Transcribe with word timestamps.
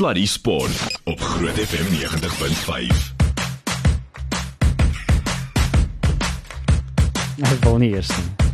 Sluddy 0.00 0.26
Sport 0.26 0.98
op 1.04 1.20
Groot 1.20 1.52
FM 1.52 1.84
90.5. 1.92 2.96
Ek 7.44 7.64
wil 7.64 7.76
nie 7.76 7.90
eers 7.92 8.08
nie. 8.08 8.48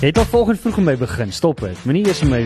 Jy 0.00 0.10
het 0.10 0.18
al 0.18 0.26
volgende 0.32 0.58
vroeg 0.64 0.80
om 0.82 0.90
my 0.90 0.96
begin. 0.98 1.30
Stop 1.30 1.62
dit. 1.62 1.84
Moenie 1.86 2.02
eers 2.10 2.24
my 2.26 2.42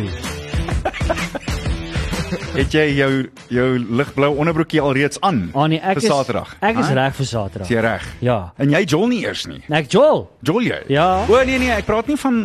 Het 2.58 2.72
jy 2.72 2.84
jou 2.96 3.10
jou 3.52 3.66
ligblou 3.78 4.30
onderbroekie 4.40 4.80
alreeds 4.82 5.20
aan? 5.20 5.50
Ah 5.54 5.66
nee, 5.70 5.78
ek 5.80 6.00
vir 6.00 6.08
Saterdag. 6.10 6.54
Ek 6.64 6.80
is 6.82 6.90
reg 6.96 7.14
vir 7.18 7.28
Saterdag. 7.30 7.70
Jy 7.70 7.82
reg? 7.84 8.06
Ja. 8.24 8.38
En 8.58 8.72
jy 8.72 8.82
Joel 8.84 9.10
nie 9.12 9.20
eers 9.26 9.46
nie. 9.50 9.60
Ek 9.70 9.90
Joel. 9.92 10.24
Joel 10.46 10.68
jy? 10.70 10.80
Ja. 10.96 11.06
O 11.28 11.40
nee 11.46 11.58
nee, 11.62 11.72
ek 11.76 11.86
praat 11.88 12.10
nie 12.10 12.18
van 12.20 12.40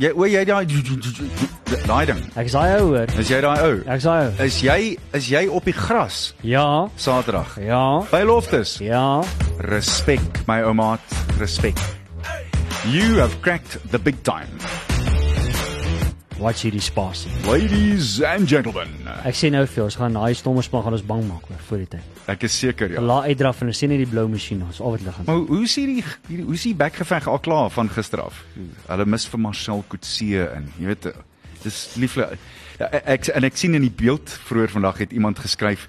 jy 0.00 0.12
o 0.14 0.28
jy 0.28 0.44
daai 0.48 0.64
daai 1.86 2.04
ding. 2.10 2.22
Ek 2.36 2.50
is 2.50 2.56
daai 2.56 2.76
ou 2.80 2.86
hoor. 2.92 3.14
Is 3.18 3.30
jy 3.32 3.40
daai 3.44 3.58
ou? 3.66 3.74
Ek 3.86 4.02
is 4.02 4.08
daai 4.08 4.20
ou. 4.26 4.32
Is 4.46 4.60
jy 4.64 4.78
is 5.18 5.30
jy 5.32 5.46
op 5.48 5.68
die 5.68 5.76
gras 5.76 6.20
Ja. 6.46 6.66
Saterdag? 6.96 7.56
Ja. 7.62 8.02
By 8.12 8.22
Loftus. 8.28 8.78
Ja. 8.82 9.22
Respek 9.72 10.42
my 10.48 10.62
ou 10.66 10.74
maat, 10.76 11.04
respek. 11.40 11.78
You 12.90 13.20
have 13.20 13.38
cracked 13.42 13.78
the 13.92 13.98
big 13.98 14.22
time. 14.26 14.50
Watch 16.40 16.62
hierdie 16.64 16.80
spasie. 16.80 17.30
Ladies 17.46 18.22
and 18.22 18.48
gentlemen. 18.48 18.88
Ek 19.28 19.36
sê 19.36 19.50
nou 19.52 19.62
vir 19.68 19.84
ons 19.84 19.96
gaan 20.00 20.16
daai 20.16 20.32
stomme 20.38 20.62
span 20.64 20.82
gaan 20.86 20.96
ons 20.96 21.04
bang 21.06 21.22
maak 21.28 21.44
hoor 21.50 21.60
voor 21.68 21.82
die 21.82 21.88
tyd. 21.94 22.22
Ek 22.32 22.46
is 22.48 22.56
seker 22.58 22.94
ja. 22.94 23.02
Laat 23.04 23.28
uitdraf 23.30 23.60
en 23.62 23.72
ons 23.72 23.82
sien 23.82 23.92
net 23.92 24.00
die 24.02 24.08
blou 24.08 24.24
masjien 24.32 24.62
ons 24.64 24.80
al 24.80 24.96
wat 24.96 25.04
lig 25.06 25.18
aan. 25.20 25.28
Maar 25.28 25.42
hoe 25.50 25.60
is 25.66 25.76
hierdie 25.78 26.00
hierdie 26.30 26.46
hoe 26.48 26.58
die 26.64 26.74
bekgeveg 26.82 27.28
al 27.30 27.42
klaar 27.44 27.70
van 27.74 27.92
gister 27.92 28.24
af? 28.24 28.40
Hulle 28.88 29.06
mis 29.14 29.28
vir 29.28 29.44
Marcel 29.44 29.84
Coetzee 29.92 30.48
in. 30.56 30.70
Jy 30.80 30.90
weet 30.94 31.10
dis 31.62 31.82
lieflik. 32.00 32.34
Ja, 32.80 32.88
ek 33.04 33.28
en 33.36 33.46
ek 33.46 33.60
sien 33.60 33.76
in 33.78 33.84
die 33.86 33.94
beeld 34.02 34.32
vroeër 34.48 34.72
vandag 34.74 35.04
het 35.04 35.12
iemand 35.14 35.42
geskryf 35.44 35.86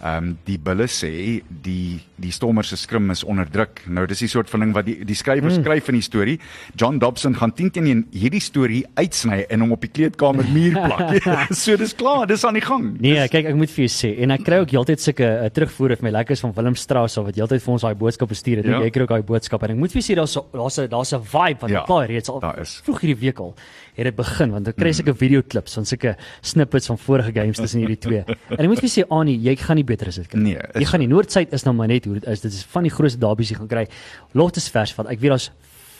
ehm 0.00 0.30
um, 0.30 0.38
die 0.44 0.58
bulle 0.58 0.86
sê 0.90 1.10
die 1.48 2.00
die 2.20 2.32
stormers 2.32 2.68
se 2.72 2.76
skrim 2.76 3.10
is 3.10 3.24
onder 3.24 3.48
druk. 3.50 3.82
Nou 3.88 4.06
dis 4.06 4.22
die 4.24 4.28
soort 4.28 4.50
van 4.50 4.64
ding 4.64 4.74
wat 4.76 4.86
die 4.88 4.96
die 5.04 5.16
skrywer 5.16 5.50
mm. 5.50 5.62
skryf 5.62 5.88
in 5.92 5.98
die 5.98 6.04
storie. 6.04 6.36
John 6.76 6.98
Dobson 6.98 7.36
gaan 7.36 7.52
10 7.52 7.70
teen 7.76 7.86
1 7.86 8.02
hierdie 8.12 8.40
storie 8.40 8.84
uitsny 8.96 9.44
en 9.50 9.64
hom 9.64 9.72
op 9.76 9.84
die 9.84 9.92
kleedkamer 9.92 10.48
muur 10.52 10.76
plak. 10.76 11.26
so 11.62 11.76
dis 11.76 11.94
klaar, 11.96 12.26
dis 12.26 12.44
aan 12.44 12.58
die 12.58 12.64
gang. 12.64 12.88
Nee, 13.00 13.28
kyk, 13.32 13.50
ek 13.52 13.58
moet 13.58 13.72
vir 13.72 13.86
jou 13.86 13.92
sê 13.92 14.12
en 14.24 14.36
ek 14.36 14.44
kry 14.46 14.60
ook 14.64 14.76
heeltyd 14.76 15.02
sulke 15.02 15.26
uh, 15.26 15.48
terugvoer 15.52 15.96
vir 15.96 16.08
my 16.08 16.14
lekkers 16.18 16.44
van 16.44 16.54
Willem 16.56 16.78
Strauss 16.80 17.18
wat 17.20 17.36
heeltyd 17.36 17.64
vir 17.64 17.76
ons 17.76 17.86
daai 17.88 17.94
boodskappe 17.94 18.36
stuur. 18.36 18.60
Ek 18.60 18.66
Ja. 18.66 18.78
dink 18.78 18.88
jy 18.88 18.94
kry 18.96 19.06
ook 19.06 19.14
daai 19.16 19.26
boodskap 19.32 19.62
en 19.64 19.76
ek 19.76 19.80
moet 19.80 19.92
vir 19.92 20.02
jou 20.02 20.06
sê 20.10 20.16
daar's 20.18 20.36
daar's 20.52 20.78
'n 20.78 20.88
daar's 20.90 21.12
'n 21.12 21.22
vibe 21.22 21.60
wat 21.60 21.70
Ja, 21.70 21.80
ja, 21.80 21.84
klaar 21.84 22.08
reeds 22.08 22.28
al 22.28 22.40
vroeg 22.40 23.00
hierdie 23.00 23.20
week 23.20 23.40
al 23.40 23.54
het 23.96 24.04
dit 24.10 24.16
begin 24.16 24.52
want 24.52 24.68
ek 24.68 24.76
kry 24.76 24.92
sulke 24.96 25.14
videoklips 25.16 25.76
van 25.78 25.88
sulke 25.88 26.14
snippets 26.44 26.90
van 26.90 26.98
vorige 27.00 27.32
games 27.32 27.60
tussen 27.60 27.80
hierdie 27.80 28.00
twee. 28.00 28.22
En 28.56 28.62
ek 28.64 28.70
moet 28.70 28.80
vir 28.80 28.88
jou 28.88 28.92
sê 28.92 29.06
Annie, 29.12 29.36
jy 29.42 29.56
gaan 29.60 29.80
nie 29.80 29.85
beter 29.86 30.08
as 30.10 30.16
dit 30.20 30.28
kry. 30.28 30.40
Nee, 30.40 30.58
jy 30.74 30.84
gaan 30.90 31.00
nie 31.00 31.08
Noord-Suid 31.08 31.52
is 31.56 31.64
nou 31.64 31.74
maar 31.74 31.88
net 31.88 32.04
hoe 32.04 32.14
dit 32.18 32.26
is. 32.32 32.40
Dit 32.44 32.52
is 32.52 32.64
van 32.74 32.82
die 32.82 32.90
grootste 32.92 33.18
derbies 33.22 33.50
jy 33.50 33.56
gaan 33.56 33.68
kry. 33.70 33.86
Loftus 34.34 34.68
vers 34.74 34.94
wat 34.98 35.06
ek 35.14 35.20
weet 35.22 35.30
daar's 35.30 35.50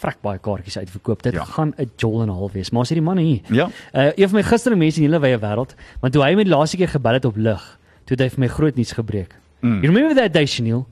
vrek 0.00 0.18
baie 0.22 0.38
kaartjies 0.38 0.76
uitverkoop. 0.78 1.22
Dit 1.22 1.32
Ja. 1.34 1.40
ja. 1.40 1.44
gaan 1.44 1.72
'n 1.78 1.90
jol 1.96 2.22
en 2.22 2.28
'n 2.28 2.34
half 2.36 2.52
wees. 2.52 2.70
Maar 2.70 2.82
as 2.82 2.88
hierdie 2.90 3.04
manne 3.06 3.22
hier. 3.22 3.40
Ja. 3.50 3.70
Uh 3.94 4.12
een 4.16 4.28
van 4.28 4.36
my 4.40 4.42
gunsteling 4.42 4.78
mense 4.78 5.00
in 5.00 5.08
die 5.08 5.10
hele 5.10 5.20
wye 5.24 5.38
wêreld, 5.38 5.74
want 6.00 6.12
toe 6.12 6.22
hy 6.22 6.34
my 6.34 6.44
die 6.44 6.52
laaste 6.52 6.76
keer 6.76 6.88
gebel 6.88 7.12
het 7.12 7.24
op 7.24 7.36
lig, 7.36 7.78
toe 8.04 8.16
het 8.16 8.20
hy 8.20 8.28
vir 8.28 8.40
my 8.40 8.48
groot 8.48 8.76
nuus 8.76 8.92
gebreek. 8.92 9.34
Mm. 9.62 9.80
You 9.82 9.92
remember 9.94 10.14
that 10.14 10.32
day, 10.32 10.46
Chanel? 10.46 10.86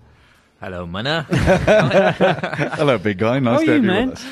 Hello, 0.61 0.86
manna. 0.86 1.27
Hello 2.79 2.98
big 2.98 3.19
guy, 3.19 3.39
nice 3.41 3.51
How 3.51 3.64
to 3.64 3.67
have 3.67 3.67
you, 3.67 3.75
you 3.75 3.83
man? 3.83 4.08
with 4.08 4.19
us. 4.19 4.25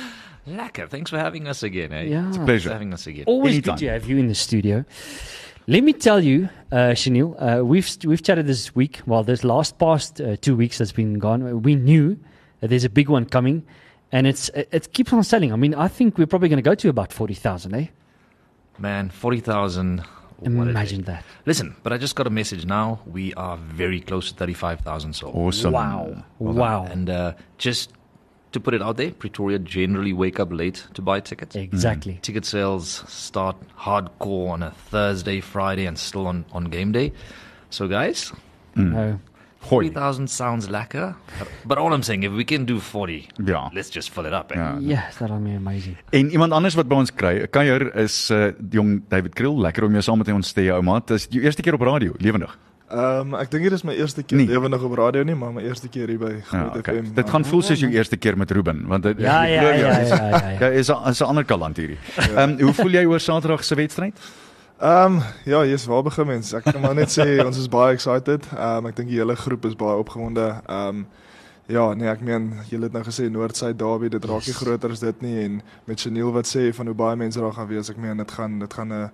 Lekker. 0.47 0.89
Thanks 0.89 1.11
for 1.11 1.19
having 1.19 1.47
us 1.49 1.63
again, 1.63 1.93
eh? 1.93 2.09
Yeah. 2.09 2.27
It's 2.29 2.37
a 2.39 2.41
pleasure. 2.45 2.69
For 2.71 2.73
having 2.73 2.93
us 2.93 3.07
again. 3.07 3.25
Always 3.27 3.53
Anytime. 3.55 3.77
good 3.77 3.87
to 3.87 3.93
have 3.93 4.07
you 4.09 4.19
in 4.19 4.27
the 4.29 4.35
studio. 4.35 4.85
Let 5.69 5.85
me 5.85 5.93
tell 5.93 6.21
you, 6.21 6.49
uh, 6.73 6.95
Chanel, 6.95 7.37
uh, 7.39 7.63
we've 7.63 7.89
we've 8.05 8.23
chatted 8.23 8.47
this 8.47 8.75
week. 8.75 9.01
Well, 9.07 9.23
this 9.23 9.45
last 9.45 9.79
past 9.79 10.21
uh, 10.21 10.37
two 10.41 10.57
weeks 10.57 10.79
that's 10.79 10.91
been 10.93 11.21
gone. 11.21 11.63
We 11.63 11.77
knew 11.77 12.19
that 12.61 12.69
there's 12.69 12.83
a 12.85 12.91
big 12.91 13.09
one 13.09 13.27
coming, 13.27 13.65
and 14.11 14.27
it's 14.27 14.49
it, 14.51 14.69
it 14.73 14.93
keeps 14.93 15.13
on 15.13 15.23
selling. 15.23 15.53
I 15.53 15.57
mean, 15.57 15.75
I 15.75 15.86
think 15.86 16.19
we're 16.19 16.27
probably 16.27 16.48
going 16.48 16.63
to 16.63 16.69
go 16.69 16.75
to 16.75 16.89
about 16.89 17.13
forty 17.13 17.35
thousand. 17.35 17.75
Eh? 17.75 17.86
Man, 18.79 19.11
40,000. 19.11 20.01
what 20.39 20.47
Imagine 20.47 21.03
that. 21.03 21.25
Listen, 21.47 21.77
but 21.83 21.92
I 21.92 21.98
just 21.98 22.17
got 22.17 22.27
a 22.27 22.31
message 22.31 22.65
now. 22.65 23.01
We 23.07 23.35
are 23.35 23.59
very 23.59 24.01
close 24.01 24.33
to 24.33 24.35
35,000 24.39 25.13
sold. 25.13 25.36
Awesome. 25.36 25.73
Wow! 25.75 26.25
Well 26.39 26.55
done. 26.55 26.61
wow! 26.61 26.85
And 26.86 27.11
uh, 27.11 27.35
just 27.59 27.92
to 28.52 28.61
put 28.61 28.74
it 28.74 28.83
out 28.83 28.96
there, 28.96 29.11
Pretoria 29.11 29.58
generally 29.58 30.13
wake 30.13 30.39
up 30.40 30.52
late 30.52 30.86
to 30.95 31.02
buy 31.02 31.20
tickets. 31.20 31.57
exactly. 31.57 32.18
Ticket 32.23 32.45
sales 32.45 33.05
start 33.08 33.57
hardcore 33.79 34.51
on 34.51 34.63
a 34.63 34.70
Thursday, 34.90 35.40
Friday, 35.40 35.86
and 35.86 35.98
still 35.98 36.27
on, 36.27 36.45
on 36.52 36.64
game 36.70 36.92
day. 36.92 37.12
So, 37.70 37.89
guys, 37.89 38.33
No. 38.74 39.18
Gooi. 39.62 39.92
40,000 39.92 40.27
sounds 40.29 40.67
lekker. 40.68 41.14
But 41.64 41.79
all 41.79 41.92
I'm 41.92 42.02
saying, 42.02 42.24
if 42.24 42.33
we 42.33 42.45
can 42.45 42.64
do 42.64 42.80
40, 42.80 43.29
Ja. 43.46 43.68
let's 43.73 43.91
just 43.91 44.11
fill 44.11 44.27
it 44.27 44.33
up. 44.33 44.51
Eh? 44.51 44.57
Ja. 44.58 44.77
Yes, 44.80 45.17
that'll 45.18 45.39
be 45.39 45.55
amazing. 45.55 45.96
En 46.11 46.30
iemand 46.30 46.52
anders 46.52 46.74
wat 46.74 46.89
by 46.89 46.95
ons 46.96 47.12
kry, 47.14 47.46
kuier 47.46 47.95
is 47.96 48.30
uh, 48.30 48.51
die 48.58 48.79
jong 48.80 49.02
David 49.08 49.35
Kriel. 49.35 49.55
Lekker 49.61 49.85
om 49.85 49.92
jou 49.92 50.02
saam 50.02 50.18
met 50.18 50.29
ons 50.35 50.52
te 50.52 50.61
hê, 50.67 50.73
ou 50.74 50.83
maat. 50.83 51.07
Dis 51.07 51.29
jou 51.30 51.45
eerste 51.45 51.62
keer 51.62 51.74
op 51.79 51.80
radio, 51.86 52.12
lewendig. 52.18 52.58
Ehm 52.92 53.33
um, 53.33 53.35
ek 53.41 53.51
dink 53.51 53.63
dit 53.64 53.73
is 53.73 53.83
my 53.89 53.95
eerste 53.97 54.23
keer 54.23 54.36
Nee. 54.39 54.47
lewendig 54.47 54.83
op 54.85 54.92
radio 54.98 55.23
nie, 55.25 55.35
maar 55.35 55.53
my 55.53 55.63
eerste 55.64 55.89
keer 55.89 56.08
hier 56.13 56.19
by 56.19 56.33
Ja, 56.35 56.41
Groot 56.45 56.77
okay. 56.77 56.95
FM. 57.01 57.14
Dit 57.14 57.30
gaan 57.30 57.45
voel 57.45 57.63
soos 57.63 57.80
jou 57.80 57.91
eerste 57.92 58.17
keer 58.17 58.36
met 58.36 58.51
Ruben, 58.51 58.85
want 58.86 59.03
dit 59.03 59.19
Ja, 59.20 59.42
ja, 59.45 59.63
ja, 59.63 59.73
ja, 59.73 59.98
ja, 59.98 60.17
ja. 60.29 60.48
Ja, 60.61 60.67
is 60.69 60.89
'n 60.91 61.08
is 61.08 61.20
'n 61.20 61.25
ander 61.25 61.45
kaland 61.45 61.77
hierdie. 61.77 61.98
Ehm 62.36 62.51
um, 62.51 62.61
hoe 62.61 62.73
voel 62.75 62.91
jy 62.91 63.05
oor 63.05 63.20
Saterdag 63.20 63.64
se 63.64 63.75
wedstryd? 63.75 64.14
Ehm 64.80 65.14
um, 65.17 65.23
ja, 65.45 65.64
jy's 65.64 65.86
waar 65.86 66.03
begin 66.03 66.27
mens. 66.27 66.53
Ek 66.53 66.64
kan 66.64 66.80
maar 66.80 66.95
net 66.95 67.08
sê 67.19 67.41
ons 67.47 67.58
is 67.58 67.69
baie 67.69 67.92
excited. 67.95 68.45
Ehm 68.53 68.77
um, 68.79 68.86
ek 68.86 68.97
dink 68.97 69.09
die 69.09 69.19
hele 69.19 69.36
groep 69.36 69.64
is 69.64 69.74
baie 69.77 69.97
opgewonde. 69.97 70.61
Ehm 70.69 70.89
um, 70.89 71.07
ja, 71.69 71.95
nee, 71.95 72.09
ek 72.09 72.20
meen 72.20 72.53
julle 72.69 72.83
het 72.85 72.92
nou 72.92 73.03
gesê 73.05 73.30
Noord-Suid 73.30 73.79
Derby, 73.79 74.09
dit 74.09 74.24
raak 74.24 74.47
nie 74.47 74.53
groter 74.55 74.91
as 74.91 75.01
dit 75.01 75.23
nie 75.23 75.45
en 75.45 75.63
met 75.86 76.01
Chanel 76.01 76.33
wat 76.33 76.47
sê 76.47 76.73
van 76.74 76.86
hoe 76.86 76.95
baie 76.95 77.17
mense 77.17 77.41
daar 77.41 77.53
gaan 77.53 77.69
wees. 77.69 77.89
Ek 77.91 77.97
meen 77.97 78.17
dit 78.17 78.30
gaan 78.30 78.59
dit 78.59 78.74
gaan 78.74 78.89
'n 78.92 79.05
'n 79.05 79.11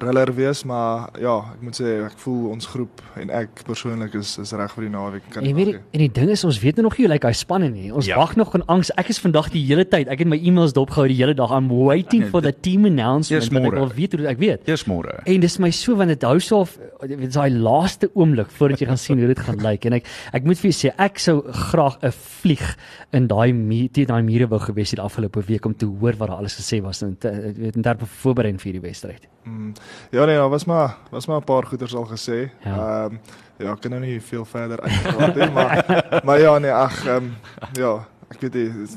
riller 0.00 0.32
wees, 0.34 0.64
maar 0.64 1.10
ja, 1.20 1.34
ek 1.52 1.60
moet 1.62 1.76
sê 1.76 2.04
ek 2.06 2.14
voel 2.24 2.50
ons 2.54 2.66
groep 2.66 3.02
en 3.20 3.30
ek 3.30 3.62
persoonlik 3.66 4.14
is 4.14 4.38
is 4.38 4.52
reg 4.56 4.72
vir 4.72 4.84
die 4.86 4.90
naweek. 4.94 5.22
Kan 5.30 5.42
En 5.44 5.48
jy 5.50 5.54
weet 5.54 5.74
en 5.92 5.98
die 6.00 6.08
ding 6.08 6.30
is 6.30 6.44
ons 6.44 6.60
weet 6.62 6.76
nou 6.76 6.84
nog 6.88 6.96
nie 6.98 7.06
hoe 7.06 7.12
lyk 7.14 7.24
hy 7.28 7.32
spanne 7.32 7.68
nie. 7.70 7.90
Ons 7.92 8.06
Ja. 8.06 8.16
wag 8.16 8.36
nog 8.36 8.54
in 8.54 8.62
angs. 8.66 8.90
Ek 8.96 9.08
is 9.10 9.18
vandag 9.20 9.50
die 9.52 9.64
hele 9.66 9.84
tyd. 9.84 10.08
Ek 10.08 10.18
het 10.18 10.28
my 10.28 10.36
e-mails 10.40 10.72
dopgehou 10.72 11.06
die 11.08 11.16
hele 11.16 11.34
dag. 11.34 11.50
I'm 11.50 11.68
waiting 11.68 12.22
Nee, 12.22 12.30
for 12.30 12.40
the 12.40 12.52
team 12.60 12.84
announcement. 12.86 13.52
Want 13.52 13.66
Ek 13.66 13.72
wil 13.72 13.88
weet 13.94 14.12
hoe 14.12 14.20
dit 14.22 14.26
ek 14.30 14.38
weet. 14.38 14.68
Eers 14.68 14.84
môre. 14.86 15.20
En 15.26 15.40
dis 15.40 15.58
my 15.58 15.70
so 15.70 15.94
want 15.96 16.08
dit 16.08 16.22
hou 16.22 16.38
so 16.40 16.60
of 16.60 16.78
dit 17.06 17.18
is 17.20 17.34
daai 17.34 17.50
laaste 17.50 18.10
oomblik 18.14 18.50
voordat 18.50 18.78
jy 18.80 18.86
gaan 18.86 18.98
sien 18.98 19.18
hoe 19.18 19.26
dit 19.28 19.38
gaan 19.38 19.58
lyk 19.68 19.84
en 19.86 19.92
ek 19.92 20.06
ek 20.32 20.44
moet 20.44 20.56
vir 20.58 20.70
jou 20.70 20.88
sê 20.88 20.94
ek 20.98 21.18
sou 21.18 21.42
graag 21.52 21.98
'n 22.02 22.10
vlieg 22.12 22.76
in 23.12 23.26
daai 23.26 23.52
muur 23.52 23.88
teen 23.92 24.06
daai 24.06 24.22
mure 24.22 24.46
wou 24.48 24.58
gewees 24.60 24.90
het 24.90 24.98
die 24.98 25.04
afgelope 25.04 25.42
week 25.46 25.64
om 25.66 25.74
te 25.74 25.86
hoor 25.86 26.12
wat 26.16 26.28
daar 26.28 26.38
alles 26.38 26.56
gesê 26.56 26.80
was 26.82 26.98
te- 26.98 27.54
weet 27.58 27.76
in 27.76 27.82
terme 27.82 27.98
van 28.00 28.08
voorbereiding 28.08 28.60
vir 28.60 28.72
hierdie 28.72 28.88
wedstryd. 28.88 29.26
Mm. 29.44 29.74
Ja 30.10 30.24
nee, 30.24 30.36
daar 30.36 30.48
was 30.50 30.64
maar 30.64 30.96
was 31.10 31.26
maar 31.26 31.40
'n 31.40 31.44
paar 31.44 31.66
goeters 31.66 31.94
al 31.94 32.06
gesê. 32.06 32.50
Ja. 32.64 32.76
Ehm 33.06 33.18
ja, 33.58 33.72
ek 33.72 33.80
kan 33.80 33.90
nou 33.90 34.02
nie 34.02 34.20
veel 34.20 34.44
verder 34.44 34.80
uitpraat 34.80 35.36
nie, 35.36 35.50
maar 35.50 35.84
maar 36.26 36.40
ja 36.40 36.58
nee, 36.58 36.70
ag 36.72 37.06
ehm 37.06 37.24
ja, 37.72 38.06
ek 38.30 38.40
weet 38.40 38.54
'n 38.54 38.88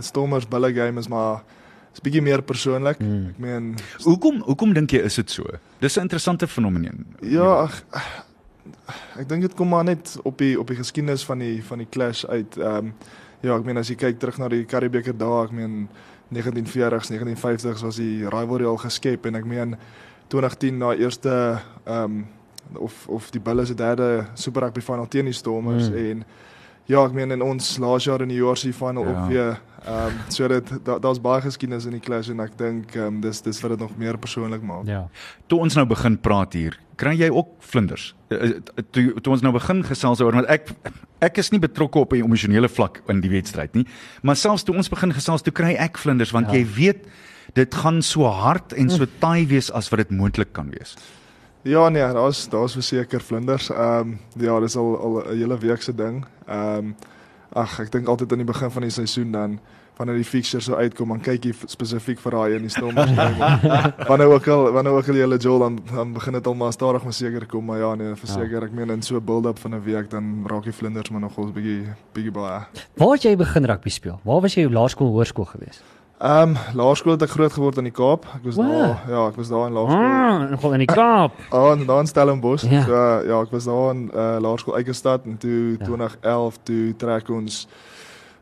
Stormers 0.00 0.48
bulle 0.48 0.72
game 0.74 1.00
is 1.00 1.08
maar 1.08 1.42
is 1.92 2.00
bietjie 2.00 2.22
meer 2.22 2.42
persoonlik. 2.42 2.98
Mm. 2.98 3.26
Ek 3.28 3.38
meen 3.38 3.74
Hoekom 4.02 4.40
hoekom 4.42 4.72
dink 4.74 4.90
jy 4.90 4.98
is 4.98 5.14
dit 5.14 5.30
so? 5.30 5.44
Dis 5.78 5.96
'n 5.96 6.00
interessante 6.00 6.46
fenomeen. 6.46 7.06
ja, 7.20 7.62
ag 7.62 7.82
ek 9.18 9.28
dink 9.28 9.42
dit 9.42 9.54
kom 9.54 9.68
maar 9.68 9.84
net 9.84 10.16
op 10.24 10.38
die 10.38 10.58
op 10.60 10.66
die 10.68 10.76
geskiedenis 10.76 11.24
van 11.24 11.38
die 11.38 11.64
van 11.64 11.78
die 11.78 11.88
clash 11.90 12.24
uit. 12.24 12.56
Ehm 12.56 12.92
ja, 13.40 13.56
ek 13.56 13.64
meen 13.64 13.76
as 13.76 13.88
jy 13.88 13.94
kyk 13.94 14.18
terug 14.18 14.38
na 14.38 14.48
die 14.48 14.64
Karibeker 14.64 15.16
dae, 15.16 15.44
ek 15.44 15.52
meen 15.52 15.88
1940s, 16.32 17.10
1950s 17.12 17.82
was 17.84 17.96
die 17.96 18.24
rivalry 18.28 18.64
al 18.64 18.76
geskep 18.80 19.26
en 19.26 19.34
ek 19.34 19.44
meen 19.44 19.76
2010 20.26 20.78
na 20.78 20.94
eerste 20.94 21.58
ehm 21.84 22.22
of 22.72 23.08
of 23.08 23.30
die 23.30 23.40
Bulls 23.40 23.68
se 23.68 23.74
derde 23.74 24.26
Super 24.34 24.62
Rugby 24.62 24.80
final 24.80 25.08
teen 25.08 25.24
die 25.24 25.34
Stormers 25.34 25.88
mm. 25.90 25.96
en 25.96 26.24
ja, 26.86 27.04
ek 27.04 27.12
meen 27.12 27.30
in 27.30 27.42
ons 27.42 27.78
laas 27.78 28.04
jaar 28.04 28.20
in 28.22 28.28
die 28.28 28.38
URC 28.40 28.72
final 28.74 29.04
Ja. 29.04 29.10
ja. 29.10 29.22
ook 29.22 29.28
weer 29.30 29.60
ehm 29.84 30.06
um, 30.06 30.12
so 30.32 30.48
dit 30.48 30.70
da, 30.84 30.98
daar's 30.98 31.20
baie 31.20 31.40
geskiedenis 31.44 31.84
in 31.84 31.92
die 31.92 32.00
clash 32.00 32.30
en 32.30 32.40
ek 32.40 32.56
dink 32.58 32.94
ehm 32.96 33.06
um, 33.06 33.20
dis 33.20 33.42
dis 33.42 33.60
wat 33.60 33.70
dit 33.70 33.80
nog 33.80 33.96
meer 33.96 34.16
persoonlik 34.18 34.62
maak. 34.62 34.86
Ja. 34.86 35.08
Toe 35.46 35.58
ons 35.60 35.74
nou 35.74 35.86
begin 35.86 36.16
praat 36.20 36.52
hier, 36.52 36.78
kry 36.96 37.12
jy 37.18 37.28
ook 37.30 37.48
vlinders. 37.60 38.14
Eh, 38.30 38.36
eh, 38.50 38.82
Toe 38.90 39.20
toe 39.20 39.32
ons 39.32 39.42
nou 39.42 39.52
begin 39.52 39.82
gesels 39.84 40.20
oor 40.20 40.32
want 40.32 40.46
ek 40.48 40.72
ek 41.20 41.38
is 41.38 41.50
nie 41.52 41.60
betrokke 41.60 41.98
op 41.98 42.12
'n 42.12 42.22
emosionele 42.24 42.68
vlak 42.68 43.02
in 43.08 43.20
die 43.20 43.30
wedstryd 43.30 43.74
nie, 43.74 43.86
maar 44.22 44.36
selfs 44.36 44.62
toe 44.64 44.74
ons 44.76 44.88
begin 44.88 45.12
gesels, 45.12 45.42
toe 45.42 45.52
kry 45.52 45.74
ek 45.78 45.98
vlinders 45.98 46.32
want 46.32 46.46
Ja. 46.48 46.54
jy 46.58 46.64
weet 46.76 47.06
dit 47.54 47.74
gaan 47.74 48.02
so 48.02 48.24
hard 48.24 48.72
en 48.72 48.88
so 48.90 49.04
taai 49.20 49.46
wees 49.46 49.70
as 49.70 49.90
wat 49.90 49.98
dit 49.98 50.10
moontlik 50.10 50.52
kan 50.52 50.70
wees. 50.70 50.96
Ja 51.64 51.88
nee, 51.88 52.02
daar's 52.12 52.48
daar's 52.48 52.72
verseker 52.72 53.20
vlinders. 53.20 53.70
Ehm 53.70 54.00
um, 54.00 54.18
ja, 54.36 54.60
dis 54.60 54.76
al 54.76 54.96
al 54.96 55.22
'n 55.32 55.36
hele 55.38 55.58
week 55.58 55.82
se 55.82 55.92
ding. 55.94 56.24
Ehm 56.46 56.78
um, 56.78 56.96
ag 57.54 57.78
ek 57.84 57.92
dink 57.92 58.08
altyd 58.08 58.32
aan 58.32 58.42
die 58.42 58.50
begin 58.50 58.70
van 58.70 58.82
die 58.82 58.90
seisoen 58.90 59.30
dan 59.32 59.58
wanneer 59.96 60.16
die 60.18 60.26
fixtures 60.26 60.66
so 60.66 60.74
uitkom 60.74 61.12
dan 61.14 61.20
kyk 61.22 61.44
jy 61.46 61.52
spesifiek 61.70 62.18
vir 62.18 62.34
daai 62.34 62.56
in 62.56 62.66
die 62.66 62.72
Stormers 62.72 63.12
wanneer 64.10 64.32
ook 64.32 64.48
al 64.50 64.72
wanneer 64.74 64.96
ook 64.98 65.10
al 65.12 65.18
jy 65.20 65.26
hulle 65.26 65.38
Joel 65.38 65.62
dan 65.62 65.78
dan 65.92 66.14
begin 66.16 66.38
dit 66.38 66.50
al 66.50 66.56
maar 66.58 66.74
stadig 66.74 67.04
maar 67.06 67.14
seker 67.14 67.46
kom 67.46 67.68
maar 67.70 67.78
ja 67.78 67.94
nee 68.00 68.16
verseker 68.18 68.66
ek 68.66 68.74
meen 68.74 68.90
in 68.90 69.02
so 69.06 69.20
'n 69.20 69.24
build-up 69.24 69.58
van 69.62 69.74
'n 69.78 69.82
week 69.86 70.10
dan 70.10 70.46
raak 70.50 70.64
die 70.66 70.74
vlinders 70.74 71.10
maar 71.10 71.20
nog 71.20 71.38
ons 71.38 71.52
bietjie 71.52 71.94
bietjie 72.12 72.32
baie. 72.32 72.66
Waar 72.96 73.12
het 73.14 73.22
jy 73.22 73.36
begin 73.36 73.64
rugby 73.64 73.90
speel? 73.90 74.18
Waar 74.24 74.40
was 74.40 74.54
jy 74.54 74.66
op 74.66 74.72
laerskool, 74.72 75.14
hoërskool 75.14 75.46
gewees? 75.54 75.82
Ehm 76.18 76.48
um, 76.48 76.56
laerskool 76.74 77.12
het 77.18 77.22
ek 77.26 77.30
groot 77.34 77.52
geword 77.52 77.76
in 77.76 77.88
die 77.88 77.92
Kaap. 77.92 78.24
Ek 78.36 78.44
was 78.46 78.54
Wow. 78.54 78.68
daar 78.70 79.00
ja, 79.08 79.26
ek 79.28 79.36
was 79.36 79.48
daar 79.48 79.66
in 79.66 79.72
laerskool. 79.72 80.04
Ah, 80.04 80.50
nogal 80.50 80.72
in 80.72 80.78
die 80.78 80.86
Kaap. 80.94 81.32
Ah, 81.50 81.86
daar 81.86 82.00
in 82.00 82.06
Stellenbosch. 82.06 82.64
Ja. 82.70 82.82
So 82.84 82.92
uh, 82.92 83.26
ja, 83.28 83.40
ek 83.42 83.50
was 83.50 83.64
daar 83.64 83.90
in 83.94 84.10
uh, 84.14 84.36
laerskool 84.40 84.76
Eikenstad 84.78 85.24
en 85.26 85.36
toe 85.38 85.76
Ja. 85.78 85.84
2011 85.84 86.56
toe 86.62 86.94
trek 86.96 87.28
ons 87.28 87.66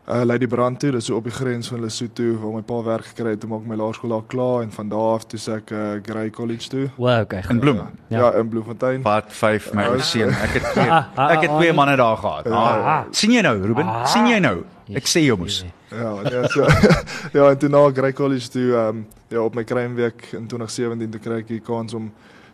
uh 0.08 0.22
Lady 0.26 0.46
Brand 0.46 0.80
toe, 0.80 0.90
dis 0.90 1.04
so 1.06 1.14
op 1.16 1.24
die 1.24 1.32
grens 1.32 1.68
van 1.68 1.80
Lesotho 1.80 2.32
waar 2.42 2.52
my 2.56 2.62
pa 2.66 2.80
werk 2.82 3.04
gekry 3.06 3.30
het, 3.30 3.40
toe 3.40 3.48
maak 3.50 3.62
my 3.70 3.76
laerskool 3.78 4.10
daar 4.10 4.24
klaar 4.26 4.62
en 4.62 4.72
van 4.72 4.88
daar 4.88 5.12
af 5.14 5.24
toe 5.30 5.38
se 5.38 5.52
ek 5.54 5.70
uh, 5.70 5.78
Grey 6.02 6.30
College 6.30 6.68
toe. 6.68 6.88
Wow, 6.96 7.20
okay. 7.22 7.42
In 7.48 7.58
Bloem. 7.62 7.76
Ja, 7.76 7.86
Ja. 8.08 8.18
ja 8.18 8.32
in 8.40 8.48
Bloemfontein. 8.48 9.02
Part 9.02 9.32
5 9.32 9.72
my 9.74 9.86
ou 9.94 10.00
seun. 10.00 10.28
Ek 10.28 10.58
het 10.58 10.66
twee, 10.72 10.90
Ah, 10.90 11.04
ah, 11.14 11.30
ek 11.32 11.40
het 11.46 11.50
ah, 11.50 11.56
twee 11.56 11.70
ah, 11.70 11.76
manne 11.76 11.96
daar 11.96 12.16
gehad. 12.16 12.50
Ah, 12.50 13.00
sien 13.10 13.30
jy 13.32 13.40
nou, 13.46 13.56
Ruben? 13.62 13.86
Ah. 13.86 14.04
Sien 14.06 14.26
jy 14.26 14.38
nou? 14.38 14.56
Ek 14.90 15.06
sê 15.06 15.22
jy 15.22 15.36
moes. 15.38 15.62
Ja, 15.92 16.12
nee, 16.26 16.44
so 16.50 16.66
ja, 17.36 17.48
en 17.50 17.58
toe 17.58 17.70
na 17.70 17.84
Grey 17.94 18.12
College 18.12 18.50
toe 18.50 18.68
ehm 18.72 18.88
um, 18.88 19.06
ja, 19.32 19.40
op 19.40 19.54
my 19.54 19.64
kruimweek 19.64 20.32
in 20.36 20.48
2017 20.48 21.10
toe 21.10 21.20
kry 21.20 21.38
ek 21.40 21.48
die 21.48 21.60
kans 21.64 21.94
om 21.94 22.10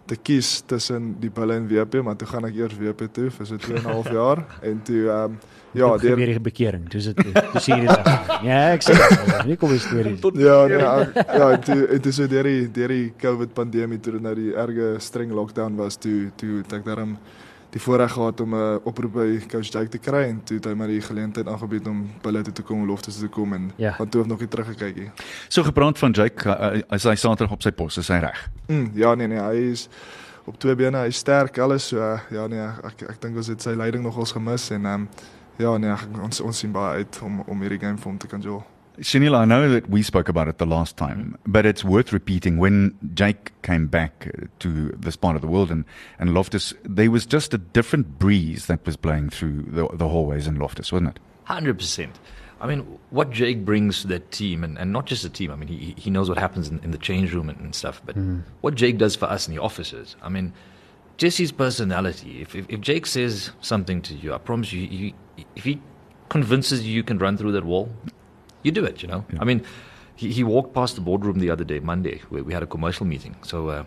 te 0.09 0.17
kies 0.17 0.63
tussen 0.67 1.17
die 1.21 1.31
bulle 1.31 1.57
en 1.59 1.67
WP, 1.69 2.03
maar 2.05 2.17
toe 2.17 2.29
gaan 2.31 2.47
ek 2.49 2.55
eers 2.57 2.77
WP 2.79 3.09
toe 3.13 3.31
vir 3.35 3.49
so 3.49 3.57
2 3.57 3.77
en 3.77 3.83
'n 3.83 3.93
half 3.93 4.11
jaar 4.13 4.45
en 4.63 4.83
toe 4.85 5.03
ehm 5.09 5.25
um, 5.25 5.39
ja, 5.41 5.57
Ja, 5.73 5.97
deur 6.01 6.17
deur 6.17 6.31
die 6.33 6.41
bekering. 6.41 6.89
Dis 6.89 7.11
dit. 7.11 7.19
Dis 7.53 7.67
hier 7.67 7.83
dit. 7.85 8.07
Ja, 8.43 8.61
ek 8.73 8.83
sê. 8.87 8.95
dit. 8.97 9.45
Nie 9.51 9.57
kom 9.61 9.73
eens 9.75 9.85
storie. 9.85 10.15
Ja, 10.41 10.67
nee, 10.67 10.79
ja, 10.81 11.51
en 11.53 12.01
toe 12.01 12.13
so 12.13 12.27
deur 12.27 12.49
die 12.49 12.71
deur 12.73 12.89
die 12.89 13.13
COVID 13.21 13.53
pandemie 13.55 14.01
toe 14.01 14.15
dit 14.17 14.25
nou 14.25 14.35
die 14.35 14.55
erge 14.57 14.95
streng 15.05 15.35
lockdown 15.37 15.77
was 15.77 16.01
toe 16.01 16.31
toe 16.41 16.63
het 16.63 16.73
ek 16.81 16.89
daarom 16.89 17.19
die 17.79 17.85
voorreg 17.85 18.13
gehad 18.13 18.41
om 18.41 18.55
'n 18.55 18.81
oproep 18.85 19.13
by 19.13 19.29
coach 19.51 19.71
Jake 19.73 19.89
te 19.89 19.99
kry 19.99 20.25
en 20.29 20.41
toe 20.45 20.57
het 20.59 20.65
hy 20.67 20.75
my 20.75 20.87
die 20.87 21.01
geleentheid 21.01 21.47
aangebied 21.47 21.87
om 21.87 22.11
bulle 22.23 22.43
toe 22.43 22.53
te 22.53 22.63
kom, 22.63 22.87
loftes 22.87 23.19
te 23.19 23.29
kom 23.29 23.53
en 23.53 23.71
Ja. 23.77 23.93
van 23.95 24.09
toe 24.09 24.21
af 24.21 24.27
nog 24.27 24.39
nie 24.41 24.49
teruggekyk 24.49 24.97
nie. 24.97 25.11
So 25.49 25.63
gepraat 25.63 25.99
van 25.99 26.13
Jake, 26.13 26.49
uh, 26.49 26.83
as 26.89 27.05
hy 27.05 27.15
Saterdag 27.15 27.53
op 27.53 27.63
sy 27.63 27.71
pos 27.71 27.99
is 27.99 28.09
hy 28.09 28.19
reg. 28.19 28.49
Mm, 28.69 28.91
ja 28.95 29.15
nee 29.15 29.27
nee, 29.29 29.39
hy 29.41 29.71
is 29.73 29.89
op 30.47 30.59
twee 30.59 30.75
bene, 30.75 30.99
hy 30.99 31.07
is 31.07 31.17
sterk 31.17 31.59
alles 31.59 31.89
so 31.89 31.97
uh, 31.99 32.19
ja 32.31 32.47
nee, 32.47 32.61
ek 32.85 33.03
ek 33.11 33.21
dink 33.21 33.37
ons 33.37 33.47
het 33.47 33.63
sy 33.63 33.71
leiding 33.77 34.03
nogals 34.03 34.33
gemis 34.33 34.71
en 34.71 34.85
ehm 34.87 34.95
um, 34.95 35.09
ja 35.59 35.77
nee, 35.79 35.91
ek, 35.91 36.09
ons 36.23 36.41
ons 36.41 36.59
sien 36.59 36.73
baie 36.73 36.97
uit 36.97 37.19
om 37.23 37.41
om 37.47 37.61
hierdie 37.61 37.79
game 37.81 37.97
vir 37.99 38.05
hom 38.11 38.19
te 38.19 38.27
kan 38.27 38.41
jol. 38.41 38.63
Chanel, 39.01 39.35
I 39.35 39.45
know 39.45 39.69
that 39.69 39.89
we 39.89 40.03
spoke 40.03 40.29
about 40.29 40.49
it 40.49 40.59
the 40.59 40.67
last 40.67 40.97
time, 40.97 41.39
but 41.47 41.65
it's 41.65 41.85
worth 41.85 42.13
repeating. 42.13 42.59
When 42.59 42.97
Jake 43.15 43.53
came 43.63 43.87
back 43.87 44.29
uh, 44.29 44.47
to 44.61 44.91
this 44.99 45.17
part 45.17 45.37
of 45.37 45.43
the 45.43 45.49
world 45.49 45.71
and, 45.71 45.85
and 46.19 46.35
Loftus, 46.35 46.75
there 46.83 47.11
was 47.11 47.27
just 47.27 47.55
a 47.55 47.59
different 47.59 48.19
breeze 48.19 48.67
that 48.67 48.85
was 48.85 48.97
blowing 48.97 49.31
through 49.31 49.63
the, 49.69 49.89
the 49.93 50.09
hallways 50.09 50.47
in 50.47 50.57
Loftus, 50.57 50.91
wasn't 50.93 51.11
it? 51.11 51.21
Hundred 51.45 51.79
percent. 51.79 52.19
I 52.61 52.67
mean, 52.67 52.99
what 53.11 53.31
Jake 53.31 53.65
brings 53.65 54.03
to 54.03 54.09
that 54.09 54.33
team, 54.33 54.65
and, 54.65 54.77
and 54.79 54.93
not 54.93 55.07
just 55.07 55.23
the 55.23 55.29
team. 55.29 55.53
I 55.53 55.57
mean, 55.57 55.69
he 55.69 55.95
he 55.97 56.11
knows 56.11 56.29
what 56.29 56.39
happens 56.39 56.69
in, 56.69 56.81
in 56.81 56.91
the 56.91 56.99
change 56.99 57.33
room 57.33 57.49
and, 57.49 57.59
and 57.61 57.75
stuff. 57.75 58.03
But 58.05 58.17
what 58.63 58.75
Jake 58.75 58.99
does 58.99 59.15
for 59.15 59.27
us 59.27 59.47
in 59.47 59.55
the 59.55 59.63
offices, 59.63 60.17
I 60.23 60.29
mean, 60.29 60.53
just 61.19 61.39
his 61.39 61.53
personality. 61.53 62.43
If, 62.43 62.57
if 62.57 62.67
if 62.69 62.81
Jake 62.81 63.07
says 63.07 63.53
something 63.61 64.03
to 64.03 64.15
you, 64.15 64.35
I 64.35 64.39
promise 64.39 64.73
you, 64.73 64.83
you 64.83 65.13
if 65.55 65.65
he 65.65 65.81
convinces 66.29 66.85
you 66.85 66.93
you 66.93 67.05
can 67.05 67.19
run 67.19 67.37
through 67.37 67.53
that 67.53 67.65
wall, 67.65 67.89
you 68.63 68.73
do 68.73 68.85
it. 68.85 69.03
You 69.03 69.09
know. 69.09 69.25
I 69.41 69.45
mean, 69.45 69.63
he 70.17 70.33
he 70.33 70.45
walked 70.45 70.75
past 70.75 70.95
the 70.95 71.01
boardroom 71.01 71.39
the 71.39 71.51
other 71.51 71.65
day, 71.65 71.81
Monday, 71.81 72.21
where 72.31 72.43
we 72.45 72.53
had 72.53 72.63
a 72.63 72.67
commercial 72.67 73.07
meeting. 73.07 73.37
So 73.43 73.69
uh, 73.69 73.85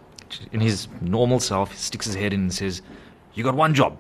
in 0.51 0.59
his 0.61 0.87
normal 1.01 1.39
self, 1.39 1.71
he 1.71 1.77
sticks 1.77 2.05
his 2.05 2.15
head 2.15 2.33
in 2.33 2.41
and 2.41 2.53
says, 2.53 2.81
"You 3.33 3.43
got 3.43 3.55
one 3.55 3.73
job." 3.73 3.97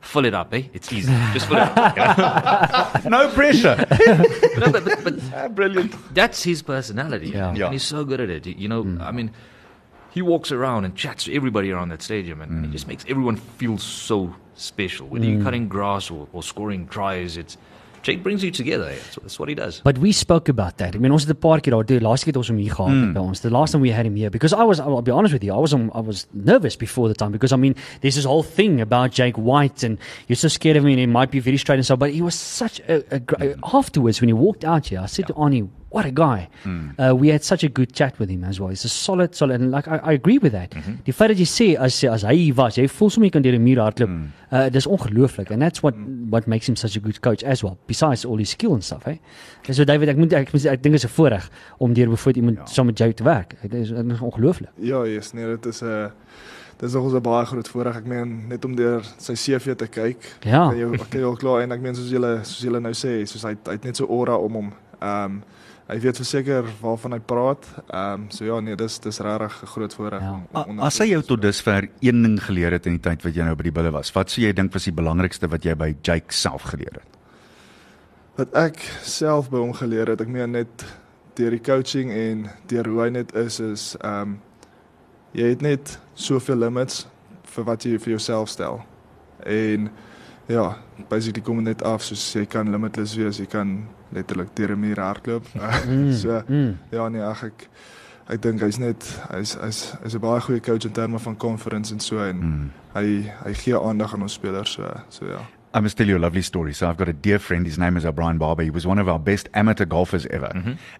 Fill 0.00 0.26
it 0.26 0.34
up, 0.34 0.52
eh? 0.52 0.64
It's 0.74 0.92
easy. 0.92 1.10
Just 1.32 1.46
fill 1.48 1.56
it 1.56 1.62
up. 1.78 3.04
No 3.16 3.30
pressure. 3.32 3.74
no, 4.58 4.70
but, 4.70 4.84
but, 4.84 5.02
but 5.02 5.54
brilliant. 5.54 5.94
That's 6.14 6.42
his 6.42 6.60
personality, 6.62 7.30
Yeah. 7.30 7.54
Yeah. 7.54 7.64
and 7.64 7.72
he's 7.72 7.84
so 7.84 8.04
good 8.04 8.20
at 8.20 8.28
it. 8.28 8.46
You 8.46 8.68
know, 8.68 8.98
I 9.00 9.12
mean, 9.12 9.30
he 10.10 10.20
walks 10.20 10.52
around 10.52 10.84
and 10.84 10.94
chats 10.94 11.24
to 11.24 11.34
everybody 11.34 11.70
around 11.72 11.88
that 11.88 12.02
stadium, 12.02 12.42
and 12.42 12.66
he 12.66 12.70
just 12.70 12.86
makes 12.86 13.04
everyone 13.08 13.36
feel 13.36 13.78
so 13.78 14.34
special. 14.56 15.06
Whether 15.06 15.24
you're 15.24 15.42
cutting 15.42 15.68
grass 15.68 16.10
or, 16.10 16.28
or 16.34 16.42
scoring 16.42 16.86
tries, 16.86 17.38
it's 17.38 17.56
Jake 18.04 18.22
brings 18.22 18.44
you 18.44 18.50
together. 18.50 18.90
That's, 18.90 19.16
that's 19.16 19.38
what 19.38 19.48
he 19.48 19.54
does. 19.54 19.80
But 19.82 19.96
we 19.98 20.12
spoke 20.12 20.50
about 20.50 20.76
that. 20.76 20.94
I 20.94 20.98
mean, 20.98 21.10
ons 21.10 21.24
het 21.24 21.36
'n 21.36 21.40
paar 21.40 21.60
keer 21.60 21.72
daar, 21.72 21.86
die 21.86 22.00
laaste 22.00 22.26
keer 22.26 22.34
het 22.34 22.42
ons 22.42 22.48
hom 22.48 22.58
hier 22.58 22.74
gehad 22.74 22.92
mm. 22.92 23.12
by 23.14 23.20
ons. 23.20 23.40
The 23.40 23.50
last 23.50 23.72
time 23.72 23.82
we 23.82 23.92
had 23.92 24.04
him 24.04 24.14
here 24.14 24.30
because 24.30 24.52
I 24.52 24.64
was 24.64 24.78
I'll 24.78 25.02
be 25.02 25.10
honest 25.10 25.32
with 25.32 25.42
you, 25.42 25.54
I 25.56 25.60
was 25.60 25.72
I 25.72 26.00
was 26.00 26.26
nervous 26.32 26.76
before 26.76 27.08
the 27.08 27.14
time 27.14 27.32
because 27.32 27.52
I 27.52 27.56
mean, 27.56 27.74
there's 28.00 28.14
this 28.14 28.26
whole 28.26 28.44
thing 28.44 28.80
about 28.80 29.12
Jake 29.12 29.36
White 29.36 29.82
and 29.82 29.98
you're 30.28 30.36
so 30.36 30.48
scared 30.48 30.76
of 30.76 30.84
him 30.84 30.90
and 30.90 31.00
he 31.00 31.06
might 31.06 31.30
be 31.30 31.40
very 31.40 31.56
straight 31.56 31.78
and 31.78 31.86
so 31.86 31.96
but 31.96 32.10
he 32.10 32.22
was 32.22 32.34
such 32.34 32.80
a, 32.88 33.02
a, 33.10 33.18
gr- 33.20 33.56
afterwards 33.72 34.20
when 34.20 34.28
he 34.28 34.34
walked 34.34 34.64
out 34.64 34.86
here, 34.86 35.00
I 35.00 35.06
said 35.06 35.26
to 35.28 35.34
Arnie, 35.34 35.68
what 35.94 36.04
a 36.04 36.10
guy. 36.10 36.48
Uh, 36.98 37.14
we 37.14 37.28
had 37.30 37.42
such 37.44 37.62
a 37.64 37.68
good 37.68 37.92
chat 37.94 38.18
with 38.18 38.28
him 38.28 38.42
as 38.44 38.58
well. 38.58 38.70
He's 38.70 38.84
a 38.84 38.88
solid 38.88 39.34
solid 39.34 39.60
and 39.60 39.70
like 39.70 39.86
I, 39.86 39.96
I 40.10 40.12
agree 40.20 40.38
with 40.38 40.52
that. 40.52 40.74
Die 41.06 41.12
feit 41.14 41.30
dat 41.30 41.38
jy 41.38 41.46
sê 41.46 41.66
as 41.78 42.00
as 42.10 42.24
hy 42.26 42.50
was, 42.58 42.76
jy 42.80 42.88
voel 42.90 43.10
sommer 43.14 43.28
jy 43.30 43.34
kan 43.36 43.42
deur 43.46 43.54
'n 43.54 43.62
muur 43.62 43.80
hardloop. 43.84 44.10
Uh 44.50 44.68
dis 44.74 44.86
ongelooflik 44.86 45.50
and 45.54 45.62
that's 45.62 45.82
what 45.84 45.94
what 46.34 46.46
makes 46.50 46.68
him 46.68 46.76
such 46.76 46.96
a 46.96 47.00
good 47.00 47.20
coach 47.22 47.44
as 47.44 47.62
well. 47.62 47.78
Besides 47.86 48.24
all 48.24 48.38
his 48.38 48.50
skill 48.50 48.74
and 48.74 48.82
stuff, 48.84 49.04
hey. 49.04 49.20
Dis 49.66 49.76
so 49.76 49.84
David, 49.84 50.08
ek 50.08 50.16
moet 50.16 50.32
ek, 50.32 50.52
moet- 50.52 50.66
ek 50.66 50.82
dink 50.82 50.94
is 50.94 51.04
'n 51.04 51.08
voorreg 51.14 51.48
om 51.78 51.94
deur 51.94 52.08
bijvoorbeeld 52.08 52.36
iemand 52.44 52.58
ja. 52.58 52.66
saam 52.74 52.86
met 52.86 52.98
jou 52.98 53.12
te 53.12 53.22
werk. 53.24 53.54
Dit 53.62 53.74
is, 53.74 53.90
is 53.90 54.20
ongelooflik. 54.20 54.70
Ja, 54.80 55.04
yes, 55.06 55.32
nee, 55.32 55.46
dit 55.46 55.66
is 55.66 55.80
'n 55.82 55.86
uh, 55.86 56.06
dit 56.78 56.88
is 56.88 56.94
nogals 56.94 57.14
'n 57.14 57.20
baie 57.22 57.46
groot 57.46 57.68
voorreg. 57.68 57.96
Ek 57.96 58.06
meen 58.06 58.48
net 58.48 58.64
om 58.64 58.74
deur 58.74 59.02
sy 59.18 59.34
CV 59.34 59.74
te 59.76 59.86
kyk. 59.86 60.18
Ja. 60.42 60.68
Kan 60.68 60.78
jy 60.78 60.96
kan 61.10 61.20
jy 61.20 61.26
al 61.26 61.36
klaar 61.36 61.62
en 61.62 61.72
ek 61.72 61.80
meen 61.80 61.94
soos 61.94 62.10
julle 62.10 62.40
soos 62.42 62.62
julle 62.62 62.80
nou 62.80 62.92
sê, 62.92 63.24
soos 63.26 63.42
hy 63.42 63.54
hy 63.66 63.72
het 63.72 63.84
net 63.84 63.96
so 63.96 64.06
aura 64.06 64.36
om 64.36 64.52
hom. 64.52 64.72
Ehm 65.04 65.24
um, 65.38 65.42
hy 65.84 65.98
weet 66.00 66.16
verseker 66.16 66.64
waarvan 66.80 67.12
hy 67.12 67.18
praat. 67.20 67.66
Ehm 67.92 68.22
um, 68.22 68.30
so 68.32 68.44
ja, 68.48 68.60
nee, 68.64 68.76
dis 68.80 68.98
dis 69.04 69.18
regtig 69.20 69.62
'n 69.62 69.66
groot 69.66 69.94
voorreg 69.94 70.20
Ja. 70.22 70.32
om, 70.32 70.62
om 70.70 70.78
As 70.80 70.98
hy 70.98 71.06
jou 71.10 71.22
tot 71.22 71.42
dusver 71.42 71.88
een 72.00 72.22
ding 72.22 72.38
geleer 72.42 72.72
het 72.72 72.86
in 72.86 72.92
die 72.96 73.04
tyd 73.10 73.22
wat 73.24 73.34
jy 73.36 73.44
nou 73.44 73.54
by 73.54 73.62
die 73.68 73.72
bulle 73.72 73.90
was, 73.92 74.12
wat 74.14 74.30
sou 74.30 74.40
jy 74.44 74.52
dink 74.52 74.72
was 74.72 74.84
die 74.84 74.92
belangrikste 74.96 75.48
wat 75.48 75.64
jy 75.64 75.74
by 75.74 75.94
Jake 76.02 76.32
self 76.32 76.62
geleer 76.62 76.92
het? 76.92 77.10
wat 78.36 78.54
ek 78.54 78.78
self 79.02 79.48
by 79.50 79.58
hom 79.58 79.72
geleer 79.72 80.08
het, 80.10 80.20
ek 80.20 80.28
meen 80.28 80.50
net 80.52 80.84
deur 81.36 81.50
die 81.50 81.60
coaching 81.62 82.10
en 82.10 82.48
deur 82.66 82.84
hoe 82.90 83.02
hy 83.04 83.10
net 83.10 83.34
is 83.34 83.60
is 83.60 83.96
ehm 84.02 84.22
um, 84.22 84.40
jy 85.34 85.48
het 85.50 85.62
net 85.62 85.98
soveel 86.14 86.56
limits 86.56 87.06
vir 87.54 87.64
wat 87.64 87.84
jy 87.84 87.98
vir 87.98 88.10
jouself 88.16 88.48
stel. 88.48 88.80
En 89.46 89.90
ja, 90.48 90.76
basically 91.10 91.42
kom 91.42 91.56
dit 91.56 91.64
net 91.64 91.82
af 91.82 92.02
soos 92.02 92.32
jy 92.34 92.46
kan 92.46 92.70
limitless 92.70 93.14
wees, 93.16 93.38
jy 93.38 93.46
kan 93.46 93.86
letterlik 94.14 94.54
deur 94.56 94.70
'n 94.76 94.80
muur 94.80 94.96
hardloop. 95.00 95.44
so 96.22 96.42
Mm. 96.48 96.78
ja 96.90 97.08
nee, 97.08 97.22
ag 97.22 97.42
ek 97.44 97.68
ek 98.30 98.40
dink 98.42 98.60
hy's 98.60 98.78
net 98.78 99.02
hy's 99.32 99.54
hy's 99.60 99.94
hy's 100.02 100.14
'n 100.14 100.20
baie 100.20 100.40
goeie 100.40 100.60
coach 100.60 100.84
in 100.86 100.92
terme 100.92 101.18
van 101.18 101.36
conference 101.36 101.92
en 101.92 102.00
so 102.00 102.18
en 102.18 102.40
Hmm. 102.40 102.70
hy 102.94 103.30
hy 103.44 103.52
gee 103.54 103.74
aandag 103.78 104.14
aan 104.14 104.22
ons 104.22 104.32
spelers 104.32 104.72
so 104.72 104.88
so 105.08 105.26
ja. 105.26 105.40
I 105.76 105.80
must 105.80 105.96
tell 105.96 106.06
you 106.06 106.16
a 106.16 106.20
lovely 106.20 106.40
story. 106.42 106.72
So 106.72 106.86
I've 106.88 106.96
got 106.96 107.08
a 107.08 107.12
dear 107.12 107.40
friend. 107.40 107.66
His 107.66 107.76
name 107.78 107.96
is 107.96 108.04
O'Brien 108.04 108.38
Barber. 108.38 108.62
He 108.62 108.70
was 108.70 108.86
one 108.86 109.00
of 109.00 109.08
our 109.08 109.18
best 109.18 109.48
amateur 109.54 109.84
golfers 109.84 110.24
ever. 110.30 110.52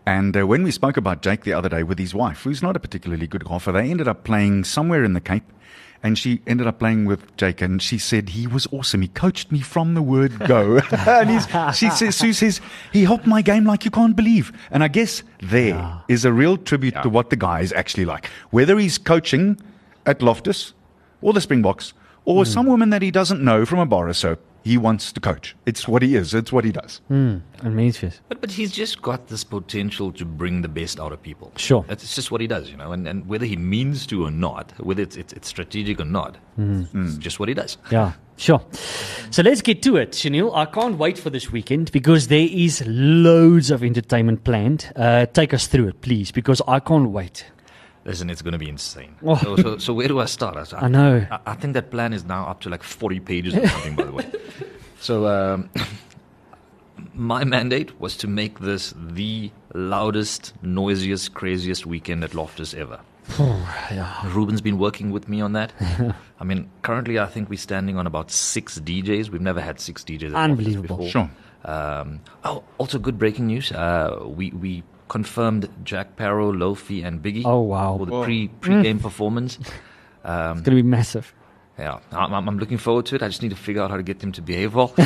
And 0.05 0.37
uh, 0.37 0.49
when 0.49 0.65
we 0.65 0.73
spoke 0.73 0.97
about 0.97 1.23
Jake 1.23 1.45
the 1.45 1.53
other 1.57 1.69
day 1.69 1.85
with 1.85 1.97
his 2.01 2.13
wife, 2.13 2.43
who's 2.43 2.61
not 2.61 2.75
a 2.75 2.81
particularly 2.81 3.29
good 3.29 3.45
golfer, 3.45 3.71
they 3.71 3.89
ended 3.89 4.09
up 4.09 4.25
playing 4.25 4.65
somewhere 4.65 5.05
in 5.05 5.13
the 5.13 5.21
Cape. 5.21 5.45
And 6.05 6.19
she 6.19 6.43
ended 6.47 6.67
up 6.67 6.79
playing 6.79 7.07
with 7.07 7.35
Jake, 7.39 7.63
and 7.63 7.81
she 7.81 7.97
said 7.97 8.29
he 8.29 8.47
was 8.47 8.69
awesome. 8.71 9.01
He 9.01 9.09
coached 9.09 9.51
me 9.51 9.61
from 9.61 9.95
the 9.95 10.03
word 10.03 10.39
go. 10.47 10.79
and 11.07 11.31
he's, 11.31 11.49
she 11.75 11.89
says, 11.89 12.15
Sue 12.15 12.35
says 12.35 12.61
he 12.93 13.05
helped 13.05 13.27
my 13.27 13.41
game 13.41 13.65
like 13.65 13.87
you 13.87 13.91
can't 13.91 14.15
believe. 14.15 14.53
And 14.71 14.85
I 14.85 14.89
guess 14.89 15.23
there 15.41 16.03
is 16.07 16.27
a 16.27 16.33
real 16.33 16.59
tribute 16.59 16.95
to 17.03 17.09
what 17.09 17.31
the 17.31 17.37
guy 17.37 17.63
is 17.63 17.73
actually 17.73 18.05
like. 18.05 18.27
Whether 18.51 18.79
he's 18.79 18.99
coaching 18.99 19.59
at 20.05 20.21
Loftus 20.21 20.75
or 21.23 21.33
the 21.33 21.41
Springboks 21.41 21.95
or 22.25 22.45
some 22.45 22.67
woman 22.67 22.91
that 22.91 23.03
he 23.03 23.11
doesn't 23.11 23.43
know 23.43 23.65
from 23.65 23.79
a 23.79 23.87
bar 23.87 24.09
or 24.09 24.13
soap, 24.13 24.41
he 24.65 24.79
wants 24.79 25.13
to 25.13 25.21
coach. 25.21 25.55
It's 25.67 25.87
what 25.87 26.01
he 26.01 26.17
is. 26.17 26.33
It's 26.33 26.51
what 26.51 26.65
he 26.65 26.73
does. 26.73 27.03
Mm. 27.11 27.43
En 27.63 27.75
menswees. 27.77 28.21
But 28.29 28.41
but 28.41 28.51
he's 28.51 28.73
just 28.73 29.03
got 29.03 29.29
this 29.29 29.45
potential 29.45 30.11
to 30.13 30.25
bring 30.25 30.63
the 30.63 30.69
best 30.69 30.99
out 30.99 31.13
of 31.13 31.23
people. 31.23 31.53
Sure. 31.57 31.85
That's 31.87 32.15
just 32.15 32.31
what 32.31 32.41
he 32.41 32.47
does, 32.47 32.71
you 32.71 32.77
know. 32.79 32.93
And 32.93 33.07
and 33.07 33.29
whether 33.29 33.45
he 33.45 33.57
means 33.57 34.07
to 34.07 34.25
or 34.25 34.31
not, 34.31 34.73
whether 34.79 35.03
it's 35.03 35.17
it's, 35.17 35.35
it's 35.35 35.49
strategic 35.49 36.01
or 36.01 36.07
not, 36.07 36.39
it's 36.57 37.17
just 37.19 37.39
what 37.39 37.51
he 37.51 37.55
does. 37.55 37.77
Yeah, 37.93 38.13
sure. 38.37 38.63
So 39.31 39.43
let's 39.43 39.61
get 39.61 39.83
to 39.83 39.97
it, 39.97 40.15
Chanel. 40.15 40.55
I 40.55 40.65
can't 40.65 40.97
wait 40.97 41.19
for 41.19 41.29
this 41.29 41.53
weekend 41.53 41.93
because 41.93 42.29
there 42.29 42.49
is 42.51 42.83
loads 42.87 43.71
of 43.71 43.85
entertainment 43.85 44.45
planned. 44.45 44.91
Uh, 44.97 45.27
take 45.27 45.53
us 45.53 45.67
through 45.67 45.89
it, 45.89 46.01
please, 46.01 46.33
because 46.33 46.63
I 46.67 46.81
can't 46.81 47.11
wait. 47.11 47.45
Listen, 48.05 48.29
it's 48.29 48.43
going 48.43 48.53
to 48.53 48.59
be 48.59 48.69
insane. 48.69 49.17
Oh. 49.25 49.37
So, 49.37 49.57
so, 49.57 49.79
so 49.79 49.95
where 49.95 50.09
do 50.09 50.21
I 50.21 50.27
start? 50.27 50.73
I, 50.73 50.79
I 50.79 50.89
know. 50.89 51.27
I, 51.31 51.41
I 51.47 51.55
think 51.55 51.73
that 51.75 51.91
plan 51.91 52.13
is 52.13 52.25
now 52.25 52.47
up 52.47 52.61
to 52.61 52.69
like 52.69 52.83
40 52.83 53.21
pages 53.21 53.55
or 53.55 53.67
something, 53.67 53.97
by 53.97 54.05
the 54.05 54.13
way. 54.13 54.31
So, 55.01 55.27
um, 55.27 55.69
my 57.13 57.45
mandate 57.45 58.01
was 58.01 58.17
to 58.19 58.27
make 58.27 58.61
this 58.61 58.95
the 58.97 59.51
loudest, 59.75 60.55
noisiest, 60.63 61.35
craziest 61.35 61.85
weekend 61.85 62.25
at 62.25 62.35
Loftus 62.35 62.73
ever. 62.73 63.01
yeah. 63.39 64.21
Ruben's 64.35 64.61
been 64.61 64.79
working 64.79 65.11
with 65.11 65.29
me 65.29 65.41
on 65.43 65.53
that. 65.53 65.73
I 66.41 66.45
mean, 66.45 66.71
currently 66.83 67.19
I 67.19 67.27
think 67.27 67.51
we're 67.51 67.59
standing 67.59 67.99
on 67.99 68.07
about 68.07 68.31
six 68.31 68.79
DJs. 68.81 69.29
We've 69.29 69.41
never 69.43 69.61
had 69.61 69.79
six 69.81 70.05
DJs. 70.05 70.31
At 70.31 70.37
Unbelievable. 70.51 70.97
before. 70.97 71.11
Sure. 71.11 71.31
Um, 71.65 72.21
oh, 72.45 72.63
also 72.79 72.99
good 72.99 73.19
breaking 73.19 73.47
news. 73.47 73.73
Uh, 73.73 74.21
we 74.25 74.51
we 74.51 74.83
confirmed 75.09 75.69
Jack 75.85 76.17
Parrow, 76.17 76.53
Lofi, 76.53 77.05
and 77.05 77.23
Biggie 77.23 77.43
Oh, 77.45 77.61
wow. 77.61 77.99
for 77.99 78.07
the 78.07 78.23
pre 78.25 78.49
pre 78.49 78.83
game 78.83 78.99
performance. 79.01 79.59
Um, 80.25 80.59
It's 80.59 80.67
going 80.67 80.77
to 80.77 80.83
be 80.83 80.89
massive. 80.89 81.35
yeah, 81.79 81.99
I'm, 82.13 82.33
I'm 82.33 82.49
I'm 82.49 82.59
looking 82.59 82.79
forward 82.79 83.07
to 83.07 83.17
it. 83.17 83.23
I 83.23 83.29
just 83.29 83.43
need 83.43 83.51
to 83.51 83.57
figure 83.57 83.83
out 83.83 83.91
how 83.91 83.97
to 83.97 84.03
get 84.03 84.21
them 84.21 84.33
to 84.33 84.43
behave 84.43 84.75
well. 84.75 84.95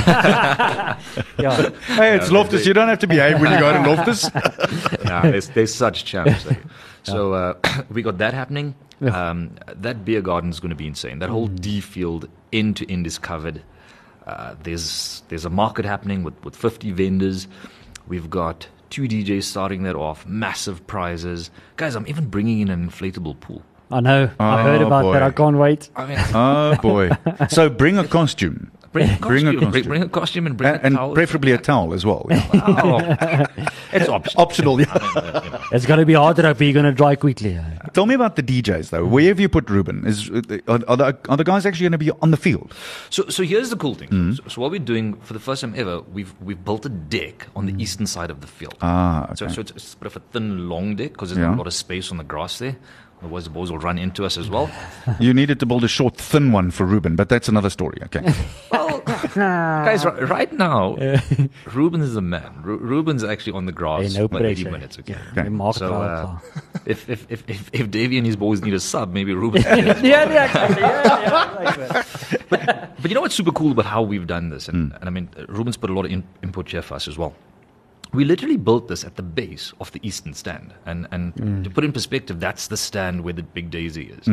Yeah. 1.38 1.71
Hey, 1.97 2.17
it's 2.17 2.31
Loftus. 2.31 2.67
You 2.67 2.75
don't 2.75 2.88
have 2.88 2.99
to 3.00 3.07
behave 3.07 3.40
when 3.40 3.52
you 3.52 3.59
go 3.59 3.73
to 3.73 3.88
Loftus. 3.90 4.28
yeah, 5.05 5.23
they're, 5.23 5.40
they're 5.40 5.67
such 5.67 6.05
champs. 6.05 6.47
eh? 6.47 6.55
So 7.05 7.33
uh, 7.33 7.55
we 7.90 8.02
got 8.02 8.19
that 8.19 8.35
happening. 8.35 8.75
Yeah. 9.00 9.31
Um, 9.31 9.52
that 9.76 10.05
beer 10.05 10.21
garden 10.21 10.50
is 10.50 10.59
going 10.61 10.71
to 10.71 10.76
be 10.76 10.87
insane. 10.87 11.21
That 11.21 11.28
whole 11.31 11.47
D 11.47 11.81
field 11.81 12.28
end 12.52 12.76
to 12.78 12.90
end 12.93 13.07
is 13.07 13.19
covered. 13.19 13.62
Uh, 14.26 14.55
there's 14.62 15.23
there's 15.28 15.45
a 15.45 15.50
market 15.50 15.85
happening 15.85 16.23
with, 16.25 16.35
with 16.45 16.57
50 16.57 16.90
vendors. 16.93 17.47
We've 18.09 18.28
got 18.28 18.67
two 18.90 19.02
DJs 19.02 19.45
starting 19.45 19.83
that 19.85 19.97
off. 19.97 20.26
Massive 20.26 20.87
prizes, 20.87 21.50
guys. 21.76 21.95
I'm 21.95 22.07
even 22.07 22.26
bringing 22.26 22.61
in 22.61 22.68
an 22.71 22.88
inflatable 22.88 23.40
pool. 23.40 23.62
I 23.90 24.00
know. 24.00 24.30
I 24.38 24.62
heard 24.62 24.83
Oh, 24.83 24.87
about 24.87 25.12
that. 25.12 25.23
Oh, 25.23 25.26
I 25.26 25.30
can't 25.30 25.57
wait. 25.57 25.88
I 25.97 26.07
mean, 26.07 26.18
oh 26.35 26.76
boy. 26.83 27.11
So 27.49 27.71
bring 27.71 27.97
a 27.99 28.07
costume. 28.07 28.71
Bring 28.92 29.11
a 29.11 29.16
Bring 29.21 29.47
a 29.47 29.52
costume, 29.52 29.71
bring, 29.71 29.85
bring 29.85 30.02
a 30.02 30.09
costume, 30.09 30.47
and 30.47 30.57
bring 30.57 30.71
And, 30.75 30.80
a 30.83 30.87
and 30.87 30.97
towel. 30.97 31.14
preferably 31.14 31.52
a 31.52 31.59
towel 31.59 31.92
as 31.95 32.04
well. 32.07 32.26
Oh, 32.80 32.99
it's 33.92 34.09
optional. 34.09 34.42
Optional. 34.42 34.80
Yeah. 34.80 35.62
It's 35.73 35.87
going 35.87 36.00
to 36.00 36.07
be 36.07 36.14
hard 36.14 36.38
rugby. 36.38 36.66
You're 36.66 36.75
going 36.75 36.87
to 36.87 36.92
dry 36.92 37.16
quickly. 37.16 37.59
Tell 37.92 38.07
me 38.07 38.14
about 38.14 38.37
the 38.37 38.42
DJs 38.42 38.90
though. 38.90 39.04
Where 39.07 39.25
have 39.28 39.40
you 39.40 39.49
put 39.49 39.68
Ruben? 39.71 40.07
Is 40.07 40.30
are, 40.30 40.80
are, 40.88 40.97
the, 40.97 41.18
are 41.28 41.37
the 41.37 41.45
guys 41.45 41.66
actually 41.66 41.85
going 41.85 41.92
to 41.92 41.99
be 41.99 42.11
on 42.23 42.30
the 42.30 42.37
field? 42.37 42.75
So, 43.11 43.28
so 43.28 43.42
here's 43.42 43.71
the 43.71 43.76
cool 43.76 43.95
thing. 43.95 44.09
Mm-hmm. 44.09 44.33
So, 44.35 44.42
so 44.49 44.61
what 44.61 44.71
we're 44.71 44.78
doing 44.80 45.14
for 45.21 45.33
the 45.33 45.40
first 45.40 45.61
time 45.62 45.75
ever, 45.76 46.00
we've 46.00 46.35
we've 46.40 46.62
built 46.64 46.85
a 46.87 46.90
deck 46.90 47.47
on 47.57 47.66
the 47.66 47.75
eastern 47.83 48.07
side 48.07 48.30
of 48.30 48.40
the 48.40 48.47
field. 48.47 48.75
Mm. 48.75 48.83
Ah, 48.83 49.33
So, 49.35 49.47
okay. 49.47 49.54
so 49.54 49.61
it's, 49.62 49.71
it's 49.73 49.95
a 49.95 49.97
bit 49.99 50.07
of 50.07 50.16
a 50.16 50.21
thin, 50.33 50.68
long 50.68 50.97
deck 50.97 51.12
because 51.12 51.30
there's 51.30 51.38
Yeah. 51.38 51.49
not 51.49 51.57
a 51.57 51.59
lot 51.59 51.66
of 51.66 51.75
space 51.75 52.11
on 52.11 52.16
the 52.18 52.25
grass 52.25 52.59
there. 52.59 52.76
Otherwise, 53.20 53.44
the 53.44 53.50
boys 53.50 53.70
will 53.70 53.78
run 53.78 53.98
into 53.98 54.25
us 54.25 54.38
as 54.38 54.48
well. 54.48 54.70
You 55.20 55.34
needed 55.34 55.58
to 55.60 55.66
build 55.66 55.82
a 55.84 55.88
short, 55.88 56.16
thin 56.16 56.52
one 56.52 56.70
for 56.70 56.84
Ruben, 56.87 57.16
but 57.16 57.28
that's 57.28 57.48
another 57.48 57.70
story. 57.70 57.98
Okay. 58.04 58.22
well, 58.70 59.00
guys, 59.34 60.04
ri- 60.04 60.25
right 60.25 60.52
now, 60.52 60.96
Ruben 61.72 62.00
is 62.02 62.14
a 62.14 62.20
man. 62.20 62.52
Ru- 62.62 62.78
Ruben's 62.78 63.25
actually 63.25 63.54
on 63.54 63.66
the 63.66 63.72
grass 63.72 64.12
Hey, 64.14 64.20
no 64.20 64.28
for 64.28 64.44
80 64.44 64.64
minutes. 64.64 64.98
Okay. 65.00 65.16
Ja, 65.34 65.42
jy 65.44 65.72
So, 65.72 65.92
uh, 65.94 66.38
if, 66.87 67.08
if, 67.08 67.26
if, 67.30 67.42
if, 67.48 67.70
if 67.72 67.90
Davey 67.90 68.18
and 68.18 68.26
his 68.26 68.37
boys 68.37 68.60
need 68.62 68.75
a 68.75 68.80
sub, 68.80 69.12
maybe 69.12 69.34
Ruben. 69.34 69.62
Ja, 69.62 69.75
nee, 69.75 70.37
ek 70.37 70.50
sê, 70.52 70.80
ja, 70.80 71.02
ja, 71.02 71.64
like 71.64 71.76
that. 71.88 73.00
But 73.00 73.10
you 73.10 73.14
know 73.14 73.22
what's 73.22 73.34
super 73.34 73.52
cool 73.52 73.72
about 73.72 73.87
how 73.87 74.02
we've 74.02 74.26
done 74.26 74.50
this? 74.50 74.68
And, 74.68 74.92
and 75.00 75.08
I 75.08 75.10
mean, 75.10 75.28
Ruben's 75.48 75.76
put 75.76 75.90
a 75.90 75.94
lot 75.94 76.04
of 76.04 76.10
in, 76.12 76.22
input 76.42 76.68
here 76.70 76.82
for 76.82 76.94
us 76.94 77.08
as 77.08 77.16
well. 77.16 77.34
We 78.12 78.25
literally 78.25 78.57
built 78.57 78.88
this 78.88 79.05
at 79.05 79.17
the 79.17 79.23
base 79.23 79.73
of 79.81 79.93
the 79.93 80.00
eastern 80.03 80.35
stand. 80.35 80.73
And, 80.87 81.07
and 81.11 81.65
to 81.65 81.71
put 81.71 81.85
in 81.85 81.93
perspective, 81.93 82.41
that's 82.41 82.69
the 82.69 82.77
stand 82.77 83.23
where 83.23 83.35
the 83.35 83.43
big 83.43 83.71
daisy 83.71 84.07
is. 84.19 84.27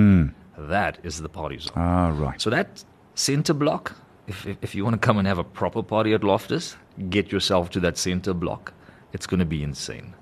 That 0.57 0.99
is 1.03 1.21
the 1.21 1.29
party 1.29 1.59
zone. 1.59 1.73
Ah, 1.75 2.09
right. 2.15 2.39
So 2.41 2.49
that 2.49 2.83
center 3.15 3.53
block, 3.53 3.93
if, 4.27 4.45
if, 4.47 4.57
if 4.61 4.75
you 4.75 4.83
want 4.85 4.93
to 4.99 5.05
come 5.05 5.17
and 5.17 5.27
have 5.27 5.37
a 5.37 5.43
proper 5.43 5.83
party 5.83 6.13
at 6.13 6.23
Loftus, 6.23 6.77
get 7.09 7.31
yourself 7.31 7.69
to 7.71 7.79
that 7.81 7.97
center 7.97 8.33
block. 8.33 8.73
It's 9.11 9.27
going 9.27 9.39
to 9.41 9.45
be 9.45 9.63
insane. 9.63 10.13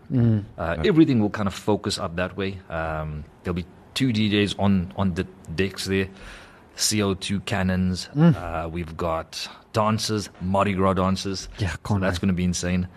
Uh, 0.57 0.77
everything 0.85 1.19
will 1.19 1.29
kind 1.29 1.47
of 1.47 1.53
focus 1.53 1.97
up 1.99 2.15
that 2.15 2.35
way. 2.37 2.59
Um, 2.69 3.23
there'll 3.43 3.55
be 3.55 3.65
two 3.93 4.09
DJs 4.09 4.55
on, 4.59 4.91
on 4.97 5.13
the 5.13 5.23
decks 5.55 5.85
there, 5.85 6.07
CO2 6.75 7.45
cannons. 7.45 8.09
Uh, 8.15 8.67
we've 8.71 8.95
got 8.97 9.47
dancers, 9.73 10.29
Mardi 10.41 10.73
Gras 10.73 10.93
dancers. 10.93 11.49
Yeah, 11.59 11.75
so 11.87 11.99
that's 11.99 12.19
going 12.19 12.27
to 12.29 12.33
be 12.33 12.43
insane. 12.43 12.87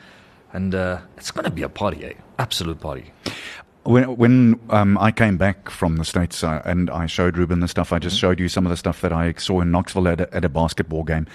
And 0.57 0.75
uh, 0.75 0.99
it's 1.19 1.31
going 1.31 1.45
to 1.45 1.51
be 1.51 1.63
a 1.63 1.69
party, 1.69 2.03
eh? 2.07 2.15
Absolute 2.39 2.81
party. 2.81 3.13
When 3.85 4.17
when 4.17 4.59
um, 4.71 4.97
I 4.99 5.13
came 5.13 5.37
back 5.37 5.69
from 5.71 5.97
the 5.97 6.05
states 6.05 6.43
uh, 6.43 6.63
and 6.65 6.89
I 6.89 7.05
showed 7.07 7.37
Ruben 7.37 7.61
the 7.61 7.69
stuff, 7.69 7.93
I 7.93 7.97
Mm-hmm. 7.97 8.03
just 8.09 8.19
showed 8.19 8.41
you 8.41 8.49
some 8.49 8.65
of 8.67 8.71
the 8.71 8.77
stuff 8.77 9.01
that 9.03 9.13
I 9.13 9.35
saw 9.37 9.61
in 9.61 9.71
Knoxville 9.71 10.09
at 10.09 10.21
a, 10.23 10.35
at 10.35 10.45
a 10.45 10.49
basketball 10.49 11.05
game. 11.05 11.27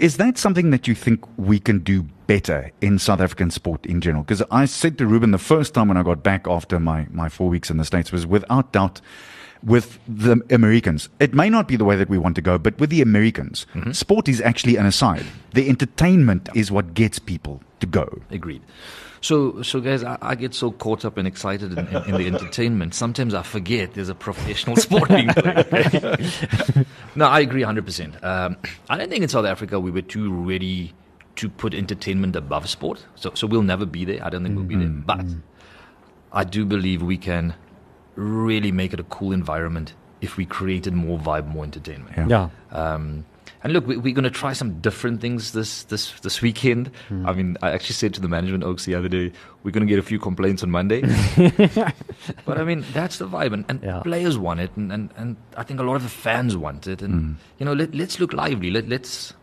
Is 0.00 0.16
that 0.16 0.38
something 0.38 0.70
that 0.70 0.88
you 0.88 0.94
think 0.94 1.24
we 1.38 1.58
can 1.60 1.78
do 1.78 2.02
better 2.26 2.70
in 2.80 2.98
South 2.98 3.20
African 3.20 3.50
sport 3.50 3.86
in 3.86 4.00
general? 4.00 4.24
Because 4.24 4.42
I 4.50 4.64
said 4.66 4.98
to 4.98 5.06
Ruben 5.06 5.30
the 5.30 5.38
first 5.38 5.72
time 5.74 5.88
when 5.88 5.96
I 5.96 6.02
got 6.02 6.22
back 6.22 6.46
after 6.48 6.78
my, 6.80 7.06
my 7.10 7.28
four 7.28 7.48
weeks 7.48 7.70
in 7.70 7.78
the 7.78 7.84
States 7.84 8.12
was 8.12 8.26
without 8.26 8.72
doubt 8.72 9.00
with 9.62 9.98
the 10.08 10.40
Americans. 10.50 11.08
It 11.20 11.34
may 11.34 11.50
not 11.50 11.66
be 11.68 11.76
the 11.76 11.84
way 11.84 11.96
that 11.96 12.08
we 12.08 12.18
want 12.18 12.36
to 12.36 12.42
go, 12.42 12.58
but 12.58 12.78
with 12.78 12.90
the 12.90 13.02
Americans, 13.02 13.66
Mm-hmm. 13.74 13.92
sport 13.92 14.28
is 14.28 14.40
actually 14.40 14.76
an 14.76 14.86
aside. 14.86 15.24
The 15.54 15.68
entertainment 15.68 16.48
is 16.54 16.70
what 16.70 16.94
gets 16.94 17.18
people 17.18 17.60
to 17.80 17.86
go. 17.86 18.20
Agreed. 18.30 18.62
So, 19.20 19.62
so 19.62 19.80
guys, 19.80 20.04
I, 20.04 20.16
I 20.22 20.34
get 20.36 20.54
so 20.54 20.70
caught 20.70 21.04
up 21.04 21.16
and 21.16 21.26
excited 21.26 21.72
in, 21.76 21.88
in, 21.88 22.04
in 22.04 22.14
the 22.16 22.26
entertainment. 22.28 22.94
Sometimes 22.94 23.34
I 23.34 23.42
forget 23.42 23.94
there's 23.94 24.08
a 24.08 24.14
professional 24.14 24.76
sport 24.86 25.08
being 25.08 25.28
played. 25.28 25.58
okay? 25.58 26.84
no, 27.16 27.26
I 27.26 27.40
agree 27.40 27.62
100%. 27.62 28.22
Um, 28.22 28.56
I 28.88 28.96
don't 28.96 29.10
think 29.10 29.24
in 29.24 29.28
South 29.28 29.44
Africa 29.44 29.80
we 29.80 29.90
were 29.90 30.02
too 30.02 30.32
ready 30.32 30.94
to 31.34 31.48
put 31.48 31.74
entertainment 31.74 32.36
above 32.36 32.68
sport. 32.68 33.04
So, 33.16 33.32
so 33.34 33.48
we'll 33.48 33.62
never 33.62 33.86
be 33.86 34.04
there. 34.04 34.24
I 34.24 34.30
don't 34.30 34.44
think 34.44 34.54
we'll 34.54 34.64
be 34.64 34.76
there. 34.76 34.86
But 34.88 35.24
I 36.32 36.44
do 36.44 36.64
believe 36.64 37.02
we 37.02 37.16
can 37.16 37.54
really 38.18 38.72
make 38.72 38.92
it 38.92 39.00
a 39.00 39.04
cool 39.04 39.32
environment 39.32 39.94
if 40.20 40.36
we 40.36 40.44
created 40.44 40.92
more 40.92 41.18
vibe, 41.18 41.46
more 41.46 41.64
entertainment. 41.64 42.16
Yeah. 42.16 42.26
Ja. 42.28 42.48
Um, 42.72 43.24
and 43.62 43.72
look, 43.72 43.86
we, 43.86 43.96
we're 43.96 44.14
going 44.14 44.24
to 44.24 44.30
try 44.30 44.52
some 44.52 44.80
different 44.80 45.20
things 45.20 45.52
this 45.52 45.82
this 45.84 46.12
this 46.20 46.40
weekend. 46.42 46.90
I 47.10 47.32
mean, 47.32 47.56
I 47.62 47.70
actually 47.72 47.94
said 47.94 48.14
to 48.14 48.20
the 48.20 48.28
management 48.28 48.62
Oaks 48.64 48.84
the 48.84 48.94
other 48.94 49.08
day, 49.08 49.32
we're 49.62 49.72
going 49.72 49.86
to 49.86 49.90
get 49.92 49.98
a 49.98 50.02
few 50.02 50.18
complaints 50.20 50.62
on 50.62 50.70
Monday. 50.70 51.00
but 52.44 52.58
I 52.58 52.64
mean, 52.64 52.84
that's 52.92 53.18
the 53.18 53.26
vibe, 53.26 53.52
and, 53.52 53.64
and 53.68 53.82
Yeah. 53.82 54.00
players 54.02 54.38
want 54.38 54.60
it, 54.60 54.70
and, 54.76 54.92
and, 54.92 55.10
and 55.16 55.36
I 55.56 55.62
think 55.64 55.80
a 55.80 55.82
lot 55.82 55.96
of 55.96 56.02
the 56.02 56.08
fans 56.08 56.56
want 56.56 56.86
it, 56.86 57.02
and 57.02 57.36
you 57.58 57.66
know, 57.66 57.72
let, 57.74 57.94
let's 57.94 58.20
look 58.20 58.32
lively. 58.32 58.70
Let, 58.70 58.88
let's 58.88 59.34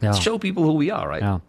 Ja. 0.00 0.12
show 0.12 0.38
people 0.38 0.62
who 0.62 0.78
we 0.78 0.92
are, 0.92 1.08
right? 1.08 1.22
Ja. 1.22 1.40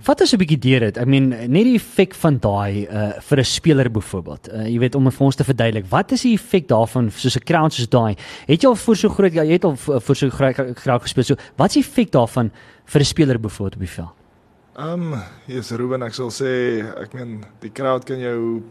Vat 0.00 0.20
ons 0.20 0.32
'n 0.32 0.38
bietjie 0.38 0.58
deur 0.58 0.80
dit. 0.80 0.96
I 0.96 1.04
mean, 1.04 1.28
net 1.28 1.64
die 1.64 1.76
effek 1.76 2.14
van 2.14 2.38
daai 2.38 2.86
uh 2.88 3.20
vir 3.20 3.38
'n 3.38 3.44
speler 3.44 3.90
byvoorbeeld. 3.90 4.48
Uh 4.52 4.66
jy 4.68 4.78
weet 4.78 4.94
om 4.94 5.10
vir 5.10 5.26
ons 5.26 5.36
te 5.36 5.44
verduidelik, 5.44 5.86
wat 5.90 6.12
is 6.12 6.22
die 6.22 6.34
effek 6.34 6.68
daarvan 6.68 7.10
soos 7.10 7.36
'n 7.36 7.44
crowd 7.44 7.72
soos 7.72 7.88
daai? 7.88 8.16
Het 8.46 8.62
jy 8.62 8.68
al 8.68 8.76
voor 8.76 8.96
so 8.96 9.08
groot 9.08 9.32
jy 9.32 9.46
het 9.52 9.64
al 9.64 9.76
voor 9.76 10.16
so 10.16 10.30
groot 10.30 10.56
crowd 10.74 11.02
gespeel. 11.02 11.24
So, 11.24 11.34
wat 11.56 11.68
is 11.68 11.74
die 11.74 11.82
effek 11.82 12.10
daarvan 12.10 12.50
vir 12.86 13.00
'n 13.00 13.04
speler 13.04 13.38
byvoorbeeld 13.38 13.74
op 13.74 13.80
die 13.80 13.88
veld? 13.88 14.14
Ehm, 14.76 15.12
um, 15.12 15.22
yes, 15.46 15.70
Ruben, 15.70 16.02
ek 16.02 16.14
sal 16.14 16.30
sê, 16.30 16.80
ek 17.02 17.12
meen 17.12 17.44
die 17.60 17.70
crowd 17.72 18.04
kan 18.04 18.18
jou 18.18 18.62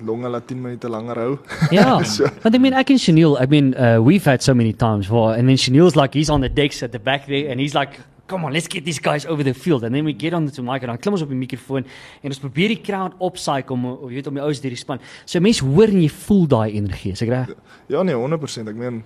longe 0.00 0.28
laat 0.28 0.46
10 0.46 0.60
minute 0.62 0.88
langer 0.88 1.16
hou. 1.16 1.38
Ja. 1.70 1.98
Want 2.42 2.54
I 2.54 2.58
mean, 2.58 2.74
ek 2.74 2.90
en 2.90 2.98
Chanel, 2.98 3.36
I 3.40 3.46
mean, 3.46 3.74
uh 3.74 3.98
we've 4.02 4.24
had 4.24 4.42
so 4.42 4.54
many 4.54 4.72
times 4.72 5.08
where 5.08 5.36
and 5.36 5.48
then 5.48 5.56
Chanel's 5.56 5.96
like 5.96 6.14
he's 6.14 6.30
on 6.30 6.40
the 6.40 6.48
decks 6.48 6.82
at 6.82 6.92
the 6.92 6.98
back 6.98 7.26
there 7.26 7.50
and 7.50 7.60
he's 7.60 7.74
like 7.74 7.98
Come 8.32 8.46
on, 8.48 8.52
let's 8.56 8.66
get 8.72 8.86
these 8.86 8.98
guys 8.98 9.26
over 9.28 9.44
the 9.44 9.52
field. 9.52 9.84
And 9.84 9.92
then 9.94 10.06
we 10.08 10.14
get 10.16 10.32
on 10.32 10.46
to 10.48 10.62
mic 10.64 10.80
en 10.86 10.88
dan 10.88 10.98
klim 11.04 11.12
ons 11.18 11.22
op 11.26 11.28
die 11.28 11.36
mikrofoon 11.36 11.84
en 11.84 12.32
ons 12.32 12.40
probeer 12.40 12.72
die 12.72 12.80
crowd 12.80 13.12
opsyke 13.20 13.74
om 13.76 13.84
jy 14.08 14.14
weet 14.14 14.30
om 14.30 14.38
die 14.38 14.44
ouens 14.44 14.62
deur 14.64 14.72
die 14.72 14.80
span. 14.80 15.02
So 15.28 15.42
mense 15.44 15.66
hoor 15.68 15.92
en 15.92 16.00
jy 16.00 16.08
voel 16.24 16.46
daai 16.54 16.70
energie, 16.78 17.12
is 17.12 17.20
ek 17.26 17.32
reg? 17.34 17.52
Ja 17.92 18.00
nee, 18.08 18.16
100%. 18.16 18.72
Ek 18.72 18.78
meen 18.80 19.02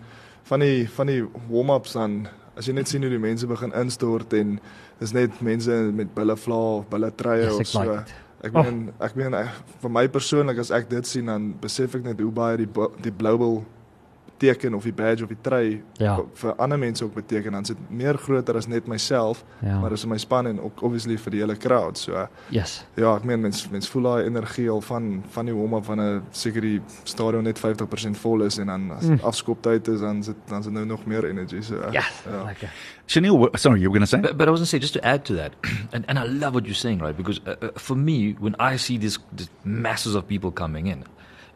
van 0.46 0.62
die 0.62 0.84
van 0.94 1.10
die 1.10 1.24
warm-ups 1.50 1.96
dan 1.98 2.20
as 2.56 2.70
jy 2.70 2.76
net 2.78 2.86
sien 2.88 3.02
hoe 3.02 3.10
die 3.10 3.18
mense 3.20 3.50
begin 3.50 3.74
instort 3.76 4.30
en 4.38 4.60
dis 5.02 5.12
net 5.12 5.42
mense 5.44 5.74
met 5.92 6.14
bulle 6.14 6.38
vla 6.38 6.60
of 6.78 6.86
bulle 6.94 7.10
treie 7.18 7.48
Yes, 7.50 7.58
of 7.58 7.66
so. 7.72 7.82
like 7.82 8.04
it. 8.06 8.14
Ek 8.46 8.54
meen 8.54 8.78
ek 9.02 9.16
meen 9.18 9.34
ek, 9.34 9.50
vir 9.82 9.90
my 9.90 10.06
persoonlik 10.12 10.60
as 10.62 10.70
ek 10.70 10.86
dit 10.92 11.08
sien 11.08 11.26
dan 11.26 11.50
besef 11.60 11.96
ek 11.98 12.04
net 12.06 12.20
hoe 12.22 12.30
baie 12.30 12.62
die 12.62 12.68
die 13.02 13.12
global 13.18 13.64
teken 14.38 14.74
of 14.74 14.82
die 14.84 14.92
badge 14.92 15.22
of 15.22 15.28
die 15.28 15.38
trui 15.42 15.82
Ja. 15.98 16.18
vir 16.34 16.54
ander 16.56 16.78
mense 16.78 17.04
ook 17.04 17.14
beteken 17.14 17.52
dan 17.52 17.62
is 17.62 17.68
dit 17.68 17.90
meer 17.90 18.18
groter 18.18 18.56
as 18.56 18.66
net 18.66 18.86
myself 18.86 19.44
Ja. 19.62 19.78
maar 19.80 19.90
dis 19.90 20.00
vir 20.00 20.10
my 20.10 20.18
span 20.18 20.46
en 20.46 20.60
ook 20.60 20.82
obviously 20.82 21.16
vir 21.18 21.30
die 21.30 21.40
hele 21.40 21.56
crowd 21.56 21.98
so 21.98 22.26
Yes. 22.48 22.84
ja 22.96 23.16
ek 23.16 23.24
meen 23.24 23.40
mens 23.40 23.68
mens 23.70 23.88
voel 23.88 24.02
daai 24.02 24.24
energie 24.26 24.70
al 24.70 24.80
van 24.80 25.22
van 25.30 25.46
die 25.46 25.54
warm-up 25.54 25.84
van 25.84 26.00
'n 26.00 26.22
seker 26.30 26.60
die 26.60 26.80
stadion 27.04 27.42
net 27.44 27.58
50% 27.58 28.16
vol 28.16 28.42
is 28.42 28.58
en 28.58 28.66
dan 28.66 28.90
as 28.90 29.04
Mm. 29.06 29.18
afskoptyd 29.22 29.88
is 29.88 30.00
dan 30.00 30.18
is 30.18 30.26
dit 30.26 30.36
dan 30.48 30.58
is 30.58 30.64
dit 30.64 30.74
nou 30.74 30.84
nog 30.86 31.06
meer 31.06 31.24
energy 31.24 31.60
so 31.62 31.74
uh, 31.74 31.92
Ja. 31.92 32.02
ja. 32.30 32.44
Lekker. 32.44 32.70
Chanel, 33.06 33.48
sorry, 33.54 33.80
you 33.80 33.88
were 33.90 33.98
going 33.98 34.00
to 34.00 34.06
say? 34.06 34.20
But, 34.20 34.36
but 34.36 34.48
I 34.48 34.50
was 34.50 34.58
going 34.60 34.66
to 34.68 34.76
say, 34.76 34.78
just 34.80 34.94
to 34.94 35.00
add 35.04 35.24
to 35.26 35.34
that, 35.36 35.52
and, 35.92 36.04
and 36.08 36.18
I 36.18 36.24
love 36.28 36.54
what 36.54 36.64
you're 36.64 36.74
saying, 36.74 37.00
right? 37.00 37.16
Because 37.16 37.40
uh, 37.46 37.50
uh, 37.62 37.68
for 37.76 37.96
me, 37.96 38.34
when 38.40 38.56
I 38.58 38.76
see 38.78 38.98
this, 38.98 39.18
this 39.36 39.48
masses 39.64 40.14
of 40.16 40.26
people 40.26 40.50
coming 40.50 40.86
in, 40.88 41.04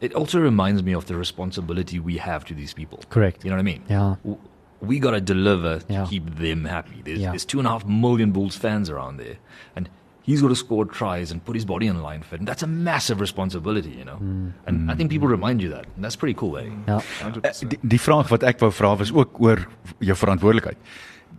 it 0.01 0.13
also 0.15 0.39
reminds 0.39 0.81
me 0.83 0.93
of 0.95 1.05
the 1.05 1.15
responsibility 1.15 1.99
we 1.99 2.17
have 2.17 2.43
to 2.45 2.53
these 2.53 2.73
people. 2.73 2.99
Correct. 3.09 3.43
You 3.43 3.49
know 3.51 3.57
what 3.57 3.67
I 3.67 3.71
mean? 3.73 3.83
W- 4.23 4.37
We 4.83 4.97
got 4.97 5.11
to 5.11 5.21
deliver 5.21 5.77
to 5.79 5.93
Yeah. 5.93 6.07
keep 6.09 6.25
them 6.39 6.65
happy. 6.65 7.01
There's, 7.05 7.19
Yeah. 7.19 7.29
there's 7.33 7.45
two 7.45 7.59
and 7.59 7.67
a 7.67 7.71
half 7.71 7.85
million 7.85 8.31
Bulls 8.31 8.55
fans 8.57 8.89
around 8.89 9.17
there. 9.17 9.37
And 9.75 9.87
he's 10.23 10.41
got 10.41 10.47
to 10.49 10.55
score 10.55 10.85
tries 10.87 11.31
and 11.31 11.37
put 11.45 11.53
his 11.53 11.65
body 11.65 11.87
on 11.87 11.95
the 11.97 12.01
line 12.01 12.23
for 12.23 12.33
it. 12.33 12.39
And 12.41 12.47
that's 12.49 12.63
a 12.63 12.67
massive 12.67 13.19
responsibility, 13.21 13.93
you 13.99 14.05
know. 14.05 14.17
And 14.65 14.89
I 14.89 14.95
think 14.95 15.11
people 15.11 15.27
remind 15.27 15.61
you 15.61 15.69
that. 15.69 15.85
And 15.95 16.03
that's 16.03 16.15
pretty 16.17 16.33
cool, 16.33 16.57
eh? 16.57 16.65
Ja. 16.87 16.97
Eh, 17.21 17.51
Die, 17.67 17.77
die 17.83 17.99
vraag 18.01 18.27
wat 18.33 18.41
ek 18.43 18.59
wou 18.59 18.71
vra 18.71 18.95
was 18.97 19.13
ook 19.13 19.37
oor 19.39 19.67
jou 19.99 20.15
verantwoordelikheid. 20.17 20.77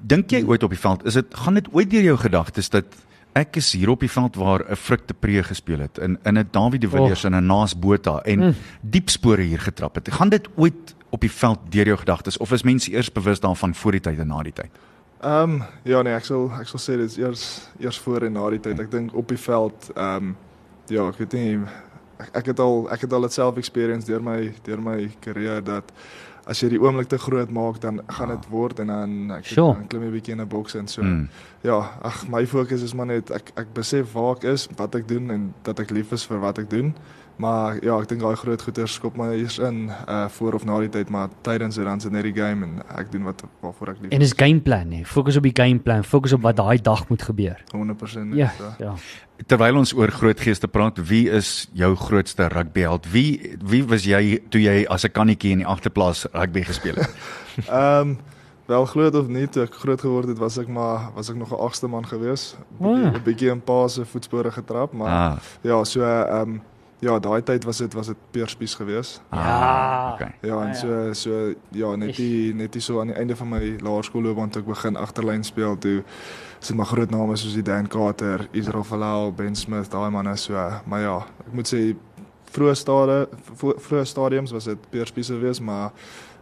Dink 0.06 0.30
jy 0.30 0.44
ooit 0.46 0.62
op 0.62 0.70
die 0.70 0.78
veld, 0.78 1.04
is 1.04 1.14
dit 1.14 1.34
gaan 1.34 1.54
dit 1.58 1.66
ooit 1.74 1.90
deur 1.90 2.02
jou 2.02 2.16
gedagtes 2.18 2.70
dat 2.70 2.84
ek 3.32 3.56
is 3.56 3.72
hier 3.72 3.90
op 3.92 4.00
die 4.00 4.10
veld 4.10 4.36
waar 4.36 4.64
'n 4.70 4.76
Frik 4.76 5.06
de 5.06 5.14
Pre 5.14 5.42
gespeel 5.42 5.78
het 5.78 5.98
in 5.98 6.18
in 6.22 6.38
'n 6.38 6.48
Dawie 6.50 6.78
de 6.78 6.88
Villiers 6.88 7.24
en 7.24 7.34
'n 7.34 7.46
Naas 7.46 7.78
Botha 7.78 8.20
en 8.22 8.38
mm. 8.38 8.54
diep 8.80 9.10
spore 9.10 9.42
hier 9.42 9.60
getrap 9.60 9.94
het. 9.94 10.12
Gaan 10.12 10.28
dit 10.28 10.48
ooit 10.56 10.94
op 11.10 11.20
die 11.20 11.32
veld 11.32 11.58
deur 11.68 11.86
jou 11.86 11.98
gedagtes 11.98 12.36
of 12.36 12.52
is 12.52 12.62
mense 12.62 12.92
eers 12.92 13.12
bewus 13.12 13.40
daarvan 13.40 13.74
voor 13.74 13.90
die 13.90 14.00
tyd 14.00 14.18
en 14.18 14.26
na 14.26 14.42
die 14.42 14.52
tyd? 14.52 14.70
Ehm 15.20 15.50
um, 15.50 15.62
ja 15.82 16.02
nee, 16.02 16.14
ek 16.14 16.24
sal 16.24 16.50
ek 16.60 16.66
sal 16.66 16.80
sê 16.80 16.96
dit 16.98 17.10
is 17.10 17.16
eers 17.16 17.68
eers 17.78 17.98
voor 17.98 18.22
en 18.22 18.32
na 18.32 18.50
die 18.50 18.60
tyd. 18.60 18.80
Ek 18.80 18.90
dink 18.90 19.14
op 19.14 19.28
die 19.28 19.38
veld 19.38 19.90
ehm 19.94 20.16
um, 20.16 20.36
ja, 20.86 21.08
ek 21.08 21.18
weet 21.18 21.32
nie 21.32 21.60
ek, 22.18 22.28
ek 22.32 22.46
het 22.46 22.58
al 22.58 22.88
ek 22.90 23.00
het 23.00 23.12
al 23.12 23.20
dit 23.20 23.32
self 23.32 23.56
experience 23.56 24.06
deur 24.06 24.22
my 24.22 24.52
deur 24.66 24.80
my 24.80 25.10
karier 25.20 25.62
dat 25.64 25.92
as 26.46 26.60
jy 26.60 26.68
die 26.68 26.80
oomblik 26.82 27.08
te 27.08 27.18
groot 27.18 27.50
maak 27.50 27.80
dan 27.80 28.00
gaan 28.08 28.28
dit 28.28 28.48
word 28.50 28.80
en 28.80 28.86
dan 28.86 29.30
ek 29.38 29.44
Sure. 29.46 29.74
dan 29.74 29.86
klim 29.86 30.02
jy 30.02 30.10
bietjie 30.10 30.32
in 30.34 30.40
'n 30.40 30.48
boks 30.48 30.74
en 30.74 30.88
so. 30.88 31.02
Mm. 31.02 31.28
Ja, 31.62 31.78
ag 32.02 32.28
my 32.28 32.46
fokus 32.46 32.82
is 32.82 32.94
maar 32.94 33.06
net 33.06 33.30
ek 33.30 33.52
ek 33.56 33.72
besef 33.74 34.12
waar 34.12 34.36
ek 34.36 34.44
is, 34.44 34.68
wat 34.76 34.94
ek 34.94 35.08
doen 35.08 35.30
en 35.30 35.54
dat 35.62 35.78
ek 35.80 35.90
lief 35.90 36.12
is 36.12 36.24
vir 36.26 36.38
wat 36.40 36.58
ek 36.58 36.70
doen. 36.70 36.94
Maar 37.36 37.78
ja, 37.84 37.96
ek 38.00 38.08
dink 38.08 38.20
daai 38.20 38.36
groot 38.36 38.62
goeie 38.62 38.86
skop 38.86 39.16
my 39.16 39.32
eers 39.34 39.58
in 39.58 39.90
uh 40.08 40.28
voor 40.28 40.54
of 40.54 40.64
na 40.64 40.78
die 40.80 40.88
tyd, 40.88 41.08
maar 41.10 41.28
tydens 41.42 41.74
dit 41.76 41.84
dan 41.84 41.96
is 41.96 42.02
dit 42.02 42.12
net 42.12 42.22
die 42.24 42.34
game 42.36 42.64
en 42.66 42.82
ek 42.98 43.10
doen 43.12 43.24
wat 43.24 43.42
waarvoor 43.60 43.88
ek 43.88 44.00
lief 44.02 44.10
En 44.12 44.18
dis 44.18 44.32
gameplan 44.36 44.88
nee. 44.88 45.04
Fokus 45.04 45.36
op 45.36 45.42
die 45.42 45.54
gameplan, 45.54 46.04
fokus 46.04 46.32
op 46.32 46.42
wat 46.42 46.56
daai 46.56 46.78
dag 46.78 47.08
moet 47.08 47.22
gebeur. 47.22 47.58
100% 47.74 48.34
Ja, 48.36 48.50
so. 48.58 48.74
ja. 48.78 48.94
Terwyl 49.46 49.76
ons 49.76 49.94
oor 49.94 50.08
groot 50.10 50.40
geeste 50.40 50.68
praat, 50.68 50.98
wie 51.08 51.28
is 51.30 51.68
jou 51.72 51.94
grootste 51.96 52.46
rugbyheld? 52.48 53.08
Wie 53.12 53.56
wie 53.64 53.82
was 53.84 54.04
jy 54.04 54.38
toe 54.50 54.60
jy 54.60 54.84
as 54.88 55.04
'n 55.04 55.10
kannetjie 55.12 55.50
in 55.52 55.58
die 55.58 55.66
agterplaas 55.66 56.26
rugby 56.32 56.62
gespeel 56.62 56.94
het? 56.94 57.10
Ehm 57.68 58.00
um, 58.08 58.18
wel 58.66 58.84
groot 58.86 59.14
of 59.14 59.26
nie, 59.28 59.48
toe 59.48 59.62
ek 59.64 59.74
groot 59.74 60.00
geword 60.00 60.28
het, 60.28 60.38
was 60.38 60.56
ek 60.58 60.68
maar 60.68 61.10
was 61.14 61.28
ek 61.30 61.36
nog 61.36 61.50
'n 61.50 61.58
agste 61.60 61.88
man 61.88 62.06
gewees. 62.06 62.54
Ja. 62.80 63.10
'n 63.10 63.22
bietjie 63.24 63.50
in 63.50 63.60
pa 63.60 63.88
se 63.88 64.04
voetspore 64.04 64.50
getrap, 64.52 64.92
maar 64.92 65.08
Ah, 65.08 65.36
ja, 65.62 65.84
so 65.84 66.00
ehm 66.04 66.40
um, 66.48 66.62
ja, 67.02 67.16
daai 67.18 67.42
tyd 67.42 67.64
was 67.66 67.78
dit 67.82 67.94
was 67.98 68.06
dit 68.12 68.16
Peerspies 68.30 68.74
gewees. 68.78 69.16
Ja. 69.32 70.12
okay. 70.14 70.34
Ja, 70.42 70.54
Ah, 70.56 70.62
en 70.62 70.68
ja. 70.68 70.74
so 70.74 71.12
so 71.12 71.54
ja, 71.74 71.96
net 71.96 72.16
die 72.16 72.54
net 72.54 72.72
die 72.72 72.80
so 72.82 73.00
aan 73.00 73.10
die 73.10 73.16
einde 73.18 73.36
van 73.36 73.48
my 73.50 73.76
laerskoolloopbaan 73.82 74.50
toe 74.54 74.62
ek 74.62 74.68
begin 74.68 74.96
agterlyn 74.96 75.42
speel 75.44 75.76
toe 75.78 76.02
sit 76.62 76.76
maar 76.78 76.86
groot 76.86 77.10
name 77.10 77.36
soos 77.36 77.54
die 77.58 77.62
Dan 77.66 77.88
Carter, 77.88 78.46
Israel 78.52 78.84
Folau, 78.84 79.32
Ben 79.34 79.56
Smith, 79.56 79.90
daai 79.90 80.10
manne 80.10 80.36
so, 80.36 80.54
maar 80.86 81.00
ja, 81.00 81.16
ek 81.46 81.52
moet 81.58 81.66
sê 81.74 81.80
vroeë 82.52 82.74
stade 82.76 83.28
vo- 83.58 83.74
vroeë 83.80 84.04
stadiums 84.06 84.52
was 84.52 84.64
dit 84.70 84.78
Peerspies 84.90 85.28
gewees, 85.32 85.60
maar 85.60 85.90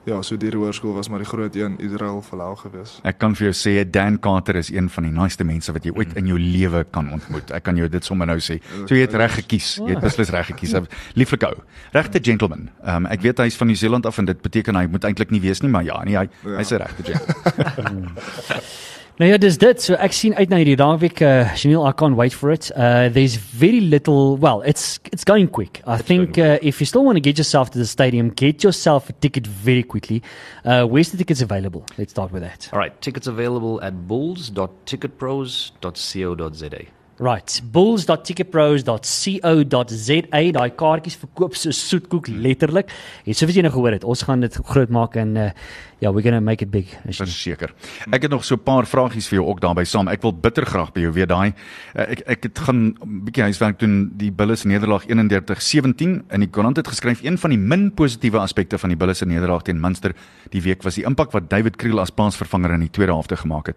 ja, 0.06 0.22
so 0.22 0.36
die 0.36 0.50
hoërskool 0.50 0.94
was 0.94 1.08
maar 1.08 1.18
die 1.18 1.28
groot 1.28 1.54
een 1.56 1.76
Israel 1.78 2.22
Folau 2.22 2.54
gewees. 2.56 2.98
Ek 3.04 3.18
kan 3.18 3.34
vir 3.34 3.50
jou 3.50 3.54
sê 3.54 3.84
Dan 3.90 4.18
Carter 4.18 4.56
is 4.56 4.70
een 4.72 4.88
van 4.90 5.04
die 5.04 5.12
naaste 5.12 5.44
mense 5.44 5.72
wat 5.72 5.84
jy 5.84 5.92
ooit 5.94 6.16
in 6.16 6.26
jou 6.26 6.38
lewe 6.38 6.84
kan 6.90 7.10
ontmoet. 7.12 7.50
Ek 7.50 7.62
kan 7.62 7.76
jou 7.76 7.88
dit 7.88 8.04
sommer 8.04 8.26
nou 8.26 8.38
sê. 8.40 8.60
So 8.86 8.94
jy 8.94 9.00
het 9.06 9.14
reg 9.14 9.34
gekies. 9.34 9.76
Jy 9.76 9.94
het 9.94 10.00
beslis 10.00 10.30
reg 10.30 10.46
gekies. 10.46 10.74
Lieflike 11.20 11.46
ou. 11.46 11.62
Regte 11.92 12.18
gentleman. 12.22 12.70
Ehm 12.84 13.04
um, 13.04 13.06
ek 13.12 13.20
weet 13.22 13.38
hy's 13.38 13.56
van 13.56 13.66
Nieu-Seeland 13.66 14.06
af 14.06 14.18
en 14.18 14.24
dit 14.24 14.40
beteken 14.42 14.76
hy 14.76 14.86
moet 14.86 15.04
eintlik 15.04 15.30
nie 15.30 15.40
wees 15.40 15.60
nie, 15.60 15.70
maar 15.70 15.84
ja, 15.84 16.02
nee, 16.04 16.16
hy 16.16 16.28
Ja. 16.44 16.56
hy's 16.58 16.70
'n 16.72 16.76
regte 16.80 17.02
gentleman. 17.04 18.10
Nou 19.20 19.28
ja, 19.30 19.36
dis 19.36 19.58
dit. 19.60 19.82
So 19.84 19.92
ek 20.00 20.14
sien 20.16 20.32
uit 20.38 20.48
na 20.48 20.56
hierdie 20.62 20.78
naweek. 20.80 21.18
Uh, 21.20 21.52
Chanel, 21.52 21.82
I 21.84 21.92
can't 21.92 22.16
wait 22.16 22.32
for 22.32 22.48
it. 22.54 22.70
Uh, 22.72 23.12
there's 23.12 23.36
very 23.36 23.84
little. 23.84 24.40
Well, 24.40 24.64
it's 24.64 24.96
it's 25.12 25.28
going 25.28 25.52
quick. 25.52 25.84
I 25.86 26.00
think 26.00 26.38
uh, 26.38 26.56
if 26.62 26.80
you 26.80 26.86
still 26.86 27.04
want 27.04 27.16
to 27.16 27.20
get 27.20 27.36
yourself 27.36 27.70
to 27.72 27.78
the 27.78 27.84
stadium, 27.84 28.30
get 28.30 28.64
yourself 28.64 29.10
a 29.10 29.12
ticket 29.12 29.46
very 29.46 29.82
quickly. 29.82 30.22
Uh, 30.64 30.86
where's 30.86 31.10
the 31.10 31.18
tickets 31.18 31.42
available? 31.42 31.84
Let's 31.98 32.12
start 32.12 32.32
with 32.32 32.40
that. 32.40 32.70
All 32.72 32.78
right, 32.78 32.98
tickets 33.02 33.26
available 33.26 33.78
at 33.82 34.08
bulls.ticketpros.co.za. 34.08 36.99
Right, 37.20 37.60
bulls.ticketpros.co.za. 37.72 40.40
Daai 40.56 40.70
kaartjies 40.72 41.18
verkoop 41.20 41.52
so 41.52 41.68
soetkoek 41.76 42.32
letterlik. 42.32 42.88
En 43.28 43.36
soos 43.36 43.52
jy 43.52 43.60
nou 43.66 43.74
gehoor 43.74 43.92
het, 43.92 44.06
ons 44.08 44.24
gaan 44.24 44.40
dit 44.40 44.54
groot 44.70 44.88
maak 44.88 45.18
en 45.20 45.36
uh, 45.36 45.52
ja, 46.00 46.08
we're 46.08 46.24
going 46.24 46.32
to 46.32 46.40
make 46.40 46.64
it 46.64 46.72
big. 46.72 46.88
Verseker. 47.04 47.76
Ek 48.08 48.24
het 48.24 48.32
nog 48.32 48.40
so 48.48 48.56
'n 48.56 48.64
paar 48.64 48.88
vragies 48.88 49.28
vir 49.28 49.42
jou 49.42 49.52
ook 49.52 49.60
daarbey 49.60 49.84
saam. 49.84 50.08
Ek 50.08 50.22
wil 50.22 50.32
bitter 50.32 50.64
graag 50.64 50.96
by 50.96 51.00
jou 51.00 51.12
weet 51.12 51.28
daai 51.28 51.52
uh, 51.52 52.08
ek 52.08 52.20
ek 52.24 52.42
het 52.42 52.58
gaan 52.58 52.96
'n 52.96 53.20
bietjie 53.28 53.42
huiswerk 53.42 53.78
doen 53.78 54.12
die 54.16 54.32
Bulle 54.32 54.56
se 54.56 54.66
nederlaag 54.66 55.04
31-17 55.04 56.24
in 56.32 56.40
die 56.40 56.48
koerant 56.48 56.76
het 56.76 56.88
geskryf 56.88 57.22
een 57.22 57.38
van 57.38 57.50
die 57.50 57.58
min 57.58 57.92
positiewe 57.92 58.38
aspekte 58.38 58.78
van 58.78 58.88
die 58.88 58.96
Bulle 58.96 59.14
se 59.14 59.26
nederlaag 59.26 59.62
teen 59.62 59.80
Munster 59.80 60.14
die 60.50 60.62
week 60.62 60.82
was 60.82 60.94
die 60.94 61.04
impak 61.04 61.32
wat 61.32 61.50
David 61.50 61.76
Kriel 61.76 62.00
as 62.00 62.10
paasvervanger 62.10 62.72
in 62.72 62.80
die 62.80 62.90
tweede 62.90 63.12
helfte 63.12 63.36
gemaak 63.36 63.66
het. 63.66 63.76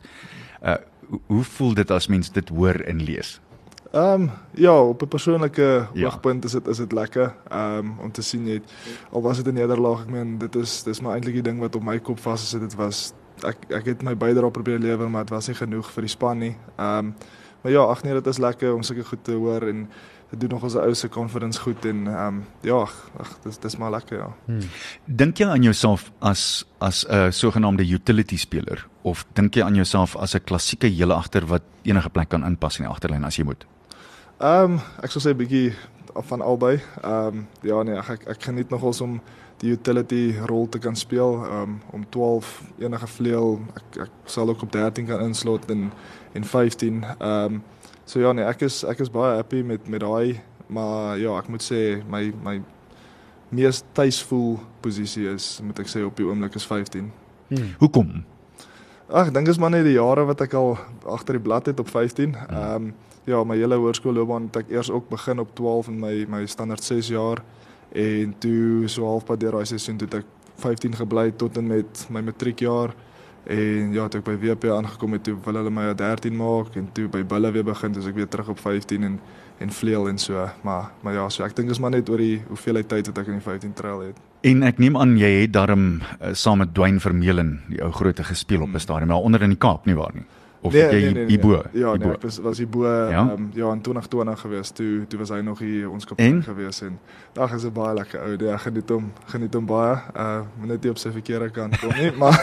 Uh 0.63 0.92
hoe- 1.27 1.43
voel 1.43 1.73
dit 1.73 1.91
as 1.91 2.07
mens 2.07 2.31
dit 2.31 2.49
hoor 2.49 2.75
en 2.75 3.01
lees? 3.03 3.39
Ehm 3.91 4.21
um, 4.21 4.31
ja, 4.53 4.81
op 4.81 5.01
'n 5.01 5.07
persoonlike 5.07 5.87
Ja. 5.93 6.05
oogpunt 6.05 6.45
is 6.45 6.51
dit 6.51 6.67
is 6.67 6.77
dit 6.77 6.91
lekker 6.91 7.33
ehm 7.49 7.77
um, 7.77 7.99
om 7.99 8.11
te 8.11 8.21
sien 8.21 8.47
het, 8.47 8.63
al 9.11 9.21
was 9.21 9.37
dit 9.37 9.45
'n 9.47 9.53
nederlaag, 9.53 10.01
ek 10.01 10.09
meen 10.09 10.37
dit 10.37 10.55
is 10.55 10.83
dis 10.83 11.01
maar 11.01 11.13
eintlik 11.13 11.33
die 11.33 11.43
ding 11.43 11.59
wat 11.59 11.75
op 11.75 11.83
my 11.83 11.99
kop 11.99 12.19
vas 12.19 12.41
gesit 12.41 12.61
het 12.61 12.75
was 12.75 13.13
ek 13.45 13.57
ek 13.69 13.85
het 13.85 14.03
my 14.03 14.15
bydrae 14.17 14.51
probeer 14.51 14.79
lewer, 14.79 15.09
maar 15.09 15.21
dit 15.25 15.29
was 15.33 15.47
nie 15.47 15.55
genoeg 15.55 15.91
vir 15.91 16.01
die 16.01 16.09
span 16.09 16.37
nie. 16.37 16.55
Ehm 16.77 16.97
um, 16.97 17.15
maar 17.61 17.71
ja, 17.71 17.79
ag 17.83 18.03
nee, 18.03 18.13
dit 18.13 18.27
is 18.27 18.37
lekker 18.37 18.73
om 18.73 18.81
sulke 18.83 19.03
goed 19.03 19.23
te 19.23 19.31
hoor 19.31 19.61
en 19.67 19.89
dit 20.33 20.41
doen 20.41 20.49
nog 20.49 20.63
ons 20.65 20.75
ou 20.75 20.93
se 20.97 21.09
confidence 21.09 21.59
goed 21.61 21.85
en 21.85 22.07
ehm 22.07 22.27
um, 22.27 22.43
ja, 22.65 22.79
ag 23.21 23.33
dis 23.43 23.59
dis 23.59 23.77
maar 23.77 23.91
lekker 23.93 24.17
ja. 24.17 24.29
Dink 25.05 25.37
jy 25.37 25.45
aan 25.47 25.63
jouself 25.63 26.11
as 26.19 26.65
as 26.77 27.05
'n 27.05 27.31
sogenaamde 27.31 27.85
utility 27.85 28.37
speler 28.37 28.87
of 29.01 29.25
dink 29.33 29.55
jy 29.55 29.63
aan 29.63 29.75
jouself 29.75 30.15
as 30.15 30.33
'n 30.35 30.43
klassieke 30.43 30.87
hele 30.87 31.13
agter 31.13 31.45
wat 31.45 31.61
enige 31.81 32.09
plek 32.09 32.29
kan 32.29 32.45
inpas 32.45 32.79
in 32.79 32.85
die 32.85 32.91
agterlyn 32.91 33.23
as 33.23 33.37
jy 33.37 33.45
moet? 33.45 33.65
Ehm 34.39 34.71
um, 34.71 34.79
ek 35.03 35.11
sou 35.11 35.21
sê 35.21 35.35
bietjie 35.37 35.73
van 36.13 36.41
albei. 36.41 36.81
Ehm 37.03 37.27
um, 37.27 37.47
ja 37.61 37.83
nee, 37.83 37.97
ek 37.97 38.09
ek, 38.09 38.27
ek 38.27 38.43
geniet 38.43 38.69
nogals 38.69 39.01
om 39.01 39.21
die 39.57 39.71
utility 39.71 40.35
rol 40.45 40.69
te 40.69 40.79
kan 40.79 40.95
speel. 40.95 41.45
Um, 41.45 41.81
om 41.91 42.09
12 42.09 42.61
enige 42.79 43.07
vleuel. 43.07 43.61
Ek 43.75 44.01
ek 44.07 44.09
sal 44.25 44.49
ook 44.49 44.61
op 44.61 44.71
13 44.71 45.05
kan 45.05 45.21
inslot 45.21 45.69
en 45.69 45.91
en 46.33 46.43
15. 46.43 47.03
Ehm 47.19 47.53
um, 47.53 47.63
so 48.05 48.19
ja 48.19 48.33
nee, 48.33 48.45
ek 48.45 48.65
is 48.67 48.83
ek 48.87 49.03
is 49.05 49.11
baie 49.13 49.37
happy 49.37 49.63
met 49.63 49.87
met 49.87 50.03
daai, 50.03 50.41
maar 50.67 51.17
ja, 51.21 51.37
ek 51.39 51.49
moet 51.53 51.63
sê 51.63 52.01
my 52.09 52.31
my 52.43 52.59
mees 53.53 53.83
tuisvoel 53.93 54.57
posisie 54.81 55.27
is 55.29 55.59
moet 55.63 55.79
ek 55.83 55.91
sê 55.91 56.03
op 56.05 56.17
die 56.17 56.25
oomblik 56.27 56.55
is 56.57 56.67
15. 56.67 57.09
Hmm. 57.49 57.73
Hoekom? 57.79 58.23
Ag, 59.09 59.27
ek 59.27 59.33
dink 59.35 59.51
is 59.51 59.59
maar 59.61 59.73
net 59.73 59.85
die 59.85 59.97
jare 59.97 60.25
wat 60.25 60.41
ek 60.41 60.55
al 60.57 60.73
agter 61.05 61.37
die 61.37 61.43
blad 61.43 61.67
het 61.69 61.79
op 61.79 61.91
15. 61.91 62.37
Ehm 62.49 62.75
um, 62.75 62.93
ja, 63.23 63.39
my 63.47 63.55
hele 63.55 63.77
hoërskoolloopbaan 63.79 64.49
het 64.49 64.57
ek 64.65 64.71
eers 64.73 64.89
ook 64.91 65.05
begin 65.07 65.39
op 65.39 65.53
12 65.55 65.87
in 65.93 65.99
my 66.01 66.13
my 66.27 66.41
standaard 66.47 66.83
6 66.83 67.07
jaar 67.13 67.39
en 67.93 68.33
toe 68.39 68.89
so 68.89 69.05
halfpad 69.05 69.39
deur 69.39 69.55
daai 69.55 69.69
seisoen 69.69 69.97
toe 70.01 70.09
het 70.09 70.17
ek 70.23 70.31
15 70.63 70.97
gebly 70.99 71.31
tot 71.37 71.57
en 71.57 71.67
met 71.69 72.05
my 72.09 72.21
matriekjaar 72.25 72.91
en 73.43 73.93
ja, 73.93 74.07
toe 74.07 74.21
ek 74.21 74.25
by 74.25 74.35
WP 74.39 74.69
aangekom 74.71 75.17
het, 75.17 75.23
toe 75.23 75.37
wil 75.45 75.59
hulle 75.59 75.71
my 75.73 75.89
op 75.91 75.97
13 75.97 76.35
maak 76.35 76.75
en 76.79 76.89
toe 76.95 77.07
by 77.11 77.23
Bulle 77.27 77.51
weer 77.51 77.65
begin, 77.67 77.91
dis 77.91 78.07
ek 78.07 78.15
weer 78.15 78.27
terug 78.27 78.53
op 78.55 78.59
15 78.59 79.03
en 79.03 79.19
en 79.61 79.71
vleuel 79.71 80.07
en 80.09 80.17
so. 80.17 80.49
Maar 80.61 80.91
maar 81.01 81.13
ja, 81.13 81.29
so 81.29 81.43
ek 81.43 81.55
dink 81.55 81.69
is 81.69 81.79
maar 81.79 81.93
net 81.93 82.09
oor 82.09 82.17
die 82.17 82.41
hoeveelheid 82.47 82.87
tyd 82.89 83.07
wat 83.11 83.17
ek 83.21 83.27
in 83.31 83.39
die 83.39 83.45
15 83.45 83.73
trail 83.77 84.01
het. 84.09 84.21
En 84.43 84.63
ek 84.67 84.79
neem 84.81 84.97
aan 84.99 85.15
jy 85.17 85.31
het 85.43 85.53
daarom 85.55 86.01
uh, 86.01 86.33
saam 86.33 86.63
met 86.63 86.73
Dwayne 86.75 86.99
Vermeulen 86.99 87.61
die 87.69 87.79
ou 87.83 87.91
groote 87.91 88.25
gespeel 88.27 88.65
op 88.65 88.73
'n 88.73 88.79
stadion, 88.79 89.07
maar 89.07 89.23
onder 89.23 89.41
in 89.41 89.55
die 89.55 89.61
Kaap 89.61 89.85
nie 89.85 89.95
waar 89.95 90.11
nie. 90.13 90.25
Of 90.63 90.73
het 90.73 90.91
jy 90.91 91.25
hierbo? 91.27 91.61
Ja, 91.73 91.91
nee, 91.93 91.97
hierbo? 91.97 92.11
ek 92.13 92.21
was 92.23 92.37
was 92.39 92.57
hierbo 92.57 92.85
Ja? 92.85 93.09
ja? 93.09 93.21
Um, 93.35 93.49
ja 93.53 93.71
in 93.71 93.81
2020 93.81 94.39
gewees. 94.39 94.71
Toe 94.71 95.05
toe 95.07 95.19
was 95.19 95.29
hy 95.29 95.41
nog 95.41 95.59
hier 95.59 95.89
ons 95.91 96.05
kaptein 96.05 96.43
gewees 96.43 96.81
en 96.81 96.99
ag 97.37 97.53
is 97.53 97.63
'n 97.65 97.71
baie 97.73 97.93
lekker 97.93 98.19
ou. 98.21 98.37
Ja, 98.45 98.57
geniet 98.57 98.89
hom, 98.89 99.11
geniet 99.27 99.53
hom 99.53 99.65
baie. 99.65 99.95
Uh 100.15 100.41
moet 100.59 100.67
net 100.67 100.81
nie 100.83 100.89
op 100.91 100.97
sy 100.97 101.09
verkeerde 101.11 101.49
kant 101.51 101.79
kom 101.79 101.91
nie, 101.99 102.11
maar 102.21 102.33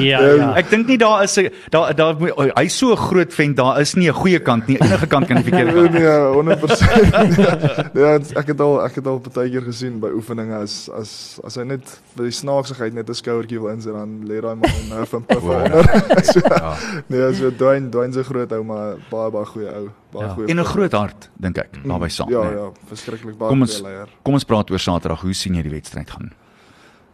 Ja, 0.00 0.20
Ehm, 0.20 0.36
ja. 0.40 0.54
Ek 0.56 0.70
dink 0.70 0.86
nie 0.86 0.98
daar 0.98 1.22
is 1.22 1.36
'n 1.38 1.50
daar 1.70 1.94
daar 1.94 2.16
oh, 2.36 2.46
hy's 2.56 2.76
so 2.78 2.92
'n 2.92 2.96
groot 2.96 3.34
vent, 3.34 3.56
daar 3.56 3.80
is 3.80 3.94
nie 3.94 4.08
'n 4.08 4.14
goeie 4.14 4.38
kant 4.40 4.66
nie. 4.66 4.76
Enige 4.80 5.06
kant 5.06 5.26
kan 5.26 5.36
die 5.36 5.44
verkeerde 5.44 5.72
kant. 5.72 5.92
nee, 5.92 6.56
100%. 6.56 7.94
ja, 8.02 8.18
ek 8.40 8.46
het 8.46 8.60
al 8.60 8.84
ek 8.84 8.94
het 8.94 9.06
al 9.06 9.20
baie 9.34 9.50
keer 9.50 9.62
gesien 9.62 9.98
by 10.00 10.08
oefeninge 10.14 10.54
as 10.54 10.88
as 10.90 11.40
as 11.44 11.54
hy 11.56 11.64
net 11.64 12.00
vir 12.16 12.24
die 12.24 12.32
snaaksigheid 12.32 12.94
net 12.94 13.08
'n 13.08 13.14
skouertjie 13.14 13.60
wil 13.60 13.68
insit 13.72 13.92
dan 13.92 14.22
lê 14.28 14.40
daai 14.40 14.54
man 14.56 14.98
huff 14.98 15.12
en 15.12 15.24
puff 15.26 15.44
onder. 15.44 15.84
so, 16.24 16.40
Ja. 16.46 16.74
nee, 17.08 17.25
so 17.34 17.50
Dwayne 17.50 17.90
Dwayne 17.90 18.12
se 18.12 18.22
groot 18.24 18.52
ou, 18.52 18.62
maar 18.64 18.96
baie 19.10 19.30
baie 19.30 19.44
goeie 19.46 19.68
ou, 19.74 19.90
baie 20.12 20.26
Ja. 20.26 20.34
goeie. 20.34 20.48
En 20.48 20.58
'n 20.60 20.64
groot 20.64 20.92
hart, 20.92 21.30
dink 21.36 21.58
ek, 21.58 21.84
naby 21.84 22.08
saam. 22.08 22.28
Ja, 22.30 22.42
nee. 22.42 22.52
ja, 22.58 22.70
verskriklik 22.88 23.36
baie 23.38 23.48
Kom 23.50 23.60
ons 23.60 23.80
goeie 23.80 23.92
leier. 23.92 24.08
kom 24.22 24.34
ons 24.34 24.44
praat 24.44 24.70
oor 24.70 24.78
Saterdag. 24.78 25.20
Hoe 25.20 25.32
sien 25.34 25.54
jy 25.54 25.62
die 25.62 25.70
wedstryd 25.70 26.10
gaan? 26.10 26.32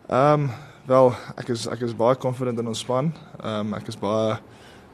Ehm 0.09 0.41
um, 0.43 0.51
wel, 0.87 1.15
ek 1.39 1.49
is 1.49 1.67
ek 1.69 1.81
is 1.83 1.95
baie 1.97 2.17
confident 2.17 2.59
in 2.59 2.67
ons 2.67 2.79
span. 2.79 3.13
Ehm 3.43 3.67
um, 3.67 3.75
ek 3.75 3.89
is 3.89 3.97
baie 3.97 4.39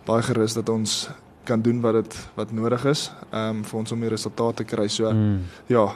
baie 0.07 0.23
gerus 0.23 0.55
dat 0.55 0.69
ons 0.69 1.09
kan 1.45 1.63
doen 1.63 1.81
wat 1.81 1.93
dit 1.95 2.29
wat 2.37 2.53
nodig 2.53 2.85
is 2.85 3.11
um 3.33 3.65
vir 3.65 3.79
ons 3.79 3.93
om 3.93 4.01
die 4.01 4.09
resultate 4.11 4.57
te 4.57 4.65
kry. 4.65 4.87
So 4.89 5.11
Mm. 5.13 5.41
ja, 5.67 5.87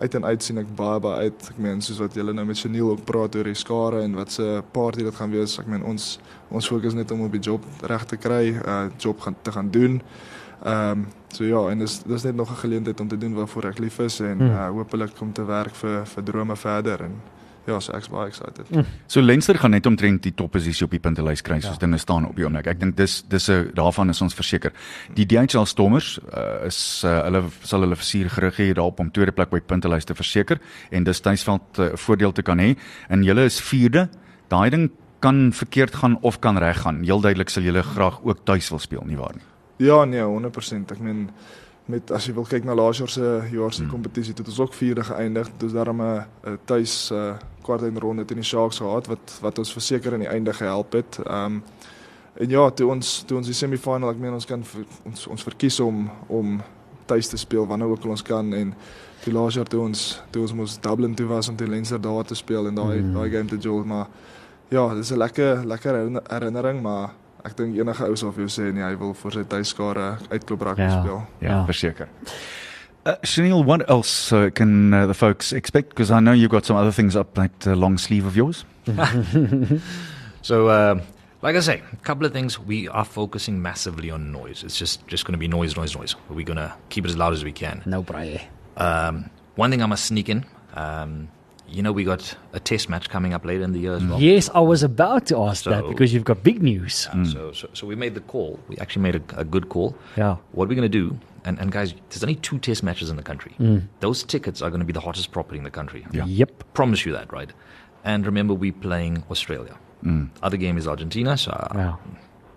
uit 0.00 0.14
en 0.14 0.24
uit 0.24 0.42
sien 0.42 0.58
ek 0.58 0.70
baie 0.76 1.00
baie 1.00 1.28
uit. 1.28 1.48
Ek 1.52 1.58
meen 1.58 1.80
soos 1.84 1.98
wat 2.00 2.14
julle 2.16 2.32
nou 2.32 2.46
met 2.48 2.58
Chanel 2.58 2.90
ook 2.90 3.04
praat 3.04 3.36
oor 3.36 3.44
die 3.44 3.54
skare 3.54 4.02
en 4.02 4.14
wat 4.16 4.32
se 4.32 4.62
party 4.72 5.04
dit 5.04 5.14
gaan 5.14 5.30
wees. 5.30 5.58
Ek 5.60 5.66
meen 5.66 5.84
ons 5.84 6.18
ons 6.48 6.66
fokus 6.66 6.94
net 6.96 7.10
om 7.10 7.20
op 7.26 7.32
die 7.32 7.40
job 7.40 7.64
reg 7.82 8.04
te 8.04 8.16
kry, 8.16 8.54
uh 8.56 8.86
job 8.98 9.20
gaan 9.20 9.36
te 9.42 9.52
gaan 9.52 9.70
doen. 9.70 10.00
Ehm 10.64 10.90
um, 10.90 11.06
so 11.28 11.44
ja, 11.44 11.60
en 11.70 11.78
dis 11.78 12.02
dis 12.02 12.22
net 12.22 12.34
nog 12.36 12.50
'n 12.50 12.62
geleentheid 12.64 13.00
om 13.00 13.08
te 13.08 13.18
doen 13.18 13.34
waarvoor 13.34 13.64
ek 13.64 13.78
lief 13.78 13.98
is 13.98 14.20
en 14.20 14.38
Hmm. 14.38 14.50
uh 14.50 14.68
hopelik 14.68 15.20
om 15.20 15.32
te 15.32 15.44
werk 15.44 15.74
vir 15.74 16.06
vir 16.06 16.22
drome 16.24 16.56
verder 16.56 17.02
en 17.02 17.20
ja, 17.70 17.78
so 17.80 17.92
ek's 17.96 18.08
baie 18.10 18.26
excited. 18.30 18.66
Mm. 18.74 18.84
So 19.10 19.22
Leinster 19.22 19.58
gaan 19.58 19.70
net 19.76 19.86
omtrent 19.86 20.22
die 20.26 20.32
topposisie 20.36 20.84
op 20.86 20.90
die 20.94 21.00
puntelys 21.02 21.42
kry 21.46 21.60
soos 21.60 21.78
Ja. 21.78 21.82
dinge 21.86 21.98
staan 22.02 22.26
op 22.28 22.36
die 22.36 22.44
oomblik. 22.44 22.66
Ek 22.66 22.80
dink 22.80 22.96
dis 22.98 23.20
dis 23.28 23.48
'n 23.50 23.70
daarvan 23.74 24.10
is 24.10 24.20
ons 24.22 24.34
verseker. 24.34 24.72
Die 25.14 25.26
DHL 25.26 25.64
Stormers 25.66 26.18
uh, 26.34 26.66
is 26.66 27.02
uh, 27.04 27.22
hulle 27.24 27.44
sal 27.62 27.80
hulle 27.86 27.96
versuur 27.96 28.30
gerig 28.30 28.56
hê 28.58 28.72
daarop 28.74 29.00
om 29.00 29.10
tweede 29.10 29.32
plek 29.32 29.50
by 29.50 29.60
puntelys 29.60 30.04
te 30.04 30.14
verseker 30.14 30.58
en 30.90 31.04
dis 31.04 31.20
tuisveld 31.20 31.78
'n 31.78 31.82
uh, 31.82 31.96
voordeel 31.96 32.32
te 32.32 32.42
kan 32.42 32.58
hê. 32.58 32.76
En 33.08 33.22
julle 33.22 33.44
is 33.44 33.60
vierde. 33.60 34.08
Daai 34.48 34.70
ding 34.70 34.90
kan 35.20 35.52
verkeerd 35.52 35.94
gaan 35.94 36.18
of 36.22 36.38
kan 36.40 36.58
reg 36.58 36.80
gaan. 36.82 37.02
Heel 37.04 37.20
duidelik 37.20 37.48
sal 37.50 37.62
julle 37.62 37.82
graag 37.82 38.20
ook 38.24 38.44
tuis 38.44 38.68
wil 38.70 38.78
speel, 38.78 39.02
nie 39.06 39.16
waar 39.16 39.34
nie? 39.34 39.44
Ja, 39.86 40.04
nee, 40.04 40.20
100%. 40.20 40.90
Ek 40.92 40.98
meen 40.98 41.30
met 41.90 42.10
as 42.10 42.26
jy 42.26 42.32
wil 42.34 42.44
kyk 42.44 42.64
na 42.64 42.74
laas 42.74 42.98
jaar 42.98 43.08
se 43.08 43.42
jaar 43.52 43.72
se 43.72 43.82
Hmm. 43.82 43.90
kompetisie, 43.90 44.34
het 44.36 44.46
ons 44.48 44.60
ook 44.60 44.74
vierde 44.74 45.02
geëindig. 45.04 45.48
Dis 45.58 45.72
daarom 45.72 46.00
'n 46.02 46.24
'n 46.46 46.58
tuis 46.64 47.10
uh, 47.12 47.34
kwartfinale 47.62 48.24
teen 48.24 48.36
die 48.38 48.44
Sharks 48.44 48.78
gehad 48.78 49.06
wat 49.06 49.38
wat 49.42 49.58
ons 49.58 49.72
verseker 49.72 50.12
in 50.12 50.20
die 50.20 50.28
einde 50.28 50.52
gehelp 50.52 50.92
het. 50.92 51.18
Ehm 51.26 51.44
um, 51.46 51.62
en 52.34 52.48
ja, 52.48 52.70
toe 52.70 52.88
ons 52.90 53.22
toe 53.26 53.36
ons 53.36 53.46
die 53.46 53.54
semifinal, 53.54 54.10
ek 54.10 54.18
meen 54.18 54.32
ons 54.32 54.46
kan 54.46 54.64
ons 55.04 55.26
ons 55.26 55.42
verkies 55.42 55.80
om 55.80 56.10
om 56.28 56.60
tuis 57.06 57.28
te 57.28 57.36
speel 57.36 57.66
wanneer 57.66 57.88
ook 57.88 58.04
al 58.04 58.10
ons 58.10 58.22
kan 58.22 58.52
en 58.54 58.74
die 59.24 59.32
laas 59.32 59.54
jaar 59.54 59.66
toe 59.66 59.80
ons 59.80 60.22
toe 60.30 60.42
ons 60.42 60.52
mos 60.54 60.78
Dublin 60.80 61.14
toe 61.14 61.26
was 61.26 61.48
om 61.48 61.56
teen 61.56 61.68
Leinster 61.70 62.00
daar 62.00 62.24
te 62.24 62.34
speel 62.34 62.66
en 62.66 62.74
daai 62.74 63.00
Mm. 63.02 63.14
daai 63.14 63.30
game 63.30 63.46
te 63.48 63.56
jol, 63.58 63.84
maar 63.84 64.06
ja, 64.70 64.94
dis 64.94 65.10
'n 65.12 65.16
lekker 65.18 65.66
lekker 65.66 65.94
herinner- 65.94 66.22
herinnering, 66.28 66.82
maar 66.82 67.10
ek 67.44 67.56
dink 67.56 67.76
enige 67.78 68.04
ou 68.08 68.16
sal 68.16 68.30
vir 68.32 68.46
jou 68.46 68.52
sê 68.56 68.72
nee, 68.74 68.82
hy 68.84 68.94
wil 69.00 69.12
vir 69.14 69.32
sy 69.32 69.44
tuiskare 69.44 70.18
uitklop 70.30 70.62
rugby 70.68 70.82
Ja. 70.88 71.02
speel. 71.02 71.20
Ja, 71.40 71.48
Ja. 71.48 71.64
verseker. 71.66 72.08
Uh, 73.06 73.14
Chanel, 73.24 73.64
what 73.64 73.88
else 73.88 74.30
uh, 74.32 74.50
can 74.50 74.92
uh, 74.92 75.06
the 75.06 75.14
folks 75.14 75.52
expect? 75.52 75.88
Because 75.90 76.10
I 76.10 76.20
know 76.20 76.32
you've 76.32 76.50
got 76.52 76.66
some 76.66 76.76
other 76.76 76.92
things 76.92 77.16
up 77.16 77.34
that 77.34 77.66
uh, 77.66 77.74
long 77.74 77.96
sleeve 77.98 78.26
of 78.26 78.36
yours. 78.36 78.64
So, 80.42 80.68
uh, 80.68 81.00
like 81.42 81.56
I 81.56 81.60
say, 81.60 81.82
a 81.92 81.96
couple 81.96 82.26
of 82.26 82.32
things. 82.32 82.58
We 82.58 82.88
are 82.88 83.04
focusing 83.04 83.60
massively 83.62 84.10
on 84.10 84.32
noise. 84.32 84.62
It's 84.64 84.78
just 84.78 85.06
just 85.06 85.24
going 85.26 85.32
to 85.34 85.38
be 85.38 85.48
noise, 85.48 85.76
noise, 85.76 85.94
noise. 85.96 86.16
We're 86.30 86.46
going 86.46 86.56
to 86.56 86.72
keep 86.88 87.04
it 87.04 87.10
as 87.10 87.16
loud 87.16 87.32
as 87.34 87.44
we 87.44 87.52
can. 87.52 87.82
Nou 87.86 88.02
braai. 88.02 88.40
Um, 88.76 89.28
one 89.56 89.70
thing 89.70 89.82
I 89.82 89.86
must 89.86 90.06
sneak 90.06 90.28
in. 90.28 90.44
Um, 90.74 91.28
you 91.70 91.82
know, 91.82 91.92
we 91.92 92.04
got 92.04 92.34
a 92.52 92.60
test 92.60 92.88
match 92.88 93.08
coming 93.08 93.32
up 93.32 93.44
later 93.44 93.62
in 93.62 93.72
the 93.72 93.78
year 93.78 93.94
as 93.94 94.04
well. 94.04 94.20
Yes, 94.20 94.50
I 94.54 94.60
was 94.60 94.82
about 94.82 95.26
to 95.26 95.38
ask 95.42 95.64
that 95.64 95.86
because 95.88 96.12
you've 96.12 96.24
got 96.24 96.42
big 96.42 96.62
news. 96.62 97.08
Uh, 97.12 97.24
so, 97.24 97.52
so, 97.52 97.68
so 97.72 97.86
we 97.86 97.94
made 97.94 98.14
the 98.14 98.20
call. 98.20 98.58
We 98.68 98.76
actually 98.78 99.02
made 99.02 99.16
a, 99.16 99.22
a 99.40 99.44
good 99.44 99.68
call. 99.68 99.96
Yeah. 100.16 100.36
What 100.52 100.68
we're 100.68 100.74
going 100.74 100.90
to 100.90 100.98
do, 101.00 101.18
and, 101.44 101.58
and 101.58 101.70
guys, 101.70 101.94
there's 102.10 102.22
only 102.24 102.34
two 102.36 102.58
test 102.58 102.82
matches 102.82 103.08
in 103.10 103.16
the 103.16 103.22
country. 103.22 103.54
Mm. 103.58 103.86
Those 104.00 104.24
tickets 104.24 104.60
are 104.62 104.70
going 104.70 104.80
to 104.80 104.86
be 104.86 104.92
the 104.92 105.00
hottest 105.00 105.30
property 105.32 105.58
in 105.58 105.64
the 105.64 105.70
country. 105.70 106.06
Yeah. 106.12 106.24
Yep. 106.24 106.74
Promise 106.74 107.06
you 107.06 107.12
that, 107.12 107.32
right? 107.32 107.52
And 108.04 108.26
remember, 108.26 108.54
we're 108.54 108.72
playing 108.72 109.22
Australia. 109.30 109.76
Mm. 110.04 110.30
Other 110.42 110.56
game 110.56 110.76
is 110.78 110.88
Argentina, 110.88 111.36
so 111.36 111.52
uh, 111.52 111.68
Wow. 111.74 111.98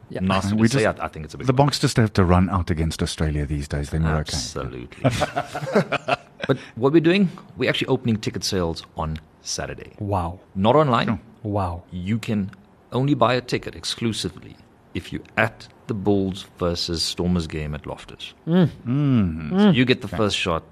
Yeah. 0.10 0.19
nasty 0.21 0.56
We 0.56 0.67
to 0.67 0.73
say, 0.78 0.84
just- 0.84 0.99
I, 0.99 1.06
I 1.06 1.08
think 1.08 1.26
it's 1.26 1.34
a 1.34 1.38
big 1.38 1.47
The 1.47 1.54
one. 1.54 1.69
Bonks 1.69 1.80
just 1.80 1.97
have 1.97 2.13
to 2.13 2.23
run 2.23 2.49
out 2.49 2.69
against 2.69 3.02
Australia 3.04 3.45
these 3.45 3.67
days. 3.67 3.89
Then 3.89 4.04
we're 4.04 4.10
okay. 4.19 4.19
Absolutely. 4.34 5.04
but 6.47 6.58
what 6.75 6.93
we're 6.93 6.99
doing, 7.01 7.29
we're 7.58 7.69
actually 7.69 7.88
opening 7.88 8.17
ticket 8.17 8.43
sales 8.43 8.84
on 8.97 9.17
Saturday. 9.41 9.93
Wow. 9.99 10.39
Not 10.56 10.75
online. 10.75 11.10
Oh. 11.10 11.19
Wow. 11.43 11.84
You 11.91 12.17
can 12.19 12.51
only 12.91 13.13
buy 13.13 13.34
a 13.36 13.41
ticket 13.41 13.75
exclusively 13.75 14.56
if 14.93 15.12
you're 15.12 15.23
at 15.38 15.67
the 15.88 15.93
Bulls 15.93 16.45
versus 16.58 17.03
Stormers 17.03 17.47
game 17.47 17.73
at 17.75 17.86
Loftus. 17.86 18.34
Mm. 18.47 19.60
So 19.60 19.69
you 19.71 19.86
get 19.86 20.01
the 20.01 20.08
first 20.08 20.38
shot. 20.38 20.63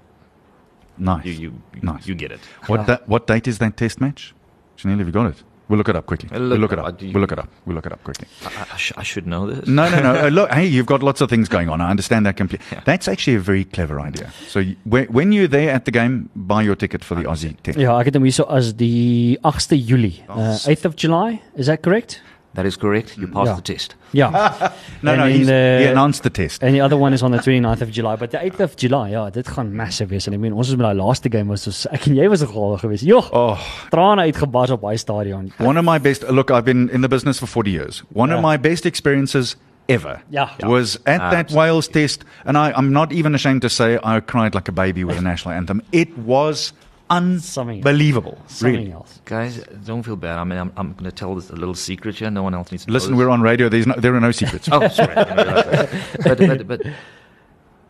Nice. 0.98 1.24
You 1.26 1.32
you 1.32 1.52
Nice. 1.82 2.06
you 2.06 2.14
get 2.14 2.30
it. 2.32 2.40
What 2.66 2.86
da- 2.86 2.98
what 3.06 3.26
date 3.26 3.48
is 3.48 3.58
that 3.58 3.76
test 3.76 4.00
match? 4.00 4.34
Chanel, 4.76 4.98
have 4.98 5.06
you 5.06 5.12
got 5.12 5.26
it? 5.26 5.42
We'll 5.68 5.78
look 5.78 5.88
it 5.88 5.96
up 5.96 6.06
quickly. 6.06 6.28
I'll 6.32 6.40
We'll 6.40 6.48
look 6.50 6.60
look 6.60 6.72
it 6.72 6.78
it 6.78 6.78
up. 6.80 6.86
up. 6.94 7.02
You- 7.02 7.12
We'll 7.12 7.20
look 7.22 7.32
it 7.32 7.38
up. 7.38 7.48
We'll 7.66 7.76
look 7.76 7.86
it 7.86 7.92
up 7.92 8.02
quickly. 8.04 8.26
I, 8.44 8.66
I, 8.72 8.76
sh- 8.76 8.92
I 8.96 9.02
should 9.02 9.26
know 9.26 9.46
this. 9.46 9.66
No, 9.66 9.88
no, 9.88 10.02
no. 10.02 10.26
Uh, 10.26 10.28
look, 10.38 10.50
hey, 10.50 10.66
you've 10.66 10.86
got 10.86 11.02
lots 11.02 11.20
of 11.20 11.30
things 11.30 11.48
going 11.48 11.68
on. 11.68 11.80
I 11.80 11.88
understand 11.90 12.26
that 12.26 12.36
completely. 12.36 12.66
Yeah. 12.72 12.82
That's 12.84 13.08
actually 13.08 13.36
a 13.36 13.40
very 13.40 13.64
clever 13.64 14.00
idea. 14.00 14.30
So 14.48 14.58
you, 14.60 14.76
when, 14.84 15.06
when 15.06 15.32
you're 15.32 15.48
there 15.48 15.70
at 15.70 15.84
the 15.84 15.90
game, 15.92 16.28
buy 16.36 16.62
your 16.62 16.74
ticket 16.74 17.04
for 17.04 17.14
the 17.14 17.22
Aussie 17.24 17.56
test. 17.62 17.78
Ja, 17.78 17.98
ek 18.00 18.06
het 18.10 18.14
hom 18.18 18.24
hierso 18.28 18.44
as 18.50 18.72
die 18.74 19.38
8ste 19.44 19.78
Julie. 19.86 20.24
Uh, 20.28 20.58
8th 20.66 20.84
of 20.90 20.96
July, 20.96 21.40
is 21.56 21.66
that 21.66 21.82
correct? 21.82 22.20
That 22.54 22.66
is 22.66 22.76
correct. 22.76 23.16
You 23.16 23.26
mm. 23.28 23.32
passed 23.32 23.46
Yeah. 23.48 23.56
the 23.56 23.62
test. 23.62 23.94
Yeah. 24.12 24.30
No, 25.02 25.12
And 25.12 25.20
no, 25.20 25.26
in 25.26 25.32
he's, 25.38 25.46
the- 25.46 25.78
he 25.80 25.86
announced 25.86 26.22
the 26.22 26.30
test. 26.30 26.62
And 26.62 26.74
the 26.74 26.80
other 26.82 26.96
one 26.96 27.12
is 27.14 27.22
on 27.22 27.30
the 27.32 27.38
29th 27.38 27.80
of 27.80 27.90
July, 27.90 28.16
but 28.16 28.30
the 28.30 28.38
8th 28.38 28.60
of 28.60 28.76
July, 28.76 29.10
ja, 29.10 29.30
dit 29.30 29.48
gaan 29.48 29.74
massive 29.74 30.10
wees. 30.10 30.26
En 30.26 30.34
ek 30.34 30.40
meen 30.40 30.52
ons 30.52 30.68
is 30.68 30.76
met 30.76 30.86
daai 30.86 30.94
laaste 31.00 31.30
game 31.32 31.48
was 31.48 31.66
ons 31.66 31.86
ek 31.90 32.06
en 32.06 32.14
jy 32.20 32.28
was 32.28 32.40
nogal 32.44 32.76
geweest. 32.78 33.04
Jogg, 33.08 33.30
Oh, 33.32 33.58
trane 33.90 34.22
uitgebars 34.28 34.70
op 34.70 34.80
daai 34.82 34.96
stadion. 34.98 35.52
one 35.58 35.78
of 35.78 35.84
my 35.84 35.98
best. 35.98 36.22
Look, 36.30 36.50
I've 36.50 36.64
been 36.64 36.88
in 36.90 37.00
the 37.00 37.08
business 37.08 37.38
for 37.38 37.46
40 37.48 37.70
years. 37.70 38.02
One 38.12 38.30
of 38.34 38.42
my 38.42 38.56
best 38.58 38.84
experiences 38.86 39.56
ever 39.88 40.20
Yeah. 40.30 40.50
Yeah. 40.58 40.68
was 40.70 40.96
at 41.06 41.18
that 41.18 41.32
Absolutely. 41.32 41.56
Wales 41.56 41.88
test, 41.88 42.24
and 42.44 42.56
I, 42.56 42.70
I'm 42.76 42.92
not 42.92 43.12
even 43.12 43.34
ashamed 43.34 43.62
to 43.62 43.68
say 43.68 43.98
I 44.04 44.20
cried 44.20 44.54
like 44.54 44.68
a 44.68 44.72
baby 44.72 45.02
with 45.04 45.16
the 45.16 45.22
national 45.22 45.54
anthem. 45.54 45.80
It 45.90 46.16
was 46.18 46.58
Something 46.60 46.76
else. 46.76 46.82
Unbelievable. 47.12 48.38
Something 48.46 48.80
Really. 48.80 48.92
else. 48.92 49.20
Guys, 49.24 49.58
don't 49.84 50.02
feel 50.02 50.16
bad. 50.16 50.38
I 50.38 50.44
mean, 50.44 50.58
I'm, 50.58 50.72
I'm 50.76 50.92
going 50.92 51.04
to 51.04 51.12
tell 51.12 51.34
this 51.34 51.50
a 51.50 51.56
little 51.56 51.74
secret 51.74 52.16
here. 52.16 52.30
No 52.30 52.42
one 52.42 52.54
else 52.54 52.72
needs 52.72 52.86
to 52.86 52.92
Listen, 52.92 53.12
know 53.12 53.18
we're 53.18 53.28
on 53.30 53.42
radio. 53.42 53.68
There's 53.68 53.86
no, 53.86 53.94
there 53.96 54.14
are 54.14 54.20
no 54.20 54.32
secrets. 54.32 54.68
Oh, 54.72 54.88
sorry. 54.88 55.14
I 55.14 55.24
didn't 55.24 55.36
realize 55.46 55.64
that. 55.66 56.38
but, 56.38 56.38
but, 56.38 56.68
but 56.68 56.92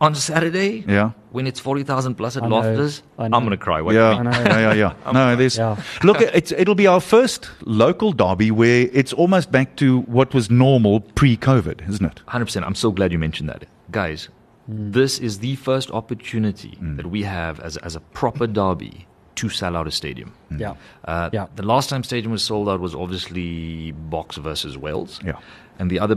on 0.02 0.16
Saturday, 0.16 0.84
Yeah. 0.88 1.12
when 1.30 1.46
it's 1.46 1.60
40,000 1.60 2.16
plus 2.16 2.36
at 2.36 2.42
I 2.42 2.48
know. 2.48 2.56
Loftus, 2.56 3.02
I 3.18 3.24
I'm 3.26 3.30
going 3.30 3.50
to 3.50 3.56
cry. 3.56 3.80
What 3.80 3.94
yeah, 3.94 4.10
do 4.10 4.22
you 4.22 4.28
I 4.28 4.32
mean? 4.32 4.44
know. 4.44 4.50
yeah, 4.58 4.74
yeah, 4.74 4.94
yeah. 5.06 5.12
No, 5.12 5.36
there's. 5.36 5.56
Yeah. 5.56 5.76
Look, 6.02 6.20
it's 6.20 6.50
it'll 6.50 6.74
be 6.74 6.88
our 6.88 7.00
first 7.00 7.50
local 7.64 8.12
derby 8.12 8.50
where 8.50 8.88
it's 8.92 9.12
almost 9.12 9.52
back 9.52 9.76
to 9.76 10.00
what 10.00 10.34
was 10.34 10.50
normal 10.50 11.00
pre-COVID, 11.00 11.88
isn't 11.88 12.04
it? 12.04 12.20
100%. 12.26 12.64
I'm 12.64 12.74
so 12.74 12.90
glad 12.90 13.12
you 13.12 13.18
mentioned 13.20 13.48
that. 13.48 13.64
Guys, 13.92 14.28
mm. 14.68 14.92
this 14.92 15.20
is 15.20 15.38
the 15.38 15.54
first 15.54 15.90
opportunity 15.92 16.76
mm. 16.82 16.96
that 16.96 17.06
we 17.06 17.22
have 17.22 17.60
as, 17.60 17.76
as 17.76 17.94
a 17.94 18.00
proper 18.00 18.48
derby 18.48 19.06
to 19.34 19.48
sell 19.48 19.76
out 19.76 19.86
a 19.86 19.90
stadium. 19.90 20.32
Ja. 20.58 20.74
Uh, 21.08 21.28
Yeah. 21.32 21.46
The 21.56 21.62
last 21.62 21.88
time 21.88 22.02
stadium 22.04 22.32
was 22.32 22.42
sold 22.42 22.68
out 22.68 22.80
was 22.80 22.94
obviously 22.94 23.92
Box 24.10 24.36
versus 24.36 24.76
Wales. 24.76 25.20
Yeah. 25.24 25.38
And 25.78 25.90
the 25.90 26.00
other 26.00 26.16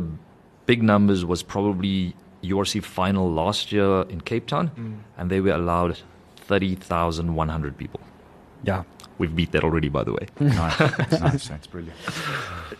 big 0.65 0.81
numbers 0.83 1.23
was 1.25 1.43
probably 1.43 2.13
URC 2.43 2.81
final 2.83 3.31
last 3.31 3.71
year 3.71 4.05
in 4.09 4.21
Cape 4.21 4.45
Town, 4.47 4.69
and 5.17 5.29
they 5.29 5.39
were 5.41 5.53
allowed 5.55 5.97
30,100 6.47 7.77
people. 7.77 7.99
Ja. 8.63 8.83
We've 9.17 9.33
beat 9.33 9.51
that 9.53 9.63
already, 9.63 9.87
by 9.89 10.03
the 10.03 10.11
way. 10.11 10.27
Nice, 10.39 10.79
nice, 11.21 11.47
that's 11.47 11.67
brilliant. 11.67 11.95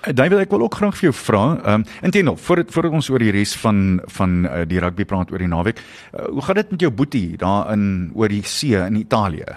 Uh, 0.05 0.11
David, 0.11 0.39
ek 0.43 0.51
wil 0.51 0.65
ook 0.67 0.75
graag 0.75 0.97
vir 0.99 1.07
jou 1.07 1.13
vra, 1.15 1.43
ehm 1.63 1.73
um, 1.79 1.85
intendeel, 2.03 2.35
voordat 2.35 2.73
voordat 2.75 2.91
ons 2.97 3.07
oor 3.09 3.23
die 3.23 3.31
res 3.31 3.53
van 3.61 4.01
van 4.17 4.33
uh, 4.49 4.65
die 4.67 4.81
rugby 4.83 5.05
praat 5.07 5.31
oor 5.31 5.39
die 5.39 5.47
naweek, 5.47 5.79
uh, 6.11 6.25
hoe 6.35 6.43
gaan 6.43 6.59
dit 6.59 6.73
met 6.75 6.83
jou 6.83 6.91
boetie 6.91 7.37
daar 7.39 7.71
in 7.71 8.11
oor 8.19 8.27
die 8.29 8.43
see 8.43 8.75
in 8.75 8.99
Italië? 8.99 9.47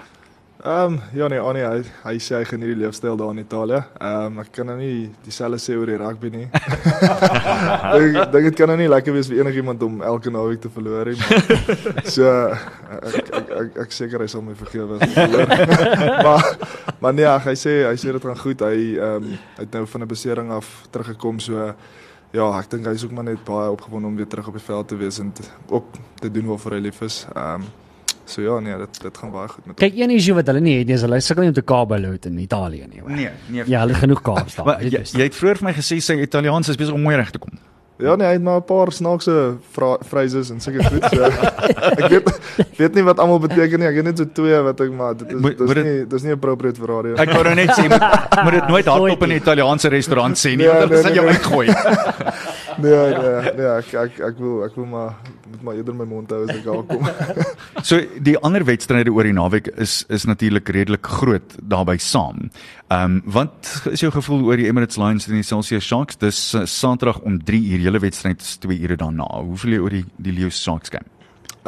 Ehm 0.68 0.92
um, 0.92 1.00
ja 1.14 1.28
nee, 1.28 1.40
Annie, 1.40 1.62
hy 1.64 1.78
hy 2.02 2.18
sê 2.20 2.34
hy 2.36 2.44
geniet 2.44 2.68
die 2.74 2.76
leefstyl 2.82 3.16
daar 3.16 3.30
in 3.32 3.38
Italië. 3.40 3.78
Ehm 4.04 4.34
um, 4.34 4.40
ek 4.42 4.50
kan 4.52 4.66
nou 4.68 4.74
nie 4.76 5.06
dieselfde 5.24 5.56
sê 5.64 5.76
oor 5.80 5.88
die 5.88 5.96
rugby 5.96 6.28
nie. 6.34 6.48
Dink 7.94 8.18
dink 8.34 8.48
dit 8.50 8.58
kan 8.58 8.68
nou 8.68 8.76
nie 8.76 8.90
lekker 8.92 9.16
wees 9.16 9.30
vir 9.32 9.40
enigiemand 9.40 9.86
om 9.86 10.02
elke 10.04 10.32
naweek 10.34 10.60
te 10.66 10.72
verloor 10.74 11.08
nie. 11.08 11.38
So 12.16 12.28
ek 12.98 13.16
ek 13.16 13.32
ek, 13.40 13.54
ek, 13.62 13.80
ek 13.86 13.96
seker 13.96 14.26
hy 14.26 14.28
sal 14.28 14.44
my 14.44 14.58
vergewe 14.60 14.98
as 14.98 15.08
ek 15.08 15.16
verloor. 15.16 15.56
maar 16.28 16.52
maar 17.00 17.16
nee, 17.16 17.30
ag, 17.32 17.48
hy 17.48 17.56
sê 17.56 17.78
hy 17.88 17.96
sê 17.96 18.12
dit 18.12 18.28
gaan 18.28 18.44
goed. 18.44 18.68
Hy 18.68 18.84
ehm 18.98 19.24
um, 19.24 19.32
hy 19.56 19.64
het 19.64 19.80
nou 19.80 19.86
van 19.94 20.04
'n 20.04 20.12
besering 20.12 20.54
af 20.60 20.70
teruggekom 20.92 21.40
so 21.40 21.72
Ja, 22.36 22.44
ek 22.60 22.68
dink 22.68 22.84
hy 22.84 22.92
is 22.92 23.08
ook 23.08 23.16
maar 23.16 23.24
net 23.24 23.40
baie 23.40 23.72
opgewonde 23.72 24.12
om 24.12 24.16
weer 24.20 24.28
terug 24.28 24.52
op 24.52 24.56
die 24.60 24.68
veld 24.68 24.88
te 24.88 24.96
wees 25.00 25.16
en 25.18 25.32
te, 25.32 25.48
ook 25.72 25.96
te 26.20 26.28
doen 26.28 26.52
waarvoor 26.52 26.76
hy 26.76 26.88
lief 26.90 27.00
is. 27.00 27.24
Ehm 27.32 27.62
um, 27.64 27.87
so 28.28 28.42
ja, 28.42 28.58
nee, 28.60 28.76
dit 28.78 29.00
dit 29.02 29.18
gaan 29.18 29.30
baie 29.32 29.48
goed 29.48 29.66
met 29.66 29.74
hom. 29.80 29.88
Kyk, 29.88 29.96
een 30.00 30.10
issue 30.10 30.34
wat 30.34 30.46
hulle 30.46 30.60
nie 30.60 30.78
het 30.78 30.86
nie 30.86 30.94
is 30.94 31.02
hulle 31.06 31.20
sukkel 31.20 31.42
nie 31.46 31.48
om 31.54 31.54
te 31.54 31.62
kabel 31.62 32.00
load 32.00 32.26
in 32.26 32.38
Italië 32.38 32.86
nie. 32.92 33.00
hoor. 33.00 33.10
nee. 33.10 33.30
Ja, 33.66 33.80
hulle 33.80 33.92
het 33.96 34.02
genoeg 34.04 34.22
kabels 34.22 34.54
daar. 34.54 34.66
Maar 34.66 34.78
dit 34.84 34.92
jy, 34.92 35.00
is- 35.00 35.12
jy 35.16 35.22
het 35.30 35.34
vroeër 35.34 35.56
vir 35.62 35.64
my 35.70 35.74
gesê 35.80 35.98
sy 36.00 36.20
Italiaans 36.22 36.68
is 36.68 36.76
besig 36.76 36.94
om 36.94 37.02
mooi 37.02 37.16
reg 37.16 37.30
te 37.30 37.38
kom. 37.38 37.58
Ja 37.98 38.12
nee, 38.14 38.26
hy 38.28 38.32
het 38.36 38.42
maar 38.42 38.60
'n 38.60 38.64
paar 38.64 38.92
snaakse 38.92 39.56
phrases 40.06 40.50
en 40.50 40.60
sulke 40.60 40.84
goed. 40.84 41.02
So 41.10 41.22
ek 42.02 42.08
weet 42.10 42.28
weet 42.78 42.94
nie 42.94 43.02
wat 43.02 43.18
almal 43.18 43.40
beteken 43.40 43.78
nie. 43.80 43.88
Ek 43.88 43.96
het 43.96 44.04
net 44.04 44.18
so 44.18 44.24
twee 44.32 44.60
wat 44.62 44.80
ek 44.80 44.92
maar 44.92 45.16
dit 45.16 45.26
is 45.34 45.40
Moet- 45.40 45.58
dis 45.58 45.74
dit- 45.74 45.84
nie 45.84 46.06
dis 46.06 46.22
nie 46.22 46.32
appropriate 46.32 46.78
vir 46.78 46.88
radio. 46.88 47.14
Ek 47.16 47.32
wou 47.32 47.42
nou 47.42 47.54
net 47.54 47.70
sê 47.74 47.88
moet, 47.88 48.04
moet 48.44 48.52
dit 48.52 48.68
nooit 48.68 48.86
hardop 48.86 49.22
in 49.22 49.28
'n 49.32 49.36
Italiaanse 49.42 49.88
restaurant 49.88 50.36
sê 50.38 50.48
nie, 50.54 50.56
Nee, 50.56 50.66
want 50.68 50.78
hulle 50.78 50.94
nee, 50.94 51.02
sal 51.02 51.10
nee, 51.10 51.18
jou 51.18 51.26
nee. 51.26 51.34
uitgooi. 51.34 51.66
Nee, 52.78 52.90
nee, 52.90 53.52
nee, 53.58 53.70
ek 53.78 53.92
ek 53.98 54.20
ek 54.28 54.38
wil 54.38 54.62
ek 54.66 54.76
wil 54.78 54.86
maar 54.86 55.16
met 55.50 55.62
my 55.66 55.74
eerder 55.78 55.96
my 55.98 56.06
mond 56.06 56.30
hou 56.30 56.44
as 56.44 56.52
ek 56.54 56.64
daar 56.66 56.84
kom. 56.86 57.08
So 57.88 57.98
die 58.22 58.36
ander 58.44 58.64
wedstryde 58.66 59.12
oor 59.14 59.26
die 59.26 59.34
naweek 59.34 59.70
is 59.82 60.00
is 60.14 60.26
natuurlik 60.30 60.70
redelik 60.74 61.06
groot 61.18 61.58
daarbey 61.58 61.98
saam. 62.02 62.48
Ehm 62.88 63.18
um, 63.18 63.20
wat 63.38 63.74
is 63.90 64.02
jou 64.04 64.12
gevoel 64.14 64.46
oor 64.46 64.60
die 64.60 64.68
Emirates 64.70 64.98
Lions 65.00 65.28
en 65.28 65.38
die 65.40 65.46
Celsius 65.46 65.86
Sharks? 65.86 66.18
Dis 66.22 66.40
uh, 66.54 66.66
Saterdag 66.66 67.20
om 67.26 67.42
3 67.44 67.62
uur 67.74 67.86
hele 67.88 68.02
wedstryd 68.02 68.42
is 68.42 68.56
2 68.62 68.78
ure 68.86 68.96
daarna. 68.96 69.28
Hoe 69.42 69.56
voel 69.56 69.78
jy 69.78 69.84
oor 69.84 69.94
die 69.98 70.04
die 70.16 70.34
Lions 70.38 70.62
Sharks 70.62 70.94
game? 70.94 71.17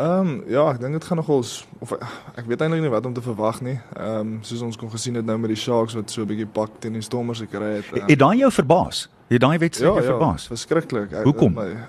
Ehm 0.00 0.28
um, 0.28 0.42
ja, 0.48 0.62
ek 0.70 0.78
dink 0.80 0.92
dit 0.96 1.04
gaan 1.04 1.18
nogals 1.20 1.66
of 1.84 1.92
ek 2.38 2.46
weet 2.48 2.60
eintlik 2.64 2.80
nie 2.84 2.88
wat 2.92 3.06
om 3.06 3.12
te 3.12 3.20
verwag 3.24 3.58
nie. 3.60 3.74
Ehm 3.96 4.20
um, 4.20 4.38
soos 4.46 4.62
ons 4.62 4.76
kon 4.80 4.90
gesien 4.90 5.14
het 5.18 5.26
nou 5.28 5.36
met 5.38 5.50
die 5.52 5.58
Sharks 5.60 5.94
wat 5.98 6.10
so 6.10 6.22
'n 6.22 6.26
bietjie 6.30 6.46
pak 6.46 6.70
teen 6.80 6.92
die 6.96 7.02
Stormers 7.02 7.40
gekry 7.42 7.72
het. 7.80 7.90
Um, 7.92 8.06
het 8.08 8.18
daai 8.18 8.38
jou 8.38 8.50
verbaas? 8.52 9.08
Het 9.28 9.40
daai 9.40 9.58
wedstryd 9.58 9.94
jou 9.94 10.02
verbaas? 10.04 10.46
verskriklik. 10.46 11.12
Ek- 11.12 11.24
Hoekom? 11.24 11.52
my- 11.54 11.88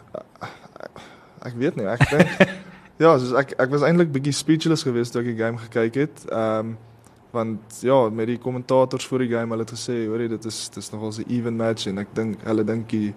Ek 1.42 1.54
weet 1.58 1.76
nie, 1.76 1.86
ek 1.90 2.04
dink 2.10 2.28
ja, 3.04 3.18
soos 3.18 3.32
ek 3.34 3.54
ek 3.60 3.70
was 3.74 3.82
eintlik 3.88 4.12
bietjie 4.14 4.34
speechless 4.34 4.84
geweest 4.86 5.12
toe 5.16 5.22
ek 5.24 5.28
die 5.32 5.38
game 5.44 5.58
gekyk 5.58 5.96
het. 5.96 6.26
Ehm 6.30 6.60
um, 6.72 6.78
want 7.32 7.78
ja, 7.82 8.10
met 8.10 8.28
die 8.28 8.38
kommentators 8.38 9.06
voor 9.08 9.20
die 9.24 9.30
game, 9.32 9.48
hulle 9.56 9.64
het 9.64 9.72
gesê, 9.72 10.02
hoorie, 10.06 10.28
dit 10.28 10.46
is 10.46 10.58
dit 10.70 10.78
is 10.84 10.90
nogals 10.92 11.18
'n 11.20 11.30
even 11.30 11.56
match 11.56 11.88
en 11.88 11.98
ek 11.98 12.08
dink 12.14 12.42
hulle 12.44 12.64
dink 12.66 12.90
die 12.90 13.14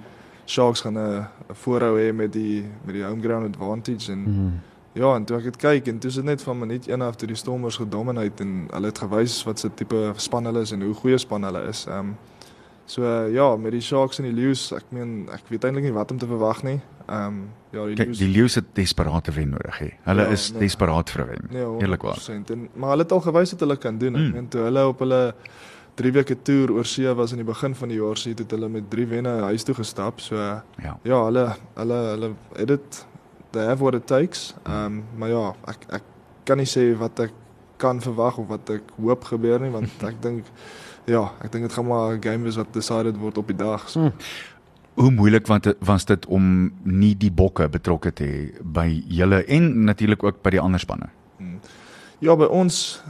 Sharks 0.46 0.80
gaan 0.80 0.94
'n 0.98 1.18
'n 1.20 1.26
voorhou 1.54 1.98
hê 1.98 2.12
met 2.14 2.32
die 2.32 2.62
met 2.84 2.94
die 2.94 3.02
home 3.04 3.20
ground 3.22 3.46
advantage 3.56 4.12
en 4.12 4.22
Mm. 4.24 4.52
Ja, 4.94 5.14
en 5.16 5.24
toe 5.26 5.36
ek 5.40 5.44
dit 5.48 5.56
kyk 5.58 5.88
en 5.90 5.98
toe 5.98 6.10
is 6.12 6.14
dit 6.20 6.24
net 6.24 6.42
van 6.46 6.58
minuut 6.58 6.86
1 6.88 7.02
af 7.02 7.16
toe 7.18 7.26
die 7.28 7.36
Stormers 7.36 7.76
gedominate 7.80 8.44
en 8.44 8.68
hulle 8.70 8.86
het 8.92 8.98
gewys 9.02 9.40
wat 9.46 9.58
se 9.58 9.70
tipe 9.74 10.12
span 10.22 10.46
hulle 10.46 10.60
is 10.62 10.70
en 10.72 10.82
hoe 10.86 10.94
goeie 10.94 11.18
span 11.18 11.42
hulle 11.48 11.64
is. 11.68 11.86
Ehm 11.90 11.98
um, 11.98 12.16
so 12.86 13.00
uh, 13.02 13.32
ja, 13.32 13.46
met 13.56 13.72
die 13.72 13.80
Sharks 13.80 14.18
en 14.20 14.26
die 14.28 14.32
Lions, 14.36 14.66
ek 14.76 14.84
meen 14.92 15.24
ek 15.32 15.46
weet 15.48 15.64
eintlik 15.64 15.84
nie 15.88 15.92
wat 15.96 16.10
om 16.12 16.18
te 16.20 16.26
verwag 16.28 16.62
nie. 16.62 16.76
Ehm 17.08 17.26
um, 17.26 17.38
ja, 17.72 17.86
die 17.90 17.96
Lions 18.04 18.18
die 18.22 18.28
Lions 18.28 18.54
het 18.60 18.66
desperate 18.76 19.32
wen 19.32 19.50
nodig 19.56 19.78
hê. 19.80 19.88
Hulle 20.04 20.26
Ja, 20.28 20.34
is 20.36 20.50
nee. 20.52 20.60
desperaat 20.60 21.10
vir 21.10 21.26
wen. 21.26 21.48
nee, 21.50 21.64
Eerlikwaar. 21.80 22.20
100%. 22.20 22.50
En 22.54 22.68
maar 22.74 22.90
hulle 22.94 23.02
het 23.02 23.12
al 23.12 23.20
gewys 23.24 23.50
wat 23.56 23.60
hulle 23.66 23.76
kan 23.76 23.98
doen. 23.98 24.14
Ek 24.16 24.22
Mm. 24.28 24.32
meen 24.32 24.48
toe 24.48 24.60
hulle 24.68 24.86
op 24.86 24.98
hulle 24.98 25.34
3 25.96 26.12
weke 26.12 26.36
toer 26.42 26.70
oor 26.72 26.84
see 26.84 27.14
was 27.14 27.32
in 27.32 27.38
die 27.42 27.46
begin 27.46 27.74
van 27.74 27.88
die 27.88 27.96
jaar, 27.98 28.14
sê 28.20 28.30
het 28.36 28.50
hulle 28.50 28.68
met 28.68 28.90
3 28.90 29.06
wenne 29.06 29.34
huis 29.48 29.64
toe 29.64 29.74
gestap. 29.74 30.20
So 30.20 30.36
Ja. 30.36 30.62
ja, 31.02 31.24
hulle 31.24 31.56
hulle 31.74 31.98
hulle 32.12 32.30
het 32.56 32.68
dit 32.68 33.06
they 33.54 33.64
have 33.64 33.82
what 33.82 33.94
it 33.94 34.06
takes. 34.10 34.52
Ehm 34.66 34.86
um, 34.86 35.04
maar 35.18 35.30
ja, 35.32 35.44
ek 35.70 35.86
ek 36.00 36.02
kan 36.44 36.58
nie 36.60 36.68
sê 36.68 36.90
wat 37.00 37.20
ek 37.28 37.32
kan 37.80 38.00
verwag 38.04 38.38
of 38.38 38.48
wat 38.52 38.70
ek 38.70 38.90
hoop 39.00 39.24
gebeur 39.30 39.62
nie 39.62 39.70
want 39.74 40.02
ek 40.10 40.18
dink 40.22 40.44
ja, 41.10 41.26
ek 41.44 41.52
dink 41.52 41.68
dit 41.68 41.72
gaan 41.76 41.86
maar 41.86 42.14
'n 42.16 42.22
game 42.22 42.44
wees 42.44 42.56
wat 42.56 42.72
decided 42.72 43.16
word 43.20 43.38
op 43.38 43.46
die 43.46 43.56
dag. 43.56 43.88
So, 43.88 44.00
Mm. 44.00 44.12
Hoe 44.94 45.10
moeilik 45.10 45.46
want 45.50 45.66
was 45.82 46.04
dit 46.06 46.26
om 46.26 46.70
nie 46.84 47.14
die 47.18 47.30
bokke 47.30 47.66
betrokke 47.68 48.12
te 48.14 48.24
hê 48.24 48.62
by 48.62 49.02
julle 49.10 49.40
en 49.50 49.84
natuurlik 49.84 50.22
ook 50.22 50.42
by 50.42 50.50
die 50.54 50.60
ander 50.60 50.78
spanne. 50.80 51.08
mm. 51.38 51.58
Ja, 52.20 52.36
by 52.36 52.46
ons 52.46 53.02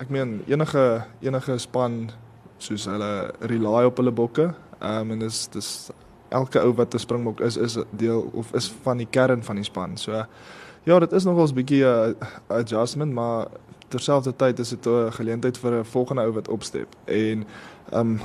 ek 0.00 0.10
meen 0.10 0.42
enige 0.48 1.04
enige 1.22 1.58
span 1.58 2.10
soos 2.58 2.84
hulle 2.90 3.30
rely 3.40 3.84
op 3.86 3.96
hulle 3.96 4.10
bokke. 4.10 4.54
Ehm 4.82 5.00
um, 5.00 5.10
en 5.10 5.18
dis 5.18 5.46
dis 5.54 5.90
elke 6.28 6.60
ou 6.60 6.72
wat 6.74 6.94
'n 6.94 6.98
springbok 6.98 7.40
is 7.40 7.56
is 7.56 7.78
deel 7.90 8.30
of 8.32 8.52
is 8.54 8.72
van 8.82 8.96
die 8.96 9.06
kern 9.10 9.42
van 9.42 9.56
die 9.56 9.64
span. 9.64 9.96
So 9.96 10.26
ja, 10.82 10.98
dit 10.98 11.12
is 11.12 11.24
nogals 11.24 11.50
'n 11.50 11.54
bietjie 11.54 11.84
'n 11.84 12.16
adjustment, 12.46 13.12
maar 13.12 13.46
terselfdertyd 13.88 14.58
is 14.58 14.68
dit 14.68 14.86
'n 14.86 15.12
geleentheid 15.12 15.58
vir 15.58 15.72
'n 15.72 15.84
volgende 15.84 16.22
ou 16.22 16.32
wat 16.32 16.48
opstep. 16.48 16.96
En 17.04 17.46
ehm 17.92 18.00
um, 18.00 18.20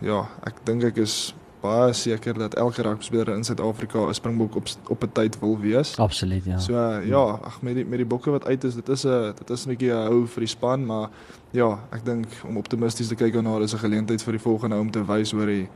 ja, 0.00 0.28
ek 0.42 0.54
dink 0.64 0.82
ek 0.82 0.96
is 0.96 1.34
baie 1.60 1.92
seker 1.92 2.38
dat 2.38 2.54
elke 2.54 2.82
rugbyspeler 2.82 3.34
in 3.34 3.44
Suid-Afrika 3.44 4.08
'n 4.08 4.14
springbok 4.14 4.54
op 4.56 4.68
op 4.88 5.02
'n 5.02 5.12
tyd 5.12 5.38
wil 5.38 5.58
wees. 5.58 5.98
Absoluut, 5.98 6.44
ja. 6.44 6.58
So 6.58 6.72
uh, 6.72 7.06
ja, 7.06 7.38
ag 7.42 7.62
met 7.62 7.74
die 7.74 7.84
met 7.84 7.98
die 7.98 8.06
bokke 8.06 8.30
wat 8.30 8.46
uit 8.46 8.64
is, 8.64 8.74
dit 8.74 8.88
is 8.88 9.04
'n 9.04 9.32
dit 9.38 9.50
is 9.50 9.66
'n 9.66 9.68
bietjie 9.68 9.92
'n 9.92 10.06
hou 10.06 10.26
vir 10.26 10.40
die 10.40 10.48
span, 10.48 10.86
maar 10.86 11.08
ja, 11.50 11.78
ek 11.90 12.04
dink 12.04 12.26
om 12.48 12.56
optimisties 12.56 13.08
te 13.08 13.14
kyk 13.14 13.32
daarna, 13.32 13.60
is 13.60 13.74
'n 13.74 13.78
geleentheid 13.78 14.22
vir 14.22 14.32
die 14.32 14.40
volgende 14.40 14.76
ou 14.76 14.80
om 14.80 14.90
te 14.90 15.04
wys 15.04 15.32
hoor 15.32 15.46
hy 15.46 15.68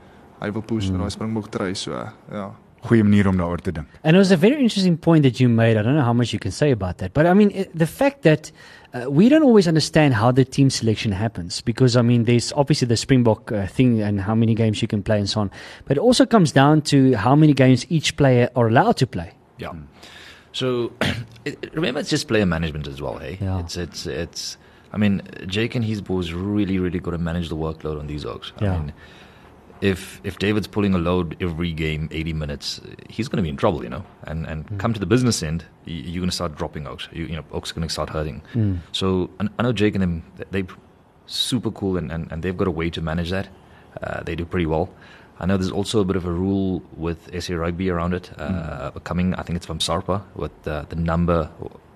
hy 0.45 0.51
wil 0.53 0.63
push 0.63 0.89
mm. 0.91 0.95
Mm. 0.99 1.01
daai 1.07 1.11
springbok 1.17 1.51
try 1.55 1.73
so 1.75 1.93
ja. 1.97 2.51
Goeie 2.85 3.01
manier 3.03 3.27
om 3.31 3.37
daaroor 3.41 3.63
te 3.65 3.73
dink. 3.73 3.87
And 4.05 4.15
it 4.15 4.19
was 4.19 4.31
a 4.31 4.37
very 4.37 4.61
interesting 4.61 4.99
point 4.99 5.23
that 5.25 5.39
you 5.41 5.49
made. 5.49 5.79
I 5.79 5.83
don't 5.83 5.95
know 5.97 6.05
how 6.05 6.13
much 6.13 6.35
you 6.35 6.39
can 6.39 6.53
say 6.53 6.71
about 6.71 6.99
that, 6.99 7.15
but 7.15 7.25
I 7.25 7.33
mean, 7.33 7.51
it, 7.55 7.71
the 7.75 7.87
fact 7.87 8.25
that 8.29 8.53
uh, 8.93 9.09
we 9.09 9.31
don't 9.31 9.43
always 9.43 9.67
understand 9.67 10.13
how 10.13 10.31
the 10.31 10.45
team 10.45 10.69
selection 10.69 11.11
happens 11.13 11.63
because 11.63 11.97
I 11.97 12.03
mean, 12.03 12.25
there's 12.25 12.53
obviously 12.53 12.87
the 12.87 12.99
Springbok 12.99 13.51
uh, 13.53 13.67
thing 13.69 14.03
and 14.03 14.21
how 14.21 14.35
many 14.35 14.55
games 14.55 14.83
you 14.83 14.89
can 14.89 15.03
play 15.03 15.19
and 15.19 15.27
so 15.31 15.41
on, 15.41 15.51
but 15.89 15.97
it 15.97 16.01
also 16.01 16.27
comes 16.27 16.53
down 16.53 16.83
to 16.93 17.15
how 17.17 17.35
many 17.35 17.55
games 17.55 17.87
each 17.89 18.19
player 18.19 18.51
are 18.55 18.69
allowed 18.69 18.99
to 18.99 19.07
play. 19.07 19.33
Yeah. 19.59 19.73
So 20.53 20.93
it, 21.01 21.57
it- 21.63 21.73
remember, 21.75 22.01
it's 22.01 22.11
just 22.11 22.29
player 22.29 22.45
management 22.45 22.87
as 22.87 23.01
well. 23.01 23.17
Hey, 23.19 23.39
Yeah. 23.41 23.61
it's 23.61 23.79
it's 23.79 24.05
it's. 24.07 24.59
I 24.93 24.99
mean, 24.99 25.23
Jake 25.47 25.75
and 25.75 25.83
his 25.85 26.03
boys 26.03 26.35
really 26.35 26.79
really 26.79 27.01
got 27.01 27.13
to 27.13 27.19
manage 27.19 27.49
the 27.49 27.57
workload 27.57 27.99
on 27.99 28.07
these 28.09 28.27
oaks. 28.27 28.53
I 28.61 28.65
Yeah. 28.65 28.77
mean, 28.79 28.93
if 29.91 30.21
if 30.25 30.39
David's 30.39 30.67
pulling 30.77 30.95
a 30.95 30.99
load 30.99 31.37
every 31.41 31.73
game, 31.73 32.09
80 32.11 32.33
minutes, 32.33 32.81
he's 33.11 33.29
going 33.29 33.37
to 33.37 33.43
be 33.43 33.49
in 33.55 33.57
trouble, 33.57 33.83
you 33.85 33.91
know. 33.91 34.05
And 34.31 34.47
and 34.47 34.67
Mm. 34.67 34.79
come 34.83 34.93
to 34.95 35.01
the 35.01 35.07
business 35.15 35.43
end, 35.43 35.65
you're 35.85 36.21
going 36.25 36.31
to 36.31 36.39
start 36.41 36.57
dropping 36.57 36.87
oaks. 36.87 37.09
You, 37.13 37.25
you 37.27 37.37
know, 37.37 37.45
oaks 37.53 37.71
are 37.71 37.75
going 37.75 37.89
to 37.89 37.93
start 37.93 38.11
hurting. 38.11 38.41
Mm. 38.55 38.79
So 38.93 39.07
I 39.59 39.63
know 39.63 39.73
Jake 39.73 39.95
and 39.97 40.03
them, 40.03 40.23
they're 40.51 40.67
super 41.27 41.71
cool 41.71 41.97
and, 42.01 42.13
and, 42.13 42.33
and 42.33 42.43
they've 42.43 42.57
got 42.63 42.69
a 42.69 42.77
way 42.81 42.91
to 42.91 43.01
manage 43.11 43.31
that. 43.31 43.49
Uh, 44.03 44.23
they 44.27 44.35
do 44.37 44.45
pretty 44.45 44.67
well. 44.67 44.89
I 45.41 45.47
know 45.47 45.57
there's 45.57 45.73
also 45.81 46.01
a 46.01 46.05
bit 46.05 46.17
of 46.17 46.25
a 46.27 46.31
rule 46.45 46.83
with 46.97 47.19
SA 47.43 47.55
Rugby 47.55 47.91
around 47.91 48.15
it, 48.15 48.31
uh, 48.39 48.91
coming, 49.11 49.35
I 49.35 49.43
think 49.43 49.57
it's 49.57 49.67
from 49.67 49.79
SARPA, 49.81 50.23
with 50.37 50.53
the, 50.63 50.87
the 50.89 50.97
number 50.97 51.51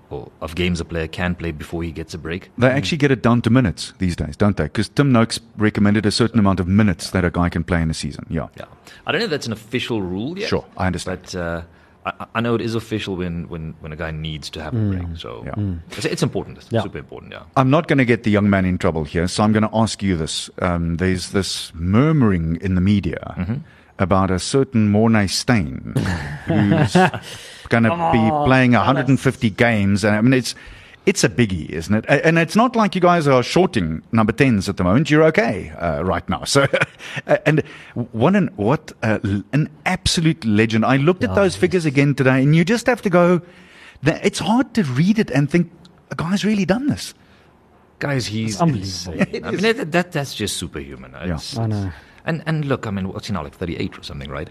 or, 0.09 0.19
or 0.19 0.31
of 0.41 0.55
games 0.55 0.79
a 0.79 0.85
player 0.85 1.07
can 1.07 1.35
play 1.35 1.51
before 1.51 1.83
he 1.83 1.91
gets 1.91 2.13
a 2.13 2.17
break. 2.17 2.49
They 2.57 2.67
actually 2.67 2.97
get 2.97 3.11
it 3.11 3.21
down 3.21 3.41
to 3.43 3.49
minutes 3.49 3.93
these 3.99 4.15
days, 4.15 4.35
don't 4.37 4.57
they? 4.57 4.63
Because 4.65 4.89
Tim 4.89 5.11
Noakes 5.11 5.39
recommended 5.57 6.05
a 6.05 6.11
certain 6.11 6.39
amount 6.39 6.59
of 6.59 6.67
minutes 6.67 7.11
that 7.11 7.23
a 7.25 7.29
guy 7.31 7.49
can 7.49 7.63
play 7.63 7.81
in 7.81 7.89
a 7.89 7.93
season. 7.93 8.25
Yeah. 8.29 8.47
Yeah. 8.57 8.65
I 9.05 9.11
don't 9.11 9.19
know 9.19 9.25
if 9.25 9.31
that's 9.31 9.47
an 9.47 9.53
official 9.53 10.01
rule 10.01 10.37
yet. 10.37 10.49
Sure, 10.49 10.65
I 10.77 10.87
understand. 10.87 11.19
But 11.23 11.35
uh, 11.35 11.61
I, 12.05 12.25
I 12.35 12.41
know 12.41 12.55
it 12.55 12.61
is 12.61 12.75
official 12.75 13.15
when, 13.17 13.47
when, 13.49 13.75
when 13.81 13.91
a 13.91 13.95
guy 13.95 14.11
needs 14.11 14.49
to 14.51 14.61
have 14.63 14.73
a 14.73 14.77
break. 14.77 15.17
So 15.17 15.43
Yeah. 15.45 15.75
it's, 15.91 16.05
it's 16.05 16.23
important. 16.23 16.57
It's 16.57 16.71
Yeah. 16.71 16.81
super 16.83 16.97
important, 16.97 17.33
yeah. 17.33 17.43
I'm 17.57 17.69
not 17.69 17.87
going 17.87 17.97
to 17.99 18.05
get 18.05 18.23
the 18.23 18.31
young 18.31 18.49
man 18.49 18.65
in 18.65 18.77
trouble 18.77 19.03
here, 19.03 19.27
so 19.27 19.43
I'm 19.43 19.51
going 19.51 19.63
to 19.67 19.75
ask 19.75 20.01
you 20.01 20.15
this. 20.17 20.49
Um, 20.61 20.97
there's 20.97 21.31
this 21.31 21.71
murmuring 21.75 22.57
in 22.61 22.75
the 22.75 22.81
media 22.81 23.35
Mm-hmm. 23.37 23.55
about 23.99 24.31
a 24.31 24.39
certain 24.39 24.89
Mornay 24.89 25.27
Stein 25.27 25.93
who's 26.45 26.95
going 27.69 27.83
to 27.83 27.89
be 28.11 28.29
playing 28.45 28.73
150 28.73 29.49
games, 29.51 30.03
and 30.03 30.15
I 30.15 30.21
mean 30.21 30.33
it's 30.33 30.55
it's 31.05 31.23
a 31.23 31.29
biggie, 31.29 31.69
isn't 31.69 31.95
it? 31.95 32.05
And 32.07 32.37
it's 32.37 32.55
not 32.55 32.75
like 32.75 32.93
you 32.93 33.01
guys 33.01 33.27
are 33.27 33.41
shorting 33.41 34.03
number 34.11 34.31
10s 34.33 34.69
at 34.69 34.77
the 34.77 34.83
moment. 34.83 35.09
You're 35.09 35.23
okay 35.25 35.69
uh, 35.79 36.03
right 36.03 36.27
now. 36.29 36.43
So, 36.45 36.67
and 37.45 37.61
what 38.11 38.35
an 38.35 38.49
what 38.57 38.91
a, 39.01 39.19
an 39.53 39.69
absolute 39.85 40.43
legend. 40.45 40.85
I 40.85 40.97
looked 40.97 41.23
at 41.23 41.29
Yeah, 41.31 41.35
those 41.35 41.55
figures 41.55 41.85
again 41.85 42.13
today, 42.15 42.43
and 42.43 42.55
you 42.55 42.63
just 42.65 42.85
have 42.87 43.01
to 43.03 43.09
go. 43.09 43.41
It's 44.03 44.39
hard 44.39 44.73
to 44.75 44.83
read 44.83 45.17
it 45.19 45.31
and 45.31 45.49
think 45.49 45.71
a 46.11 46.15
guy's 46.15 46.43
really 46.45 46.65
done 46.65 46.87
this. 46.87 47.13
Guys, 47.99 48.27
he's 48.27 48.61
unbelievable. 48.61 49.19
insane. 49.19 49.45
I 49.45 49.51
mean, 49.51 49.61
that, 49.61 49.91
that, 49.91 50.11
that's 50.11 50.33
just 50.35 50.57
superhuman. 50.57 51.15
It's- 51.15 51.57
I 51.57 51.65
know. 51.67 51.91
And 52.25 52.43
and 52.45 52.65
look, 52.65 52.85
I 52.85 52.91
mean, 52.91 53.07
what's 53.09 53.27
he 53.27 53.33
now 53.33 53.43
like 53.43 53.55
thirty 53.55 53.77
eight 53.77 53.97
or 53.97 54.03
something, 54.03 54.29
right? 54.29 54.49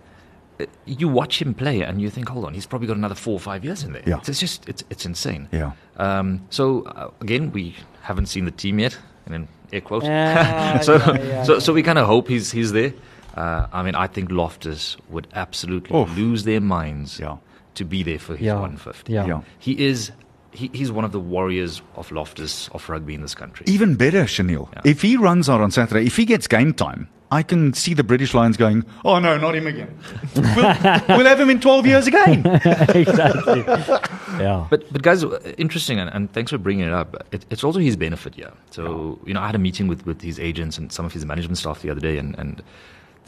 Uh, 0.60 0.66
You 0.86 1.08
watch 1.08 1.40
him 1.42 1.54
play, 1.54 1.82
and 1.82 2.00
you 2.00 2.10
think, 2.10 2.28
hold 2.28 2.44
on, 2.44 2.54
he's 2.54 2.66
probably 2.66 2.88
got 2.88 2.96
another 2.96 3.14
four 3.14 3.34
or 3.34 3.40
five 3.40 3.64
years 3.64 3.82
in 3.84 3.92
there. 3.92 4.02
Yeah. 4.06 4.20
It's 4.26 4.40
just 4.40 4.68
it's 4.68 4.82
it's 4.90 5.06
insane. 5.06 5.48
Yeah. 5.52 5.72
Um, 5.96 6.40
so 6.50 6.82
uh, 6.82 7.10
again, 7.20 7.52
we 7.52 7.74
haven't 8.02 8.26
seen 8.26 8.44
the 8.44 8.50
team 8.62 8.78
yet, 8.78 8.98
and 9.26 9.34
then 9.34 9.48
air 9.72 9.80
quotes. 9.80 10.04
So 10.08 10.12
yeah, 10.12 10.82
yeah, 10.82 11.42
so 11.44 11.52
yeah. 11.54 11.58
so 11.60 11.72
we 11.72 11.82
kind 11.82 11.98
of 11.98 12.06
hope 12.06 12.28
he's 12.28 12.50
he's 12.52 12.72
there. 12.72 12.92
Uh, 13.36 13.66
I 13.72 13.82
mean, 13.82 13.94
I 13.94 14.06
think 14.08 14.30
Loftus 14.30 14.96
would 15.10 15.26
absolutely 15.34 15.96
Oof. 15.96 16.16
lose 16.18 16.42
their 16.44 16.60
minds 16.60 17.20
Yeah. 17.20 17.36
to 17.74 17.84
be 17.84 18.02
there 18.02 18.18
for 18.18 18.34
his 18.36 18.46
Yeah. 18.46 18.54
150. 18.54 19.12
Yeah. 19.12 19.26
Yeah. 19.26 19.40
He 19.58 19.72
is. 19.86 20.10
He, 20.58 20.68
he's 20.74 20.90
one 20.90 21.04
of 21.04 21.12
the 21.12 21.20
warriors 21.20 21.82
of 21.94 22.10
Loftus 22.10 22.68
of 22.70 22.88
rugby 22.88 23.14
in 23.14 23.22
this 23.22 23.34
country. 23.34 23.64
Even 23.68 23.94
better, 23.94 24.26
Chanel. 24.26 24.68
Yeah. 24.72 24.80
If 24.84 25.02
he 25.02 25.16
runs 25.16 25.48
out 25.48 25.60
on 25.60 25.70
Saturday, 25.70 26.04
if 26.04 26.16
he 26.16 26.24
gets 26.24 26.48
game 26.48 26.74
time, 26.74 27.08
I 27.30 27.44
can 27.44 27.74
see 27.74 27.94
the 27.94 28.02
British 28.02 28.34
Lions 28.34 28.56
going, 28.56 28.84
oh 29.04 29.20
no, 29.20 29.38
not 29.38 29.54
him 29.54 29.68
again. 29.68 29.96
we'll, 30.34 30.74
we'll 31.16 31.26
have 31.26 31.38
him 31.38 31.48
in 31.48 31.60
12 31.60 31.86
years 31.86 32.06
again. 32.08 32.44
exactly. 32.94 33.64
Yeah. 34.38 34.68
But 34.70 34.92
but 34.92 35.02
guys, 35.02 35.24
uh, 35.24 35.40
interesting, 35.56 35.98
and, 35.98 36.08
and 36.10 36.32
thanks 36.32 36.52
for 36.52 36.58
bringing 36.58 36.86
it 36.86 36.92
up. 36.92 37.26
It, 37.32 37.44
it's 37.50 37.64
also 37.64 37.80
his 37.80 37.96
benefit, 37.96 38.38
yeah. 38.38 38.50
So 38.70 39.18
you 39.26 39.34
know, 39.34 39.40
I 39.40 39.46
had 39.46 39.56
a 39.56 39.58
meeting 39.58 39.88
with 39.88 40.06
with 40.06 40.20
his 40.20 40.38
agents 40.38 40.78
and 40.78 40.92
some 40.92 41.04
of 41.04 41.12
his 41.12 41.24
management 41.24 41.58
staff 41.58 41.82
the 41.82 41.90
other 41.90 42.00
day, 42.00 42.18
and, 42.18 42.38
and 42.38 42.62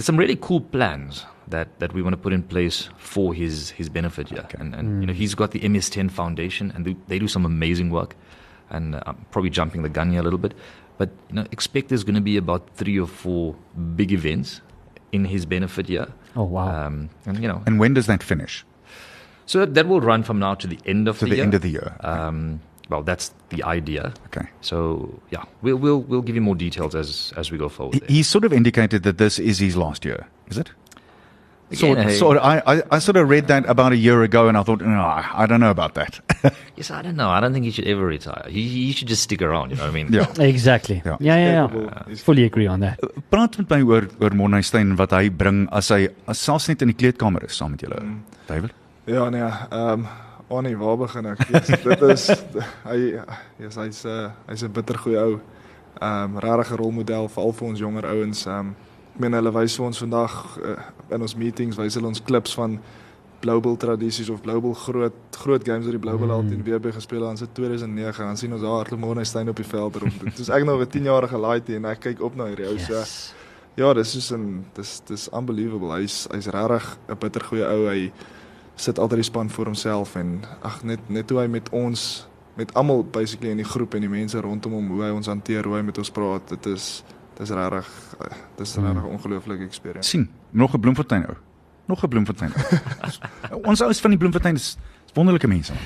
there's 0.01 0.07
some 0.07 0.17
really 0.17 0.37
cool 0.37 0.63
plans 0.63 1.27
that, 1.49 1.79
that 1.79 1.93
we 1.93 2.01
want 2.01 2.15
to 2.15 2.17
put 2.17 2.33
in 2.33 2.43
place 2.43 2.89
for 2.97 3.35
his 3.35 3.69
his 3.71 3.91
benefit, 3.91 4.31
yeah. 4.33 4.41
Okay. 4.41 4.57
And 4.59 4.75
and 4.75 5.03
you 5.03 5.07
know, 5.07 5.13
he's 5.13 5.35
got 5.35 5.51
the 5.51 5.61
MS10 5.61 6.11
Foundation, 6.11 6.73
and 6.75 6.87
they, 6.87 6.97
they 7.09 7.19
do 7.19 7.29
some 7.29 7.45
amazing 7.45 7.91
work. 7.91 8.17
And 8.71 8.95
uh, 8.95 9.03
I'm 9.05 9.27
probably 9.31 9.51
jumping 9.51 9.83
the 9.83 9.91
gun 9.91 10.11
here 10.13 10.21
a 10.21 10.23
little 10.23 10.39
bit, 10.39 10.55
but 10.97 11.11
you 11.29 11.35
know, 11.35 11.45
expect 11.53 11.89
there's 11.91 12.05
going 12.05 12.15
to 12.15 12.21
be 12.23 12.39
about 12.39 12.63
three 12.77 12.99
or 12.99 13.07
four 13.07 13.55
big 13.95 14.11
events 14.11 14.63
in 15.13 15.27
his 15.27 15.45
benefit 15.45 15.91
year. 15.91 16.07
Oh 16.35 16.45
wow. 16.45 16.87
Um, 16.87 17.11
and 17.27 17.43
you 17.43 17.49
know, 17.49 17.63
And 17.67 17.79
when 17.79 17.93
does 17.95 18.07
that 18.07 18.23
finish? 18.23 18.65
so 19.47 19.59
that, 19.59 19.75
that 19.75 19.87
will 19.89 20.01
run 20.01 20.23
from 20.23 20.39
now 20.39 20.55
to 20.55 20.67
the 20.67 20.79
end 20.87 21.09
of 21.09 21.19
the 21.19 21.27
To 21.27 21.27
the, 21.27 21.31
the 21.31 21.37
year. 21.37 21.45
end 21.45 21.55
of 21.55 21.63
the 21.63 21.69
year. 21.71 21.97
Um, 22.01 22.61
well, 22.90 23.03
that's 23.03 23.33
the 23.48 23.62
idea. 23.62 24.12
Okay. 24.26 24.48
So 24.61 25.20
yeah, 25.31 25.44
we'll 25.62 25.76
we'll 25.76 26.00
we'll 26.00 26.22
give 26.22 26.35
you 26.35 26.42
more 26.42 26.57
details 26.57 26.94
as 26.94 27.33
as 27.37 27.50
we 27.50 27.59
go 27.59 27.68
forward. 27.68 28.03
He, 28.09 28.16
he 28.16 28.22
sort 28.22 28.44
of 28.44 28.53
indicated 28.53 29.03
that 29.05 29.18
this 29.18 29.38
is 29.38 29.59
his 29.59 29.76
last 29.76 30.05
year. 30.05 30.26
Is 30.48 30.59
it? 30.59 30.70
Again, 31.72 31.79
Sort, 31.79 31.98
hey- 31.98 32.16
sort 32.18 32.38
I, 32.38 32.62
I, 32.66 32.83
I 32.90 32.98
sort 32.98 33.16
of 33.16 33.29
read 33.29 33.46
that 33.46 33.64
about 33.70 33.92
a 33.92 33.96
year 33.96 34.24
ago, 34.24 34.48
and 34.48 34.59
I 34.59 34.64
thought, 34.64 34.81
no, 34.81 35.00
I 35.00 35.46
don't 35.46 35.61
know 35.61 35.70
about 35.70 35.94
that. 35.94 36.18
Yes, 36.74 36.90
I 36.90 37.03
don't 37.03 37.16
know. 37.16 37.29
I 37.29 37.40
don't 37.40 37.53
think 37.53 37.66
he 37.66 37.70
should 37.70 37.87
ever 37.87 38.07
retire. 38.07 38.44
He 38.48 38.66
he 38.66 38.92
should 38.92 39.07
just 39.07 39.22
stick 39.22 39.42
around. 39.42 39.70
You 39.70 39.76
know 39.76 39.83
what 39.85 39.90
I 39.90 39.92
mean? 39.92 40.12
ja. 40.12 40.24
exactly. 40.38 41.03
Ja. 41.05 41.18
Yeah, 41.20 41.37
yeah, 41.37 41.53
yeah. 41.53 41.66
Capable. 41.68 41.90
He's- 42.09 42.22
Fully 42.22 42.44
agree 42.44 42.66
on 42.66 42.81
that. 42.81 42.98
Praat 43.31 43.59
met 43.59 43.68
my 43.70 43.83
oor 43.83 44.09
oor 44.18 44.31
Monneestein 44.31 44.96
wat 44.96 45.12
hy 45.12 45.29
bring 45.29 45.68
as 45.70 45.90
hy 45.92 46.09
as 46.26 46.38
selfs 46.40 46.68
net 46.72 46.81
in 46.83 46.88
die 46.88 46.96
kleedkamer 46.96 47.44
is 47.44 47.53
saam 47.61 47.70
met 47.76 47.85
julle. 47.85 48.00
Mm. 48.00 48.16
David. 48.48 48.72
Ja 49.07 49.29
nee, 49.31 49.42
ehm 49.44 49.92
um, 49.92 50.07
Annie, 50.51 50.77
waar 50.77 50.97
begin 50.99 51.27
ek? 51.31 51.45
Yes, 51.53 51.69
dit 51.83 52.01
is 52.11 52.25
hy 52.91 52.99
yes, 53.63 53.77
hy's 53.79 54.03
'n 54.03 54.11
uh, 54.11 54.31
hy's 54.51 54.65
'n 54.67 54.73
bittergoeie 54.75 55.21
ou. 55.23 55.37
Ehm 56.03 56.35
um, 56.35 56.39
regtig 56.43 56.73
'n 56.73 56.81
rolmodel 56.81 57.29
veral 57.29 57.53
vir 57.53 57.69
ons 57.69 57.79
jonger 57.79 58.07
ouens. 58.07 58.47
Ehm 58.47 58.59
um, 58.59 58.75
ek 59.15 59.21
meen 59.23 59.37
hulle 59.39 59.53
wys 59.55 59.77
vir 59.79 59.87
ons 59.87 60.01
vandag 60.03 60.35
uh, 60.59 60.75
in 61.15 61.23
ons 61.23 61.37
meetings 61.39 61.79
wys 61.79 61.95
hulle 61.95 62.11
ons 62.11 62.23
klips 62.23 62.55
van 62.59 62.81
Bull 63.41 63.77
tradisies 63.77 64.29
of 64.29 64.43
Bull 64.43 64.75
groot 64.75 65.15
groot 65.39 65.65
games 65.65 65.87
wat 65.87 65.95
die 65.95 66.03
Bull 66.03 66.31
al 66.31 66.43
teen 66.43 66.65
WB 66.67 66.93
gespeel 66.93 67.29
het. 67.29 67.41
Het 67.41 67.55
2009 67.55 68.27
dan 68.27 68.37
sien 68.37 68.53
ons 68.53 68.63
daar 68.63 68.83
Hartley 68.83 68.99
Monneestein 68.99 69.49
op 69.49 69.57
die 69.57 69.65
veld 69.65 69.97
rond. 69.97 70.21
Dit 70.25 70.39
is 70.39 70.51
ek 70.51 70.65
nog 70.65 70.81
'n 70.81 70.91
10-jarige 70.91 71.39
laaitie 71.39 71.77
en 71.77 71.85
ek 71.85 72.01
kyk 72.01 72.23
op 72.23 72.35
na 72.35 72.47
hierdie 72.47 72.67
ou. 72.67 72.75
Yes. 72.75 73.35
Ja, 73.77 73.95
dis 73.95 74.17
is 74.17 74.33
'n 74.33 74.67
dis 74.75 75.01
dis 75.07 75.29
unbelievable. 75.33 75.95
Hy's 75.95 76.27
hy's 76.31 76.47
regtig 76.47 76.99
'n 77.09 77.19
bittergoeie 77.19 77.67
ou. 77.71 77.87
Hy 77.89 78.13
sit 78.81 78.99
altyd 78.99 79.21
die 79.21 79.29
span 79.29 79.51
vir 79.53 79.69
homself 79.69 80.14
en 80.16 80.40
ag 80.64 80.83
net 80.88 81.01
net 81.12 81.31
hoe 81.31 81.40
hy 81.43 81.47
met 81.53 81.69
ons 81.77 82.27
met 82.57 82.73
almal 82.75 83.05
basically 83.05 83.51
in 83.53 83.61
die 83.61 83.64
groep 83.69 83.95
en 83.95 84.01
die 84.01 84.09
mense 84.11 84.40
rondom 84.40 84.73
hom 84.73 84.88
hoe 84.95 85.03
hy 85.07 85.11
ons 85.14 85.27
hanteer, 85.31 85.64
hoe 85.69 85.77
hy 85.79 85.83
met 85.87 85.99
ons 85.99 86.11
praat. 86.11 86.49
Dit 86.49 86.66
is 86.66 87.05
dis 87.38 87.51
regtig 87.57 87.88
eh, 88.21 88.37
dis 88.59 88.75
Hmm. 88.77 88.85
regtig 88.87 89.03
'n 89.05 89.12
ongelooflike 89.16 89.64
experience. 89.64 90.09
sien, 90.11 90.29
nog 90.51 90.75
'n 90.75 90.81
Bloemfontein 90.81 91.25
ou. 91.29 91.37
Nog 91.87 92.03
'n 92.05 92.09
Bloemfontein. 92.09 92.53
ou. 93.53 93.61
Ons 93.71 93.81
ouens 93.83 94.01
van 94.01 94.11
die 94.11 94.19
Bloemfontein 94.19 94.55
is, 94.55 94.77
is 95.07 95.12
wonderlike 95.14 95.47
mense. 95.49 95.73
man. 95.73 95.83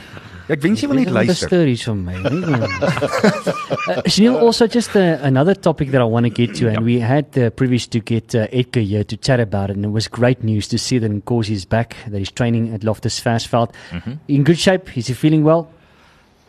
Ek 0.49 0.61
wens 0.63 0.81
jy 0.83 0.89
wil 0.91 0.99
net 1.01 1.11
luister. 1.11 1.47
stories 1.49 1.83
from 1.83 2.05
me. 2.05 2.15
uh, 2.15 4.03
Chanel, 4.07 4.37
also 4.39 4.67
just 4.67 4.95
uh, 4.97 5.19
another 5.23 5.55
topic 5.55 5.91
that 5.93 6.01
I 6.01 6.05
want 6.05 6.25
to 6.25 6.31
get 6.31 6.55
to, 6.57 6.67
and 6.67 6.75
Yep. 6.77 6.83
we 6.83 6.99
had 7.01 7.33
the 7.33 7.51
privilege 7.51 7.89
to 7.91 8.01
get 8.01 8.35
uh, 8.35 8.47
Edgar 8.53 8.81
here 8.81 9.05
to 9.05 9.17
chat 9.17 9.41
about 9.41 9.71
it, 9.71 9.77
and 9.77 9.85
it 9.85 9.89
was 9.89 10.07
great 10.09 10.43
news 10.45 10.69
to 10.69 10.79
see 10.79 10.99
that 10.99 11.11
Nkosi 11.11 11.51
is 11.53 11.65
back, 11.65 11.97
that 12.09 12.19
he's 12.19 12.31
training 12.31 12.75
at 12.75 12.85
Loftus 12.85 13.19
Versfeld. 13.21 13.73
Mhm. 13.91 14.19
In 14.29 14.45
good 14.45 14.59
shape? 14.59 14.97
Is 14.97 15.07
he 15.07 15.15
feeling 15.15 15.45
well? 15.45 15.71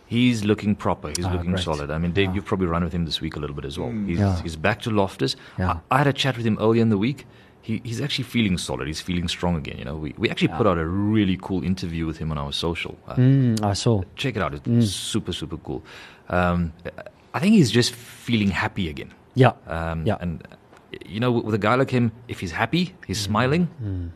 He's 0.08 0.44
looking 0.44 0.76
proper. 0.76 1.10
He's 1.16 1.26
Ah, 1.26 1.32
looking 1.34 1.52
great. 1.52 1.64
solid. 1.64 1.90
I 1.90 1.98
mean, 1.98 2.12
Dave, 2.12 2.28
Yeah. 2.30 2.36
you've 2.36 2.46
probably 2.46 2.68
run 2.68 2.84
with 2.84 2.94
him 2.94 3.06
this 3.06 3.22
week 3.22 3.36
a 3.38 3.40
little 3.40 3.56
bit 3.56 3.66
as 3.66 3.80
well. 3.80 3.90
Mm. 3.90 4.08
He's, 4.08 4.20
Yeah. 4.20 4.42
he's 4.44 4.56
back 4.56 4.82
to 4.84 4.92
Loftus. 4.92 5.36
Yeah. 5.58 5.80
I, 5.90 5.96
I 5.96 5.98
had 6.00 6.08
a 6.08 6.14
chat 6.14 6.38
with 6.38 6.46
him 6.46 6.58
earlier 6.62 6.82
in 6.82 6.90
the 6.90 6.98
week. 6.98 7.26
He, 7.68 7.82
he's 7.84 8.00
actually 8.06 8.26
feeling 8.36 8.58
solid. 8.60 8.86
He's 8.88 9.02
feeling 9.02 9.28
strong 9.28 9.56
again. 9.62 9.78
You 9.80 9.86
know, 9.86 9.96
we, 10.06 10.14
we 10.22 10.30
actually 10.30 10.50
put 10.60 10.68
out 10.68 10.78
a 10.78 10.86
really 10.86 11.38
cool 11.42 11.64
interview 11.64 12.06
with 12.06 12.18
him 12.22 12.30
on 12.32 12.38
our 12.38 12.54
social. 12.54 12.94
Uh, 13.08 13.16
Mm, 13.16 13.64
I 13.64 13.74
saw. 13.74 14.04
Check 14.16 14.36
it 14.38 14.42
out. 14.44 14.54
It's 14.54 14.68
Mm. 14.68 14.84
super, 14.84 15.34
super 15.34 15.58
cool. 15.58 15.82
Um, 16.30 16.60
I 17.34 17.40
think 17.40 17.56
he's 17.56 17.72
just 17.72 17.92
feeling 18.28 18.52
happy 18.52 18.88
again. 18.90 19.12
Yeah. 19.34 19.54
Um, 19.68 20.06
Yeah. 20.06 20.18
And, 20.22 20.44
you 21.14 21.20
know, 21.20 21.32
with 21.32 21.56
a 21.56 21.64
guy 21.68 21.74
like 21.76 21.90
him, 21.90 22.12
if 22.28 22.40
he's 22.40 22.52
happy, 22.52 22.94
he's 23.08 23.20
smiling, 23.20 23.68
Mm. 23.84 24.10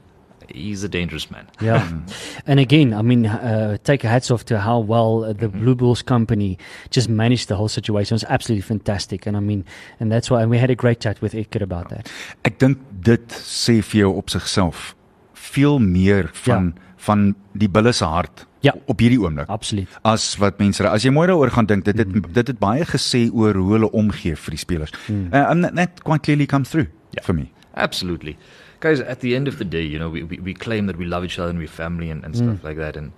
He's 0.54 0.84
a 0.84 0.90
dangerous 0.90 1.30
man. 1.32 1.48
Yeah. 1.62 1.88
and 2.48 2.60
again, 2.60 2.94
I 2.94 3.02
mean, 3.02 3.26
uh, 3.26 3.78
take 3.84 4.04
a 4.04 4.08
hats 4.08 4.32
off 4.32 4.46
to 4.46 4.60
how 4.60 4.80
well 4.80 5.34
the 5.34 5.48
Blue 5.50 5.76
Bulls 5.76 6.02
company 6.02 6.58
just 6.90 7.10
managed 7.10 7.48
the 7.48 7.56
whole 7.56 7.68
situation. 7.70 8.14
It 8.16 8.22
was 8.24 8.30
absolutely 8.30 8.62
fantastic. 8.64 9.26
And 9.28 9.36
I 9.38 9.40
mean, 9.40 9.66
and 10.00 10.12
that's 10.12 10.30
why 10.30 10.42
and 10.42 10.50
we 10.52 10.58
had 10.58 10.70
a 10.70 10.76
great 10.76 11.00
chat 11.02 11.22
with 11.22 11.34
Edgar 11.36 11.64
about 11.64 11.90
that. 11.90 12.10
Ek 12.46 12.60
dink 12.60 12.78
dit 13.02 13.28
sê 13.30 13.80
vir 13.84 14.02
jou 14.06 14.14
op 14.18 14.30
sigself 14.30 14.96
veel 15.34 15.80
meer 15.80 16.30
van 16.46 16.74
van 17.00 17.30
die 17.56 17.70
bulle 17.72 17.94
se 17.96 18.06
hart 18.06 18.46
Ja. 18.62 18.74
op 18.92 19.00
hierdie 19.00 19.18
oomblik 19.22 19.48
Absoluut. 19.48 19.88
as 20.04 20.36
wat 20.38 20.58
mense 20.60 20.84
as 20.84 21.06
jy 21.08 21.12
mooi 21.16 21.28
daaroor 21.30 21.50
gaan 21.56 21.66
dink 21.66 21.86
dit 21.88 21.96
het, 21.98 22.12
dit 22.36 22.48
het 22.52 22.60
baie 22.60 22.84
gesê 22.84 23.22
oor 23.32 23.56
hoe 23.56 23.72
hulle 23.78 23.88
omgee 23.96 24.36
vir 24.36 24.52
die 24.52 24.60
spelers. 24.60 24.92
Mm. 25.08 25.30
Uh, 25.34 25.46
and 25.50 25.64
that, 25.64 25.76
that 25.80 26.04
quite 26.04 26.24
clearly 26.24 26.46
come 26.46 26.66
through 26.66 26.88
Yeah. 27.16 27.24
for 27.24 27.34
me. 27.34 27.48
Absolutely. 27.76 28.36
Guys, 28.80 29.00
at 29.02 29.20
the 29.20 29.36
end 29.36 29.48
of 29.48 29.58
the 29.58 29.66
day, 29.66 29.82
you 29.82 30.00
know, 30.00 30.10
we, 30.10 30.24
we, 30.24 30.40
we 30.40 30.54
claim 30.54 30.86
that 30.88 30.98
we 30.98 31.06
love 31.06 31.26
each 31.26 31.38
other 31.38 31.50
and 31.50 31.60
we're 31.60 31.68
family 31.68 32.10
and, 32.10 32.24
and 32.24 32.36
stuff 32.36 32.64
like 32.64 32.78
that. 32.78 32.96
And 32.96 33.12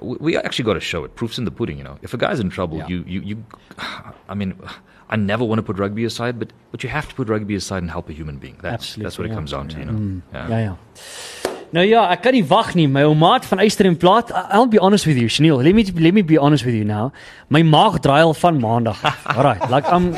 we, 0.00 0.16
we 0.20 0.36
actually 0.36 0.64
got 0.64 0.74
to 0.74 0.80
show 0.80 1.04
it. 1.04 1.14
Proof's 1.14 1.38
in 1.38 1.44
the 1.44 1.50
pudding, 1.50 1.78
you 1.78 1.84
know. 1.84 1.98
If 2.02 2.12
a 2.12 2.16
guy's 2.16 2.40
in 2.40 2.50
trouble, 2.50 2.78
Yeah. 2.78 2.88
you, 2.88 3.04
you, 3.06 3.20
you, 3.20 3.44
I 4.28 4.34
mean, 4.34 4.54
I 5.08 5.14
never 5.16 5.44
want 5.44 5.60
to 5.60 5.62
put 5.62 5.78
rugby 5.78 6.04
aside, 6.04 6.38
but, 6.40 6.52
but 6.72 6.82
you 6.82 6.88
have 6.88 7.08
to 7.08 7.14
put 7.14 7.28
rugby 7.28 7.54
aside 7.54 7.82
and 7.82 7.90
help 7.90 8.08
a 8.08 8.12
human 8.12 8.38
being. 8.38 8.58
That's, 8.60 8.74
Absolutely, 8.74 9.04
that's 9.04 9.18
what 9.18 9.26
it 9.26 9.30
yeah. 9.30 9.34
comes 9.36 9.50
down 9.52 9.68
to, 9.68 9.78
you 9.78 9.84
know. 9.84 9.92
Mm. 9.92 10.22
Yeah. 10.32 10.76
Ja. 11.44 11.55
Nou 11.76 11.84
ja, 11.84 12.06
ek 12.14 12.22
kan 12.24 12.32
nie 12.32 12.44
wag 12.48 12.70
nie. 12.78 12.86
My 12.88 13.02
ou 13.04 13.12
maat 13.18 13.44
van 13.50 13.60
Eyster 13.60 13.84
en 13.84 13.96
Plaat. 14.00 14.30
I'll 14.54 14.68
be 14.72 14.78
honest 14.80 15.04
with 15.04 15.18
you, 15.20 15.28
Chanel. 15.28 15.58
Let 15.60 15.74
me 15.76 15.84
let 16.00 16.14
me 16.16 16.22
be 16.24 16.38
honest 16.40 16.64
with 16.64 16.72
you 16.78 16.86
now. 16.88 17.10
My 17.52 17.60
maag 17.66 17.98
draai 18.00 18.22
al 18.24 18.32
van 18.34 18.56
maandag. 18.62 19.02
Alright, 19.36 19.66
like 19.70 19.84
I'm 19.92 20.14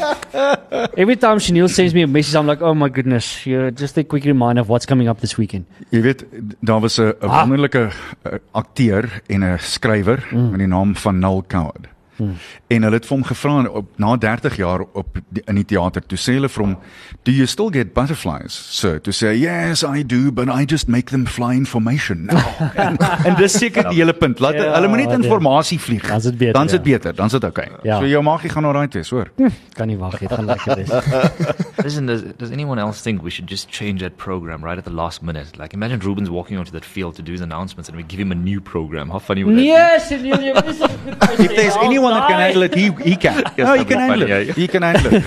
every 0.94 1.16
time 1.18 1.40
Chanel 1.42 1.66
sends 1.68 1.94
me 1.98 2.02
a 2.02 2.06
message 2.06 2.38
I'm 2.38 2.46
like, 2.46 2.62
"Oh 2.62 2.74
my 2.78 2.88
goodness, 2.88 3.44
you 3.46 3.72
just 3.72 3.98
a 3.98 4.04
quick 4.04 4.24
reminder 4.24 4.62
of 4.62 4.68
what's 4.70 4.86
coming 4.86 5.08
up 5.10 5.18
this 5.20 5.34
weekend." 5.36 5.66
Jy 5.90 6.00
weet 6.06 6.24
daar 6.62 6.80
was 6.80 6.98
'n 7.00 7.12
Ah. 7.22 7.40
wonderlike 7.42 7.90
uh, 7.90 8.38
akteur 8.52 9.08
en 9.26 9.42
'n 9.42 9.58
skrywer 9.58 10.22
Mm. 10.30 10.50
met 10.50 10.58
die 10.58 10.68
naam 10.68 10.94
van 10.96 11.18
Null 11.18 11.42
Coward. 11.48 11.88
Mm. 12.18 12.34
En 12.68 12.82
hulle 12.82 12.98
het 12.98 13.06
vir 13.06 13.16
hom 13.16 13.24
gevra 13.24 13.56
op 13.80 13.86
na 13.96 14.16
30 14.16 14.56
jaar 14.56 14.84
op 14.92 15.18
die, 15.28 15.42
in 15.46 15.54
die 15.54 15.64
teater. 15.64 16.02
Toe 16.06 16.18
sê 16.18 16.34
hulle 16.38 16.48
vir 16.48 16.64
hom, 16.64 16.76
"Do 17.24 17.32
you 17.32 17.46
still 17.46 17.70
get 17.70 17.94
butterflies?" 17.94 18.52
So, 18.52 18.98
toe 18.98 19.12
sê 19.12 19.32
hy, 19.32 19.42
"Yes, 19.44 19.84
I 19.84 20.02
do, 20.02 20.30
but 20.32 20.48
I 20.48 20.64
just 20.66 20.88
make 20.88 21.10
them 21.10 21.26
fly 21.26 21.54
in 21.54 21.66
formation 21.66 22.26
now." 22.26 22.42
en, 22.74 22.98
en 23.24 23.34
dis 23.38 23.52
seker 23.58 23.88
die 23.90 24.00
hele 24.02 24.12
punt. 24.12 24.40
Laat 24.40 24.54
Ja, 24.58 24.74
hulle 24.74 24.88
moet 24.88 25.04
net 25.04 25.12
in 25.12 25.22
ja. 25.22 25.28
formasie 25.28 25.78
vlieg. 25.80 26.06
Dan's 26.08 26.24
dit 26.24 26.38
beter, 26.38 26.52
Dan's 26.52 26.72
dit 26.72 26.84
ja. 26.84 26.92
beter, 26.92 27.14
dan's 27.14 27.32
dit 27.32 27.44
okay. 27.44 27.68
Ja. 27.82 27.98
So 28.00 28.06
jou 28.06 28.22
maagie 28.22 28.50
gaan 28.50 28.64
alright 28.64 28.94
wees, 28.94 29.10
hoor. 29.10 29.30
Kan 29.76 29.86
nie 29.86 29.96
wag, 29.98 30.18
dit 30.18 30.32
gaan 30.32 30.44
lekker 30.44 30.76
wees. 30.76 30.90
Listen, 31.84 32.06
does, 32.06 32.22
does 32.36 32.50
anyone 32.50 32.80
else 32.80 33.02
think 33.02 33.22
we 33.22 33.30
should 33.30 33.48
just 33.50 33.70
change 33.70 34.00
that 34.00 34.16
program 34.16 34.64
right 34.64 34.78
at 34.78 34.84
the 34.84 34.92
last 34.92 35.22
minute? 35.22 35.58
Like, 35.58 35.74
imagine 35.74 36.00
Ruben's 36.00 36.30
walking 36.30 36.58
onto 36.58 36.72
that 36.72 36.84
field 36.84 37.14
to 37.16 37.22
do 37.22 37.32
his 37.32 37.40
announcements 37.40 37.88
and 37.88 37.96
we 37.96 38.02
give 38.02 38.18
him 38.18 38.32
a 38.32 38.34
new 38.34 38.60
program. 38.60 39.10
How 39.10 39.18
funny 39.20 39.44
would 39.44 39.54
that 39.54 39.60
be? 39.60 39.66
Yes, 39.66 40.08
Chanel, 40.08 40.40
jy 40.42 40.52
is 40.68 40.78
so 40.78 40.88
goed. 40.88 41.16
If 41.38 41.54
there's 41.54 41.76
anyone 41.76 42.07
that 42.10 42.28
can 42.28 42.38
handle 42.40 42.62
it, 42.62 42.74
he 42.74 42.90
he 43.10 43.16
can. 43.16 43.42
no, 43.58 43.74
he 43.74 43.84
that'd 43.84 43.88
can 43.88 43.98
handle 43.98 44.22
it. 44.22 44.28
yeah. 44.28 44.52
He 44.54 44.66
can 44.68 44.82
handle 44.82 45.14
it. 45.14 45.22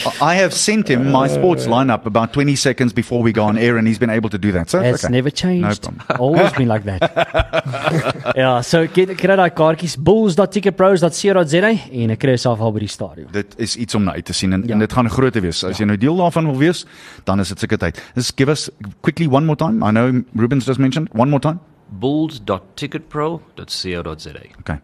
I 0.22 0.34
have 0.36 0.52
sent 0.52 0.88
him 0.88 1.10
my 1.10 1.28
sports 1.28 1.66
lineup 1.66 2.06
about 2.06 2.32
20 2.32 2.56
seconds 2.56 2.92
before 2.92 3.22
we 3.22 3.32
go 3.32 3.44
on 3.44 3.58
air, 3.58 3.76
and 3.78 3.86
he's 3.88 3.98
been 3.98 4.10
able 4.10 4.28
to 4.30 4.38
do 4.38 4.52
that. 4.52 4.70
So 4.70 4.80
it's 4.80 5.04
okay. 5.04 5.12
never 5.12 5.30
changed. 5.30 5.82
problem. 5.82 6.02
Always 6.26 6.52
been 6.52 6.68
like 6.68 6.84
that. 6.84 7.02
ja, 8.36 8.60
so 8.62 8.86
get 8.86 9.16
kry 9.18 9.36
daai 9.36 9.50
kaartjies 9.50 9.96
bulls.ticketpros.co.za 9.98 11.70
en 12.02 12.10
ek 12.16 12.20
kry 12.24 12.30
jouself 12.36 12.60
al 12.60 12.72
by 12.72 12.78
die 12.84 12.88
stadion. 12.94 13.28
Dit 13.32 13.54
is 13.58 13.76
iets 13.76 13.94
om 13.94 14.04
na 14.04 14.12
uit 14.18 14.24
te 14.24 14.32
sien 14.32 14.52
en, 14.52 14.62
Ja. 14.66 14.72
en 14.74 14.78
dit 14.84 14.92
gaan 14.92 15.10
groot 15.10 15.34
wees. 15.40 15.64
As 15.64 15.78
jy 15.78 15.84
nou 15.86 15.96
deel 15.98 16.16
daarvan 16.16 16.44
wil 16.50 16.58
wees, 16.58 16.86
dan 17.24 17.40
is 17.40 17.48
dit 17.48 17.58
seker 17.66 17.78
tyd. 17.78 18.02
Just 18.14 18.32
give 18.36 18.50
us 18.50 18.70
quickly 19.02 19.26
one 19.26 19.44
more 19.46 19.56
time. 19.56 19.82
I 19.84 19.90
know 19.90 20.22
Ruben's 20.34 20.64
just 20.66 20.78
mentioned 20.78 21.08
one 21.12 21.30
more 21.30 21.40
time. 21.40 21.58
bulls.ticketpro.co.za. 22.00 24.30
Okay. 24.60 24.78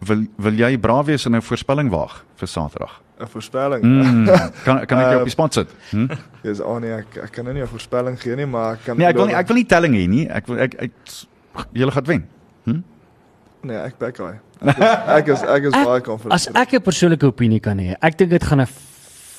Wil 0.00 0.26
wil 0.36 0.52
jy 0.54 0.78
braaf 0.78 1.06
wees 1.06 1.26
en 1.26 1.34
'n 1.36 1.42
voorspelling 1.42 1.90
waag 1.90 2.24
vir 2.36 2.48
Saterdag? 2.48 3.00
'n 3.20 3.26
Voorspelling. 3.26 3.82
Mm, 3.84 4.24
kan 4.64 4.86
kan 4.86 4.98
ek 4.98 5.10
jou 5.12 5.18
op 5.18 5.28
die 5.30 5.36
spot 5.36 5.52
sit? 5.54 5.68
Hm? 5.90 6.06
Dis 6.42 6.60
oh 6.60 6.78
nee, 6.80 6.92
ek 6.92 7.16
ek 7.16 7.32
kan 7.32 7.44
nou 7.44 7.54
nie 7.54 7.62
'n 7.62 7.68
voorspelling 7.68 8.16
gee 8.20 8.36
nie, 8.36 8.46
maar 8.46 8.72
ek 8.74 8.84
kan 8.84 8.96
Nee, 8.96 9.06
ek 9.06 9.16
wil 9.16 9.26
nie 9.26 9.34
ek 9.34 9.46
wil 9.48 9.56
nie 9.56 9.66
telling 9.66 9.94
hê 9.94 10.08
nie. 10.08 10.26
Ek 10.28 10.46
wil 10.46 10.58
ek, 10.58 10.74
ek 10.74 10.92
julle 11.72 11.90
gaan 11.92 12.04
wen. 12.06 12.24
Nee, 13.62 13.76
ek 13.76 13.98
back 14.00 14.16
hy. 14.16 14.38
Ek 14.64 14.78
is 14.78 14.88
ek 15.08 15.28
is, 15.28 15.42
ek 15.42 15.64
is 15.68 15.74
Ek- 15.76 15.84
baie 15.86 16.00
confident. 16.00 16.32
As 16.32 16.48
ek 16.48 16.72
'n 16.72 16.80
persoonlike 16.80 17.26
opinie 17.26 17.60
kan 17.60 17.78
hê, 17.78 17.94
ek 18.00 18.16
dink 18.16 18.30
dit 18.30 18.44
gaan 18.44 18.60
'n 18.60 18.68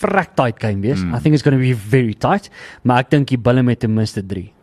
vrek 0.01 0.35
tight 0.35 0.59
game 0.61 0.81
wees. 0.81 1.01
Mm. 1.01 1.15
I 1.15 1.19
think 1.19 1.33
it's 1.33 1.43
going 1.43 1.57
to 1.57 1.61
be 1.61 1.73
very 1.73 2.13
tight, 2.13 2.49
maar 2.83 2.99
ek 2.99 3.09
dink 3.09 3.27
die 3.27 3.37
bulle 3.37 3.63
met 3.63 3.79
ten 3.79 3.93
minste 3.93 4.21
3. 4.25 4.53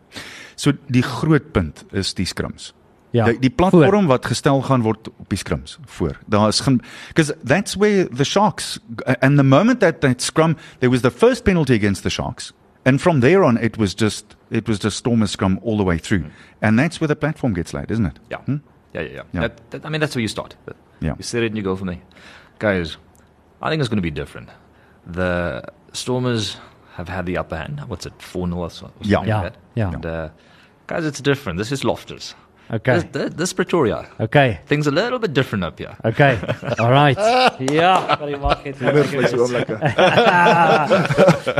So 0.55 0.71
die 0.89 1.01
groot 1.03 1.51
punt 1.51 1.85
is 1.91 2.13
die 2.13 2.25
scrims. 2.25 2.73
Ja. 3.11 3.25
Die, 3.25 3.39
die 3.39 3.49
platform 3.49 4.05
wat 4.07 4.25
gestel 4.25 4.61
gaan 4.61 4.81
word 4.81 5.07
op 5.09 5.29
die 5.29 5.37
scrims 5.37 5.79
voor. 5.85 6.17
Daar 6.27 6.47
is 6.47 6.59
geen 6.59 6.81
because 7.07 7.33
that's 7.43 7.75
where 7.75 8.07
the 8.15 8.23
Sharks 8.23 8.79
and 9.21 9.37
the 9.37 9.43
moment 9.43 9.79
that 9.79 10.01
that 10.01 10.21
scrum 10.21 10.55
there 10.79 10.91
was 10.91 11.01
the 11.01 11.11
first 11.11 11.43
penalty 11.43 11.73
against 11.73 12.03
the 12.03 12.09
Sharks 12.09 12.53
and 12.85 13.01
from 13.01 13.19
there 13.19 13.43
on 13.43 13.57
it 13.57 13.77
was 13.77 13.95
just 13.95 14.35
it 14.51 14.67
was 14.67 14.77
just 14.79 14.97
Stormers 14.97 15.31
scrum 15.31 15.59
all 15.63 15.77
the 15.77 15.83
way 15.83 15.97
through. 15.97 16.23
And 16.61 16.77
that's 16.77 16.99
where 16.99 17.07
the 17.07 17.15
platform 17.15 17.53
gets 17.53 17.73
laid, 17.73 17.89
isn't 17.91 18.05
it? 18.05 18.19
Yeah. 18.29 18.41
Hmm? 18.45 18.57
Yeah, 18.93 19.01
yeah, 19.01 19.13
yeah. 19.13 19.23
Yeah. 19.33 19.41
That, 19.41 19.71
that, 19.71 19.85
I 19.85 19.89
mean, 19.89 20.01
that's 20.01 20.15
where 20.15 20.21
you 20.21 20.27
start. 20.27 20.55
Yeah. 20.99 21.13
You 21.17 21.23
set 21.23 21.41
it 21.43 21.47
and 21.47 21.57
you 21.57 21.63
go 21.63 21.75
for 21.75 21.85
there. 21.85 21.99
Guys, 22.59 22.97
I 23.61 23.69
think 23.69 23.79
it's 23.81 23.89
going 23.89 24.01
to 24.03 24.11
be 24.11 24.11
different. 24.11 24.49
The 25.05 25.61
Stormers 25.93 26.57
have 26.95 27.07
had 27.09 27.25
the 27.25 27.37
upper 27.39 27.55
hand. 27.57 27.81
What's 27.87 28.05
it, 28.05 28.13
4 28.21 28.47
0 28.47 28.57
or 28.57 28.63
or 28.65 28.69
something 28.69 29.01
Yeah. 29.01 29.19
like 29.19 29.27
Yeah, 29.27 29.41
that. 29.43 29.55
yeah. 29.75 29.93
And, 29.93 30.05
uh, 30.05 30.29
guys, 30.87 31.05
it's 31.05 31.21
different. 31.21 31.57
This 31.59 31.71
is 31.71 31.83
Loftus. 31.83 32.35
Okay. 32.71 32.99
This, 32.99 33.05
this, 33.11 33.33
this 33.35 33.53
Pretoria. 33.53 34.05
Okay. 34.19 34.59
Things 34.67 34.85
a 34.85 34.91
little 34.91 35.17
bit 35.17 35.33
different 35.33 35.63
up 35.63 35.79
here. 35.79 35.95
Okay. 36.05 36.37
All 36.79 36.91
right. 36.91 37.17
Ja, 37.73 38.15
kan 38.15 38.29
jy. 38.29 38.37
Wondervleis 38.37 39.33
oomblikke. 39.33 39.79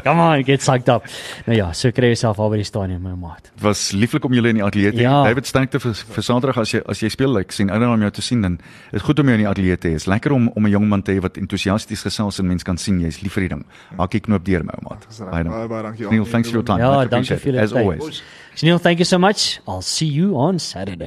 Come 0.05 0.19
on, 0.21 0.43
get 0.45 0.61
psyched 0.61 0.89
up. 0.93 1.07
Nou 1.47 1.57
ja, 1.57 1.71
so 1.73 1.89
kry 1.95 2.11
jouself 2.13 2.39
al 2.39 2.51
by 2.53 2.59
die 2.61 2.67
stadion 2.67 3.01
my 3.01 3.15
maat. 3.17 3.49
Dit 3.55 3.63
was 3.65 3.87
lieflik 3.97 4.25
om 4.29 4.35
julle 4.37 4.51
in 4.53 4.59
die 4.61 4.65
ateljee 4.65 4.93
te 4.93 5.01
hê. 5.01 5.07
Ja. 5.07 5.23
David 5.25 5.49
sterkte 5.49 5.81
vir 5.81 5.95
vir 5.97 6.27
Saterdag 6.29 6.61
as 6.61 6.73
jy 6.75 6.83
as 6.93 7.01
jy 7.03 7.09
speel, 7.13 7.39
ek 7.41 7.55
sien 7.55 7.71
ouer 7.73 7.87
om 7.89 8.05
jou 8.05 8.11
te 8.19 8.25
sien 8.25 8.45
dan 8.45 8.59
is 8.93 9.05
goed 9.05 9.19
om 9.23 9.31
jou 9.31 9.37
in 9.39 9.43
die 9.45 9.49
ateljee 9.49 9.79
te 9.81 9.89
hê. 9.93 9.97
Is 9.99 10.05
lekker 10.09 10.35
om 10.35 10.49
om 10.53 10.65
'n 10.67 10.71
jong 10.75 10.87
man 10.89 11.01
te 11.01 11.17
hê 11.17 11.23
wat 11.25 11.37
entoesiasties 11.41 12.05
gesels 12.05 12.39
en 12.39 12.47
mens 12.47 12.63
kan 12.63 12.77
sien 12.77 12.99
jy's 13.01 13.21
lief 13.23 13.33
vir 13.33 13.47
die 13.47 13.55
ding. 13.55 13.65
Maak 13.97 14.13
jy 14.13 14.21
knoop 14.29 14.45
deur 14.45 14.63
my 14.63 14.77
maat. 14.85 15.07
Baie 15.31 15.43
Baie 15.67 15.83
dankie. 15.83 16.09
Neil, 16.09 16.25
thanks 16.25 16.49
for 16.49 16.61
your 16.61 16.65
time. 16.65 16.79
Ja, 16.79 17.05
dankie 17.05 17.35
vir 17.35 17.51
julle 17.53 17.61
as 17.61 17.73
always. 17.73 18.23
Neil, 18.61 18.77
thank 18.77 18.99
you 18.99 19.05
so 19.05 19.17
much. 19.17 19.59
I'll 19.67 19.81
see 19.81 20.07
you 20.07 20.35
on 20.35 20.59
Saturday. 20.59 20.98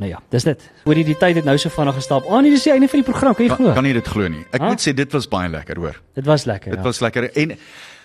Nou 0.00 0.08
ja, 0.10 0.20
dis 0.32 0.44
dit. 0.44 0.70
Oor 0.88 0.94
die 0.94 1.16
tyd 1.18 1.36
het 1.36 1.44
nou 1.44 1.56
so 1.58 1.68
vinnig 1.68 1.94
gestap. 1.98 2.24
Ah, 2.30 2.40
nee, 2.40 2.50
dis 2.50 2.62
die 2.64 2.72
einde 2.72 2.88
van 2.88 3.02
die 3.02 3.08
program. 3.10 3.34
Kan 3.34 3.44
jy 3.44 3.48
Kan, 3.50 3.56
glo? 3.64 3.72
kan 3.74 3.84
jy 3.84 3.92
dit 3.92 4.06
glo 4.08 4.28
nie? 4.28 4.44
Ek 4.52 4.60
Huh? 4.60 4.68
moet 4.68 4.80
sê 4.80 4.94
dit 4.94 5.12
was 5.12 5.28
baie 5.28 5.48
lekker, 5.48 5.76
hoor. 5.76 5.96
Dit 6.14 6.24
was 6.26 6.44
lekker. 6.46 6.70
Dit 6.70 6.78
ja. 6.80 6.84
was 6.84 7.00
lekker 7.00 7.30
en 7.36 7.56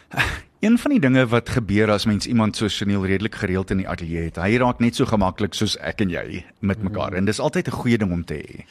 een 0.66 0.78
van 0.78 0.92
die 0.92 1.00
dinge 1.00 1.26
wat 1.28 1.50
gebeur 1.50 1.92
as 1.92 2.06
mens 2.06 2.26
iemand 2.28 2.56
so 2.58 2.68
Chanel 2.68 3.06
redelik 3.06 3.36
gereeld 3.36 3.72
in 3.72 3.78
die 3.78 3.88
ateljee 3.88 4.24
het. 4.30 4.36
Hy 4.42 4.58
raak 4.58 4.80
net 4.80 4.96
so 4.96 5.06
gemaklik 5.06 5.54
soos 5.54 5.78
ek 5.78 6.02
en 6.02 6.10
jy 6.10 6.44
met 6.62 6.82
mekaar 6.84 7.14
en 7.14 7.26
dis 7.26 7.40
altyd 7.40 7.68
'n 7.68 7.72
goeie 7.72 7.98
ding 7.98 8.12
om 8.12 8.24
te 8.26 8.34
hê. 8.42 8.66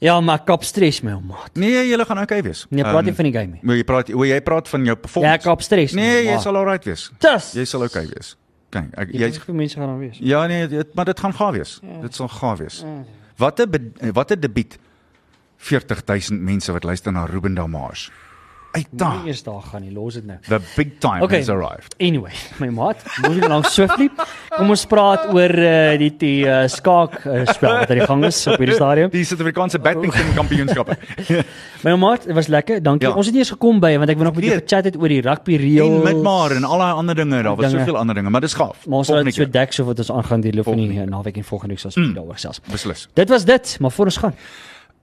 Ja, 0.00 0.20
maar 0.20 0.38
kop 0.44 0.64
stres 0.64 1.02
my 1.02 1.12
ou 1.12 1.20
maat. 1.20 1.50
Nee, 1.56 1.88
jy 1.88 2.04
gaan 2.04 2.18
okay 2.18 2.42
wees. 2.42 2.66
Nee, 2.70 2.82
praat 2.82 2.94
Ehm, 3.04 3.06
jy 3.08 3.14
van 3.14 3.24
die 3.24 3.32
game 3.32 3.52
nie. 3.52 3.60
Maar 3.62 3.76
jy 3.76 3.84
praat 3.84 4.10
o, 4.14 4.24
jy 4.24 4.40
praat 4.40 4.68
van 4.68 4.80
jou 4.84 4.94
Ja, 4.96 5.00
performance. 5.00 5.48
kop 5.48 5.62
stres. 5.62 5.92
Nee, 5.92 6.24
jy 6.24 6.38
sal 6.40 6.56
alright 6.56 6.84
wees. 6.84 7.10
Dis. 7.20 7.52
Jy 7.52 7.64
sal 7.64 7.82
okay 7.84 8.06
wees. 8.06 8.36
Kyk, 8.74 8.90
ek 8.98 9.12
jy 9.14 9.28
jy's 9.28 9.38
vir 9.38 9.54
mense 9.54 9.78
gaan 9.78 9.90
dan 9.92 10.00
wees. 10.02 10.18
Ja 10.18 10.46
nee, 10.50 10.66
dit, 10.70 10.94
maar 10.98 11.06
dit 11.10 11.20
gaan 11.20 11.34
gaaf 11.36 11.54
wees. 11.54 11.78
Ja. 11.82 12.00
Dit 12.04 12.18
sal 12.18 12.28
gaaf 12.28 12.58
wees. 12.58 12.80
Wat 13.38 13.60
'n 13.60 14.12
wat 14.12 14.32
'n 14.32 14.40
debuut 14.40 14.78
40000 15.56 16.40
mense 16.40 16.72
wat 16.72 16.84
luister 16.84 17.12
na 17.12 17.24
Ruben 17.24 17.54
Damage. 17.54 18.10
Uit 18.74 18.86
Nee, 18.90 18.98
daar. 18.98 19.20
eers 19.26 19.42
daar 19.46 19.60
gaan 19.62 19.82
nie, 19.84 19.92
los 19.94 20.14
dit 20.18 20.24
nou. 20.26 20.38
The 20.48 20.58
big 20.76 20.88
time 20.98 21.22
Okay. 21.22 21.38
has 21.38 21.48
arrived. 21.48 21.94
Anyway, 22.02 22.32
my 22.62 22.68
maat, 22.74 23.04
moving 23.22 23.44
along 23.46 23.64
swiftly. 23.70 24.08
Kom 24.56 24.72
ons 24.74 24.82
praat 24.90 25.28
oor 25.30 25.54
uh, 25.62 25.92
die 26.00 26.08
die 26.18 26.40
uh, 26.46 26.64
skaak 26.66 27.20
uh, 27.22 27.44
spel 27.54 27.76
wat 27.84 27.92
aan 27.94 28.00
die 28.00 28.06
gang 28.10 28.24
is 28.26 28.40
op 28.50 28.58
hierdie 28.58 28.74
stadion. 28.74 29.12
Die 29.14 29.22
Suid-Afrikaanse 29.28 29.78
badminton 29.78 30.34
kampioenskappe. 30.34 30.96
My 31.86 31.94
maat, 32.00 32.26
dit 32.26 32.34
was 32.34 32.50
lekker. 32.50 32.82
Dankie. 32.82 33.06
Ja. 33.08 33.14
Ons 33.14 33.26
het 33.30 33.34
nie 33.38 33.44
eens 33.44 33.52
gekom 33.54 33.78
by 33.84 33.92
want 34.02 34.10
ek 34.10 34.18
wou 34.18 34.26
nog 34.26 34.34
met 34.40 34.48
jou 34.48 34.58
gechat 34.58 34.90
het 34.90 34.98
oor 34.98 35.08
die 35.14 35.20
rugby 35.22 35.56
reëls. 35.62 35.94
en 36.00 36.08
midmar 36.10 36.56
en 36.58 36.64
al 36.66 36.78
daai 36.82 36.92
ander 37.04 37.14
dinge, 37.22 37.42
daar 37.46 37.54
was 37.56 37.70
Dinge. 37.70 37.78
soveel 37.84 38.00
ander 38.02 38.14
dinge, 38.18 38.30
maar 38.34 38.40
dis 38.42 38.54
gaaf. 38.58 38.86
Maar 38.90 38.98
ons 39.04 39.06
sal 39.12 39.22
dit 39.30 39.34
so 39.38 39.46
dek 39.60 39.72
so 39.72 39.84
wat 39.86 39.98
ons 40.02 40.10
aangaan 40.10 40.40
die 40.40 40.52
loop 40.56 40.64
van 40.72 40.82
die 40.82 40.98
uh, 40.98 41.06
naweek 41.14 41.36
en 41.38 41.44
volgende 41.46 41.76
week 41.76 41.84
sal 41.86 41.92
ons 41.94 42.00
mm. 42.08 42.14
daaroor 42.18 42.40
gesels. 42.40 42.60
Beslis. 42.72 43.06
Dit 43.14 43.28
was 43.30 43.44
dit, 43.44 43.76
maar 43.80 43.90
voor 43.94 44.10
ons 44.10 44.16
gaan. 44.26 44.34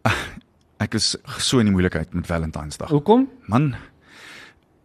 Ek 0.82 0.96
is 0.98 1.12
so 1.38 1.60
in 1.62 1.70
die 1.70 1.74
moeilikheid 1.76 2.14
met 2.18 2.26
Valentynsdag. 2.30 2.90
Hoekom? 2.90 3.28
Man, 3.52 3.72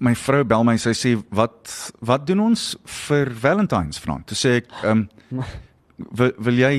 my 0.04 0.12
vrou 0.20 0.42
bel 0.44 0.64
my, 0.68 0.74
sy 0.80 0.92
sê 0.96 1.14
wat 1.34 1.72
wat 2.04 2.26
doen 2.28 2.42
ons 2.50 2.74
vir 3.06 3.30
Valentines 3.32 4.00
vanaand? 4.02 4.26
Toe 4.28 4.36
sê 4.36 4.56
ek, 4.62 4.72
ehm 4.84 5.06
um, 5.32 5.44
wil, 6.18 6.32
wil 6.44 6.58
jy 6.60 6.72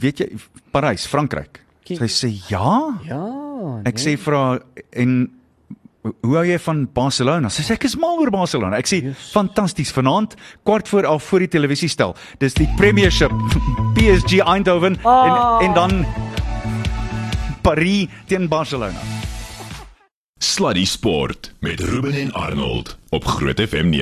weet 0.00 0.22
jy 0.24 0.30
Parys, 0.72 1.04
Frankryk? 1.10 1.60
Sy 1.88 2.08
sê 2.12 2.30
ja. 2.50 2.70
Ja. 3.08 3.20
Ek 3.88 4.00
sê 4.00 4.14
vir 4.20 4.36
haar 4.36 4.62
en 5.00 5.18
hoe 6.08 6.36
hou 6.38 6.44
jy 6.46 6.56
van 6.62 6.82
Barcelona? 6.94 7.50
Sy 7.52 7.64
sê 7.66 7.74
ek 7.76 7.84
is 7.88 7.96
mal 8.00 8.20
oor 8.22 8.30
Barcelona. 8.32 8.78
Ek 8.80 8.88
sê 8.88 9.02
Yes. 9.04 9.28
fantasties 9.34 9.92
vanaand 9.92 10.36
kwart 10.64 10.88
voor 10.88 11.06
af 11.10 11.24
voor 11.28 11.44
die 11.44 11.50
televisie 11.52 11.88
stel. 11.92 12.14
Dis 12.40 12.54
die 12.56 12.68
Premiership 12.78 13.32
PSG 13.98 14.40
Eindhoven 14.44 14.96
Ah. 15.04 15.60
en 15.60 15.68
en 15.68 15.74
dan 15.76 16.06
Paris 17.68 18.08
teen 18.26 18.48
Barcelona. 18.48 19.00
Sluddy 20.38 20.84
Sport 20.84 21.52
met 21.60 21.80
Ruben 21.80 22.12
en 22.12 22.32
Arnold 22.32 22.98
op 23.08 23.24
Groot 23.24 23.60
FM 23.60 23.92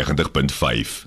90.5. 0.91 1.05